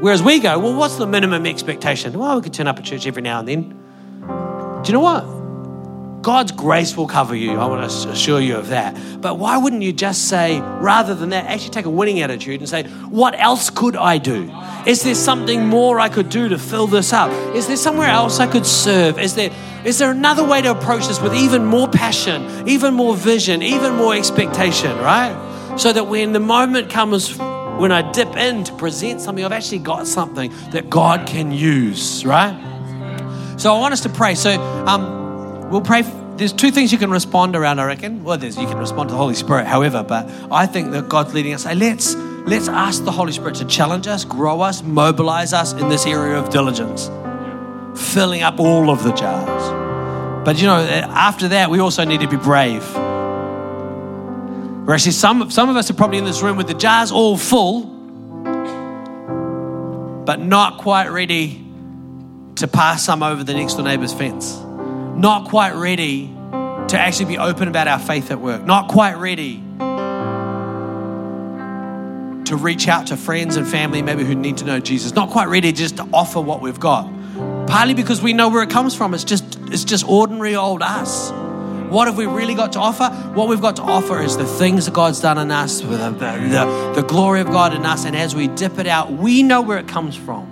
Whereas 0.00 0.22
we 0.22 0.38
go, 0.38 0.58
well, 0.58 0.74
what's 0.74 0.96
the 0.96 1.06
minimum 1.06 1.46
expectation? 1.46 2.18
Well, 2.18 2.36
we 2.36 2.42
could 2.42 2.52
turn 2.52 2.66
up 2.66 2.78
at 2.78 2.84
church 2.84 3.06
every 3.06 3.22
now 3.22 3.38
and 3.38 3.48
then. 3.48 3.62
Do 4.82 4.88
you 4.88 4.92
know 4.92 5.00
what? 5.00 5.39
God's 6.22 6.52
grace 6.52 6.96
will 6.96 7.06
cover 7.06 7.34
you. 7.34 7.52
I 7.52 7.66
want 7.66 7.90
to 7.90 8.08
assure 8.10 8.40
you 8.40 8.56
of 8.56 8.68
that. 8.68 8.94
But 9.22 9.38
why 9.38 9.56
wouldn't 9.56 9.82
you 9.82 9.92
just 9.92 10.28
say, 10.28 10.60
rather 10.60 11.14
than 11.14 11.30
that, 11.30 11.46
actually 11.46 11.70
take 11.70 11.86
a 11.86 11.90
winning 11.90 12.20
attitude 12.20 12.60
and 12.60 12.68
say, 12.68 12.82
what 13.08 13.38
else 13.38 13.70
could 13.70 13.96
I 13.96 14.18
do? 14.18 14.52
Is 14.86 15.02
there 15.02 15.14
something 15.14 15.66
more 15.66 15.98
I 15.98 16.10
could 16.10 16.28
do 16.28 16.50
to 16.50 16.58
fill 16.58 16.86
this 16.86 17.14
up? 17.14 17.30
Is 17.54 17.68
there 17.68 17.76
somewhere 17.76 18.08
else 18.08 18.38
I 18.38 18.46
could 18.46 18.66
serve? 18.66 19.18
Is 19.18 19.34
there 19.34 19.50
is 19.84 19.98
there 19.98 20.10
another 20.10 20.44
way 20.46 20.60
to 20.60 20.72
approach 20.72 21.08
this 21.08 21.22
with 21.22 21.34
even 21.34 21.64
more 21.64 21.88
passion, 21.88 22.68
even 22.68 22.92
more 22.92 23.16
vision, 23.16 23.62
even 23.62 23.94
more 23.94 24.14
expectation, 24.14 24.94
right? 24.98 25.34
So 25.78 25.90
that 25.90 26.06
when 26.06 26.34
the 26.34 26.40
moment 26.40 26.90
comes 26.90 27.38
when 27.38 27.90
I 27.90 28.12
dip 28.12 28.36
in 28.36 28.64
to 28.64 28.76
present 28.76 29.22
something, 29.22 29.42
I've 29.42 29.52
actually 29.52 29.78
got 29.78 30.06
something 30.06 30.52
that 30.72 30.90
God 30.90 31.26
can 31.26 31.50
use, 31.50 32.26
right? 32.26 32.54
So 33.56 33.74
I 33.74 33.78
want 33.78 33.94
us 33.94 34.02
to 34.02 34.10
pray. 34.10 34.34
So 34.34 34.60
um, 34.86 35.19
we'll 35.70 35.80
pray. 35.80 36.02
There's 36.36 36.52
two 36.52 36.70
things 36.70 36.92
you 36.92 36.98
can 36.98 37.10
respond 37.10 37.56
around, 37.56 37.80
I 37.80 37.84
reckon. 37.84 38.24
Well, 38.24 38.38
there's 38.38 38.56
you 38.56 38.66
can 38.66 38.78
respond 38.78 39.08
to 39.08 39.12
the 39.12 39.18
Holy 39.18 39.34
Spirit, 39.34 39.66
however, 39.66 40.02
but 40.02 40.28
I 40.50 40.66
think 40.66 40.90
that 40.92 41.08
God's 41.08 41.34
leading 41.34 41.54
us. 41.54 41.64
Say, 41.64 41.74
let's 41.74 42.14
let's 42.14 42.68
ask 42.68 43.04
the 43.04 43.12
Holy 43.12 43.32
Spirit 43.32 43.56
to 43.56 43.64
challenge 43.64 44.06
us, 44.06 44.24
grow 44.24 44.60
us, 44.60 44.82
mobilize 44.82 45.52
us 45.52 45.72
in 45.72 45.88
this 45.88 46.06
area 46.06 46.38
of 46.38 46.50
diligence 46.50 47.10
filling 47.96 48.42
up 48.42 48.58
all 48.58 48.90
of 48.90 49.02
the 49.02 49.12
jars. 49.12 50.44
But 50.44 50.60
you 50.60 50.66
know, 50.66 50.78
eh, 50.78 51.06
after 51.08 51.48
that, 51.48 51.70
we 51.70 51.80
also 51.80 52.04
need 52.04 52.20
to 52.20 52.28
be 52.28 52.36
brave. 52.36 52.82
We're 54.86 54.94
actually, 54.94 55.12
some, 55.12 55.50
some 55.50 55.68
of 55.68 55.76
us 55.76 55.90
are 55.90 55.94
probably 55.94 56.18
in 56.18 56.24
this 56.24 56.42
room 56.42 56.56
with 56.56 56.66
the 56.66 56.74
jars 56.74 57.12
all 57.12 57.36
full, 57.36 57.82
but 60.24 60.40
not 60.40 60.78
quite 60.78 61.08
ready 61.08 61.64
to 62.56 62.66
pass 62.66 63.04
some 63.04 63.22
over 63.22 63.44
the 63.44 63.54
next 63.54 63.74
door 63.74 63.84
neighbor's 63.84 64.12
fence. 64.12 64.58
Not 65.20 65.50
quite 65.50 65.74
ready 65.74 66.34
to 66.88 66.98
actually 66.98 67.26
be 67.26 67.36
open 67.36 67.68
about 67.68 67.86
our 67.88 67.98
faith 67.98 68.30
at 68.30 68.40
work. 68.40 68.64
Not 68.64 68.88
quite 68.88 69.16
ready 69.16 69.62
to 72.46 72.56
reach 72.56 72.88
out 72.88 73.08
to 73.08 73.18
friends 73.18 73.56
and 73.56 73.68
family 73.68 74.00
maybe 74.00 74.24
who 74.24 74.34
need 74.34 74.56
to 74.56 74.64
know 74.64 74.80
Jesus. 74.80 75.14
Not 75.14 75.28
quite 75.28 75.48
ready 75.48 75.72
just 75.72 75.98
to 75.98 76.08
offer 76.14 76.40
what 76.40 76.62
we've 76.62 76.80
got 76.80 77.04
partly 77.66 77.92
because 77.92 78.22
we 78.22 78.32
know 78.32 78.48
where 78.48 78.62
it 78.62 78.70
comes 78.70 78.96
from. 78.96 79.12
It's 79.12 79.22
just, 79.22 79.58
it's 79.70 79.84
just 79.84 80.08
ordinary 80.08 80.56
old 80.56 80.80
us. 80.80 81.30
What 81.90 82.06
have 82.06 82.16
we 82.16 82.24
really 82.24 82.54
got 82.54 82.72
to 82.72 82.78
offer? 82.78 83.10
What 83.34 83.46
we've 83.46 83.60
got 83.60 83.76
to 83.76 83.82
offer 83.82 84.22
is 84.22 84.38
the 84.38 84.46
things 84.46 84.86
that 84.86 84.94
God's 84.94 85.20
done 85.20 85.36
in 85.36 85.50
us, 85.50 85.82
the, 85.82 85.86
the, 85.86 86.92
the 86.96 87.02
glory 87.02 87.42
of 87.42 87.48
God 87.48 87.74
in 87.74 87.84
us. 87.84 88.06
And 88.06 88.16
as 88.16 88.34
we 88.34 88.48
dip 88.48 88.78
it 88.78 88.86
out, 88.86 89.12
we 89.12 89.42
know 89.42 89.60
where 89.60 89.76
it 89.76 89.86
comes 89.86 90.16
from. 90.16 90.50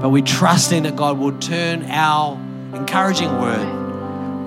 But 0.00 0.08
we 0.08 0.22
trust 0.22 0.72
in 0.72 0.84
that 0.84 0.96
God 0.96 1.18
will 1.18 1.38
turn 1.38 1.84
our 1.90 2.40
encouraging 2.72 3.38
word 3.38 3.87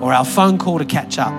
or 0.02 0.12
our 0.12 0.24
phone 0.24 0.58
call 0.58 0.78
to 0.78 0.84
catch 0.84 1.16
up 1.16 1.32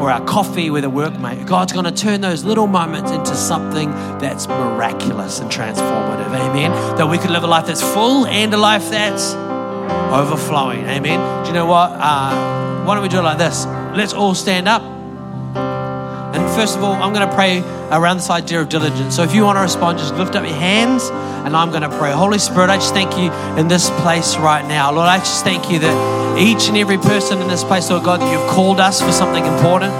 or 0.00 0.10
our 0.10 0.24
coffee 0.24 0.70
with 0.70 0.84
a 0.84 0.88
workmate. 0.88 1.46
God's 1.46 1.72
going 1.72 1.84
to 1.84 1.92
turn 1.92 2.22
those 2.22 2.42
little 2.42 2.66
moments 2.66 3.12
into 3.12 3.36
something 3.36 3.90
that's 4.18 4.48
miraculous 4.48 5.38
and 5.38 5.50
transformative. 5.50 6.26
Amen. 6.34 6.72
That 6.96 7.08
we 7.08 7.18
could 7.18 7.30
live 7.30 7.44
a 7.44 7.46
life 7.46 7.66
that's 7.66 7.82
full 7.82 8.26
and 8.26 8.52
a 8.52 8.56
life 8.56 8.90
that's 8.90 9.34
overflowing. 9.34 10.86
Amen. 10.86 11.44
Do 11.44 11.48
you 11.50 11.54
know 11.54 11.66
what? 11.66 11.92
Uh, 11.92 12.84
why 12.84 12.94
don't 12.94 13.02
we 13.02 13.10
do 13.10 13.18
it 13.18 13.22
like 13.22 13.38
this? 13.38 13.66
Let's 13.94 14.14
all 14.14 14.34
stand 14.34 14.66
up. 14.66 14.82
And 14.82 16.50
first 16.56 16.76
of 16.76 16.82
all, 16.82 16.94
I'm 16.94 17.12
going 17.12 17.28
to 17.28 17.34
pray 17.34 17.60
around 17.90 18.16
this 18.16 18.30
idea 18.30 18.62
of 18.62 18.70
diligence. 18.70 19.14
So 19.14 19.22
if 19.22 19.34
you 19.34 19.44
want 19.44 19.58
to 19.58 19.62
respond, 19.62 19.98
just 19.98 20.14
lift 20.14 20.34
up 20.34 20.44
your 20.44 20.56
hands 20.56 21.10
and 21.44 21.54
I'm 21.54 21.70
going 21.70 21.82
to 21.82 21.96
pray. 21.98 22.10
Holy 22.10 22.38
Spirit, 22.38 22.70
I 22.70 22.76
just 22.76 22.94
thank 22.94 23.18
you 23.18 23.30
in 23.60 23.68
this 23.68 23.90
place 24.00 24.36
right 24.38 24.66
now. 24.66 24.90
Lord, 24.92 25.08
I 25.08 25.18
just 25.18 25.44
thank 25.44 25.70
you 25.70 25.78
that 25.80 26.21
each 26.38 26.68
and 26.68 26.76
every 26.76 26.98
person 26.98 27.40
in 27.40 27.48
this 27.48 27.64
place, 27.64 27.90
Lord 27.90 28.04
God, 28.04 28.20
that 28.20 28.32
you've 28.32 28.50
called 28.50 28.80
us 28.80 29.00
for 29.00 29.12
something 29.12 29.44
important 29.44 29.92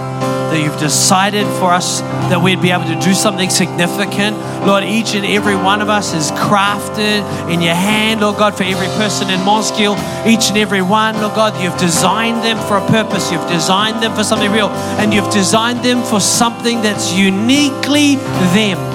that 0.53 0.63
you've 0.63 0.79
decided 0.79 1.47
for 1.59 1.73
us 1.73 2.03
that 2.29 2.41
we'd 2.41 2.61
be 2.61 2.71
able 2.71 2.85
to 2.85 3.01
do 3.01 3.15
something 3.15 3.49
significant. 3.49 4.37
Lord, 4.67 4.85
each 4.85 5.15
and 5.15 5.25
every 5.25 5.57
one 5.57 5.81
of 5.81 5.89
us 5.89 6.13
is 6.13 6.31
crafted 6.33 7.25
in 7.51 7.63
your 7.63 7.75
hand, 7.75 8.21
Lord 8.21 8.37
God, 8.37 8.55
for 8.55 8.63
every 8.63 8.87
person 9.01 9.31
in 9.31 9.41
Mosgiel, 9.41 9.97
each 10.27 10.51
and 10.51 10.59
every 10.59 10.83
one, 10.83 11.17
Lord 11.17 11.35
God, 11.35 11.61
you've 11.63 11.79
designed 11.79 12.45
them 12.45 12.59
for 12.69 12.77
a 12.77 12.87
purpose, 12.89 13.33
you've 13.33 13.49
designed 13.49 14.03
them 14.03 14.15
for 14.15 14.25
something 14.25 14.53
real, 14.53 14.69
and 15.01 15.15
you've 15.15 15.33
designed 15.33 15.83
them 15.83 16.03
for 16.03 16.21
something 16.21 16.83
that's 16.83 17.15
uniquely 17.15 18.17
them. 18.53 18.92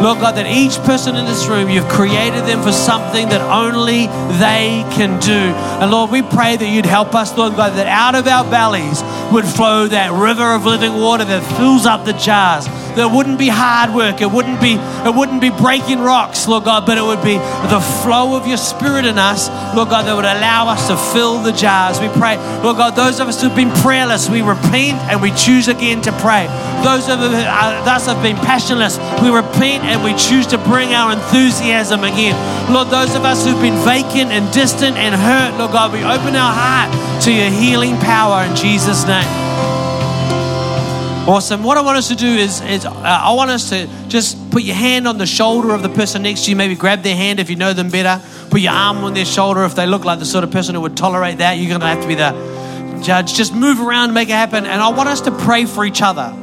Lord 0.00 0.18
God, 0.20 0.36
that 0.36 0.46
each 0.46 0.76
person 0.78 1.16
in 1.16 1.26
this 1.26 1.46
room, 1.46 1.68
you've 1.68 1.88
created 1.88 2.44
them 2.46 2.62
for 2.62 2.72
something 2.72 3.28
that 3.28 3.42
only 3.42 4.06
they 4.40 4.82
can 4.96 5.20
do. 5.20 5.52
And 5.80 5.90
Lord, 5.90 6.10
we 6.10 6.22
pray 6.22 6.56
that 6.56 6.66
you'd 6.66 6.86
help 6.86 7.14
us, 7.14 7.36
Lord 7.36 7.54
God, 7.54 7.76
that 7.76 7.86
out 7.86 8.14
of 8.14 8.26
our 8.26 8.48
bellies 8.50 9.02
would 9.32 9.44
flow 9.44 9.86
that 9.88 10.12
river 10.12 10.54
of 10.54 10.64
living 10.64 10.94
water 10.94 11.24
that 11.24 11.42
fills 11.56 11.84
up 11.84 12.06
the 12.06 12.14
jars 12.14 12.66
that 12.96 13.10
wouldn't 13.10 13.38
be 13.38 13.48
hard 13.48 13.94
work. 13.94 14.20
It 14.20 14.30
wouldn't 14.30 14.60
be, 14.60 14.74
it 14.74 15.14
wouldn't 15.14 15.40
be 15.40 15.50
breaking 15.50 16.00
rocks, 16.00 16.46
Lord 16.48 16.64
God, 16.64 16.86
but 16.86 16.98
it 16.98 17.02
would 17.02 17.22
be 17.22 17.38
the 17.68 17.80
flow 18.02 18.36
of 18.36 18.46
your 18.46 18.56
spirit 18.56 19.04
in 19.04 19.18
us, 19.18 19.48
Lord 19.74 19.88
God, 19.88 20.06
that 20.06 20.14
would 20.14 20.24
allow 20.24 20.68
us 20.68 20.88
to 20.88 20.96
fill 21.12 21.42
the 21.42 21.52
jars. 21.52 22.00
We 22.00 22.08
pray, 22.08 22.36
Lord 22.62 22.76
God, 22.76 22.96
those 22.96 23.20
of 23.20 23.28
us 23.28 23.42
who've 23.42 23.54
been 23.54 23.72
prayerless, 23.82 24.28
we 24.28 24.42
repent 24.42 24.98
and 25.10 25.22
we 25.22 25.30
choose 25.32 25.68
again 25.68 26.02
to 26.02 26.12
pray. 26.20 26.46
Those 26.84 27.08
of 27.08 27.20
us 27.20 27.34
uh, 27.34 28.10
who 28.10 28.14
have 28.14 28.22
been 28.22 28.36
passionless, 28.36 28.98
we 29.22 29.30
repent 29.30 29.84
and 29.84 30.02
we 30.02 30.14
choose 30.14 30.46
to 30.48 30.58
bring 30.58 30.94
our 30.94 31.12
enthusiasm 31.12 32.04
again. 32.04 32.34
Lord, 32.72 32.88
those 32.88 33.14
of 33.14 33.24
us 33.24 33.44
who've 33.44 33.60
been 33.60 33.76
vacant 33.84 34.30
and 34.32 34.50
distant 34.52 34.96
and 34.96 35.14
hurt, 35.14 35.58
Lord 35.58 35.72
God, 35.72 35.92
we 35.92 36.02
open 36.04 36.36
our 36.36 36.52
heart 36.52 37.22
to 37.24 37.32
your 37.32 37.50
healing 37.50 37.96
power 37.98 38.44
in 38.44 38.56
Jesus' 38.56 39.06
name. 39.06 39.79
Awesome. 41.28 41.62
What 41.62 41.76
I 41.76 41.82
want 41.82 41.98
us 41.98 42.08
to 42.08 42.16
do 42.16 42.26
is, 42.26 42.60
is 42.62 42.84
uh, 42.84 42.92
I 42.92 43.34
want 43.34 43.50
us 43.50 43.70
to 43.70 43.86
just 44.08 44.50
put 44.50 44.62
your 44.62 44.74
hand 44.74 45.06
on 45.06 45.18
the 45.18 45.26
shoulder 45.26 45.72
of 45.74 45.82
the 45.82 45.88
person 45.88 46.22
next 46.22 46.44
to 46.46 46.50
you. 46.50 46.56
Maybe 46.56 46.74
grab 46.74 47.02
their 47.02 47.14
hand 47.14 47.38
if 47.38 47.50
you 47.50 47.56
know 47.56 47.72
them 47.72 47.90
better. 47.90 48.20
Put 48.48 48.62
your 48.62 48.72
arm 48.72 49.04
on 49.04 49.14
their 49.14 49.26
shoulder 49.26 49.64
if 49.64 49.74
they 49.74 49.86
look 49.86 50.04
like 50.04 50.18
the 50.18 50.24
sort 50.24 50.44
of 50.44 50.50
person 50.50 50.74
who 50.74 50.80
would 50.80 50.96
tolerate 50.96 51.38
that. 51.38 51.58
You're 51.58 51.68
going 51.68 51.82
to 51.82 51.86
have 51.86 52.00
to 52.00 52.08
be 52.08 52.14
the 52.16 53.00
judge. 53.04 53.34
Just 53.34 53.54
move 53.54 53.80
around, 53.80 54.12
make 54.12 54.28
it 54.28 54.32
happen. 54.32 54.64
And 54.64 54.80
I 54.80 54.88
want 54.88 55.08
us 55.08 55.20
to 55.22 55.30
pray 55.30 55.66
for 55.66 55.84
each 55.84 56.02
other. 56.02 56.34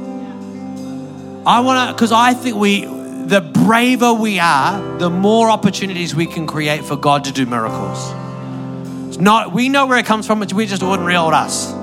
I 1.45 1.59
want 1.61 1.89
to, 1.89 1.93
because 1.93 2.11
I 2.11 2.33
think 2.33 2.55
we, 2.55 2.85
the 2.85 3.41
braver 3.41 4.13
we 4.13 4.39
are, 4.39 4.97
the 4.99 5.09
more 5.09 5.49
opportunities 5.49 6.15
we 6.15 6.27
can 6.27 6.45
create 6.47 6.85
for 6.85 6.95
God 6.95 7.25
to 7.25 7.33
do 7.33 7.45
miracles. 7.45 8.13
It's 9.09 9.17
not, 9.17 9.51
we 9.51 9.69
know 9.69 9.87
where 9.87 9.97
it 9.97 10.05
comes 10.05 10.27
from, 10.27 10.39
we're 10.39 10.67
just 10.67 10.83
ordinary 10.83 11.15
old 11.15 11.33
us. 11.33 11.76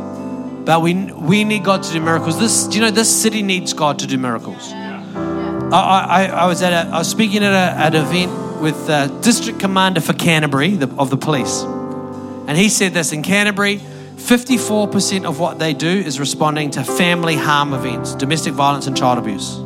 But 0.64 0.80
we, 0.80 0.94
we 0.94 1.44
need 1.44 1.64
God 1.64 1.82
to 1.82 1.92
do 1.92 2.00
miracles. 2.00 2.38
This, 2.38 2.66
do 2.66 2.76
you 2.76 2.80
know, 2.80 2.90
this 2.90 3.22
city 3.22 3.42
needs 3.42 3.72
God 3.72 3.98
to 3.98 4.06
do 4.06 4.16
miracles. 4.16 4.72
I, 4.72 6.06
I, 6.08 6.24
I 6.26 6.46
was 6.46 6.62
at 6.62 6.72
a, 6.72 6.90
I 6.90 6.98
was 6.98 7.08
speaking 7.08 7.44
at, 7.44 7.52
a, 7.52 7.78
at 7.78 7.94
an 7.94 8.06
event 8.06 8.60
with 8.60 8.86
the 8.86 9.06
district 9.22 9.58
commander 9.58 10.00
for 10.00 10.14
Canterbury 10.14 10.70
the, 10.76 10.88
of 10.96 11.10
the 11.10 11.16
police. 11.16 11.62
And 11.62 12.56
he 12.56 12.68
said 12.68 12.94
this 12.94 13.12
in 13.12 13.22
Canterbury, 13.22 13.78
54% 14.16 15.24
of 15.24 15.38
what 15.38 15.58
they 15.58 15.74
do 15.74 15.88
is 15.88 16.18
responding 16.18 16.70
to 16.72 16.84
family 16.84 17.36
harm 17.36 17.74
events, 17.74 18.14
domestic 18.14 18.54
violence, 18.54 18.86
and 18.86 18.96
child 18.96 19.18
abuse. 19.18 19.56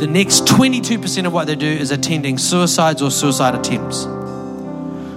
The 0.00 0.06
next 0.06 0.46
22% 0.46 1.26
of 1.26 1.32
what 1.32 1.46
they 1.46 1.54
do 1.54 1.66
is 1.66 1.90
attending 1.90 2.38
suicides 2.38 3.02
or 3.02 3.10
suicide 3.10 3.54
attempts. 3.54 4.06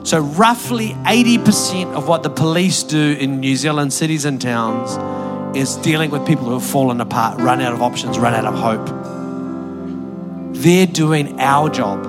So, 0.06 0.20
roughly 0.20 0.90
80% 0.90 1.96
of 1.96 2.08
what 2.08 2.22
the 2.22 2.30
police 2.30 2.84
do 2.84 3.14
in 3.20 3.40
New 3.40 3.56
Zealand 3.56 3.92
cities 3.92 4.24
and 4.24 4.40
towns 4.40 4.96
is 5.58 5.78
dealing 5.78 6.12
with 6.12 6.28
people 6.28 6.46
who 6.46 6.54
have 6.54 6.64
fallen 6.64 7.02
apart, 7.02 7.42
run 7.42 7.60
out 7.60 7.74
of 7.74 7.82
options, 7.82 8.20
run 8.20 8.36
out 8.36 8.46
of 8.46 8.54
hope. 8.54 8.86
They're 10.56 10.86
doing 10.86 11.42
our 11.42 11.72
job. 11.72 12.06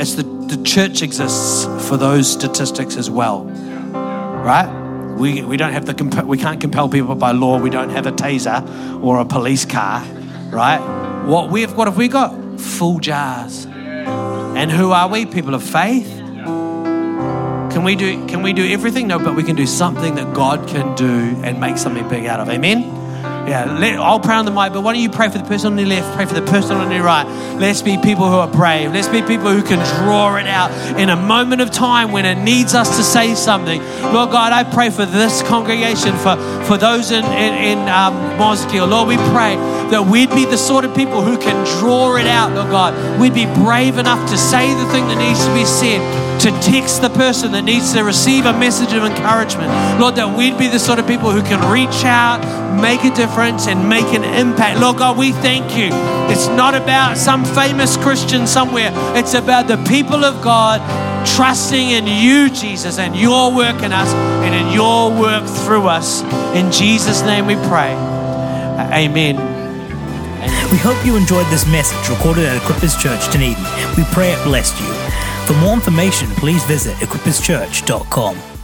It's 0.00 0.16
the, 0.16 0.24
the 0.24 0.60
church 0.64 1.00
exists 1.00 1.64
for 1.88 1.96
those 1.96 2.28
statistics 2.28 2.96
as 2.96 3.08
well, 3.08 3.44
right? 3.44 5.14
We, 5.16 5.42
we 5.42 5.56
don't 5.56 5.72
have 5.72 5.86
the 5.86 6.24
we 6.26 6.38
can't 6.38 6.60
compel 6.60 6.88
people 6.88 7.14
by 7.14 7.30
law. 7.30 7.60
We 7.60 7.70
don't 7.70 7.90
have 7.90 8.06
a 8.06 8.12
taser 8.12 9.00
or 9.00 9.20
a 9.20 9.24
police 9.24 9.64
car. 9.64 10.04
right? 10.50 10.80
What 11.24 11.50
we've 11.50 11.72
what 11.76 11.86
have 11.86 11.96
we 11.96 12.08
got? 12.08 12.60
Full 12.60 12.98
jars. 12.98 13.66
And 13.66 14.72
who 14.72 14.90
are 14.90 15.08
we? 15.08 15.24
People 15.24 15.54
of 15.54 15.62
faith. 15.62 16.18
Can 17.78 17.84
we 17.84 17.94
do 17.94 18.26
can 18.26 18.42
we 18.42 18.52
do 18.52 18.66
everything? 18.72 19.06
No, 19.06 19.20
but 19.20 19.36
we 19.36 19.44
can 19.44 19.54
do 19.54 19.64
something 19.64 20.16
that 20.16 20.34
God 20.34 20.66
can 20.66 20.96
do 20.96 21.40
and 21.44 21.60
make 21.60 21.78
something 21.78 22.08
big 22.08 22.26
out 22.26 22.40
of. 22.40 22.48
Amen. 22.48 22.97
Yeah, 23.48 23.64
let, 23.78 23.98
I'll 23.98 24.20
pray 24.20 24.34
on 24.34 24.44
the 24.44 24.50
mic, 24.50 24.72
but 24.72 24.82
why 24.82 24.92
don't 24.92 25.02
you 25.02 25.10
pray 25.10 25.28
for 25.28 25.38
the 25.38 25.44
person 25.44 25.72
on 25.72 25.78
your 25.78 25.88
left, 25.88 26.14
pray 26.14 26.26
for 26.26 26.34
the 26.34 26.42
person 26.42 26.76
on 26.76 26.90
your 26.90 27.02
right. 27.02 27.26
Let's 27.58 27.82
be 27.82 27.96
people 27.96 28.28
who 28.28 28.36
are 28.36 28.48
brave. 28.48 28.92
Let's 28.92 29.08
be 29.08 29.22
people 29.22 29.50
who 29.52 29.62
can 29.62 29.78
draw 30.02 30.36
it 30.36 30.46
out 30.46 30.70
in 30.98 31.08
a 31.08 31.16
moment 31.16 31.62
of 31.62 31.70
time 31.70 32.12
when 32.12 32.26
it 32.26 32.36
needs 32.36 32.74
us 32.74 32.96
to 32.98 33.02
say 33.02 33.34
something. 33.34 33.80
Lord 34.12 34.30
God, 34.30 34.52
I 34.52 34.64
pray 34.64 34.90
for 34.90 35.06
this 35.06 35.42
congregation, 35.42 36.12
for, 36.18 36.36
for 36.64 36.76
those 36.76 37.10
in, 37.10 37.24
in, 37.24 37.78
in 37.78 37.88
um. 37.88 38.28
Lord, 38.38 39.08
we 39.08 39.16
pray 39.16 39.56
that 39.90 40.06
we'd 40.10 40.30
be 40.30 40.44
the 40.44 40.56
sort 40.56 40.84
of 40.84 40.94
people 40.94 41.22
who 41.22 41.36
can 41.38 41.66
draw 41.78 42.16
it 42.16 42.26
out, 42.26 42.52
Lord 42.52 42.70
God. 42.70 43.20
We'd 43.20 43.34
be 43.34 43.46
brave 43.46 43.98
enough 43.98 44.30
to 44.30 44.38
say 44.38 44.72
the 44.74 44.86
thing 44.92 45.08
that 45.08 45.18
needs 45.18 45.44
to 45.44 45.54
be 45.54 45.64
said 45.64 46.00
to 46.40 46.50
text 46.60 47.02
the 47.02 47.10
person 47.10 47.52
that 47.52 47.62
needs 47.62 47.92
to 47.94 48.04
receive 48.04 48.46
a 48.46 48.52
message 48.52 48.92
of 48.92 49.02
encouragement. 49.02 49.68
Lord, 50.00 50.14
that 50.16 50.36
we'd 50.36 50.56
be 50.56 50.68
the 50.68 50.78
sort 50.78 50.98
of 51.00 51.06
people 51.06 51.32
who 51.32 51.42
can 51.42 51.58
reach 51.72 52.04
out, 52.04 52.40
make 52.80 53.02
a 53.02 53.10
difference, 53.38 53.68
and 53.68 53.88
make 53.88 54.06
an 54.14 54.24
impact. 54.24 54.80
Lord 54.80 54.98
God, 54.98 55.16
we 55.16 55.30
thank 55.30 55.76
you. 55.76 55.90
It's 56.28 56.48
not 56.48 56.74
about 56.74 57.16
some 57.16 57.44
famous 57.44 57.96
Christian 57.96 58.46
somewhere, 58.46 58.90
it's 59.16 59.34
about 59.34 59.68
the 59.68 59.76
people 59.88 60.24
of 60.24 60.42
God 60.42 60.80
trusting 61.36 61.90
in 61.90 62.06
you, 62.06 62.50
Jesus, 62.50 62.98
and 62.98 63.14
your 63.14 63.54
work 63.54 63.82
in 63.82 63.92
us 63.92 64.12
and 64.44 64.54
in 64.54 64.72
your 64.72 65.10
work 65.10 65.46
through 65.64 65.86
us. 65.86 66.22
In 66.54 66.72
Jesus' 66.72 67.22
name 67.22 67.46
we 67.46 67.54
pray. 67.68 67.94
Amen. 68.92 69.36
We 70.72 70.78
hope 70.78 71.04
you 71.06 71.16
enjoyed 71.16 71.46
this 71.46 71.66
message 71.66 72.08
recorded 72.08 72.44
at 72.44 72.60
Equippers 72.60 73.00
Church 73.00 73.30
Dunedin. 73.32 73.62
We 73.96 74.04
pray 74.12 74.32
it 74.32 74.42
blessed 74.44 74.78
you. 74.80 74.92
For 75.46 75.54
more 75.60 75.74
information, 75.74 76.28
please 76.30 76.64
visit 76.64 76.94
equipperschurch.com. 76.96 78.57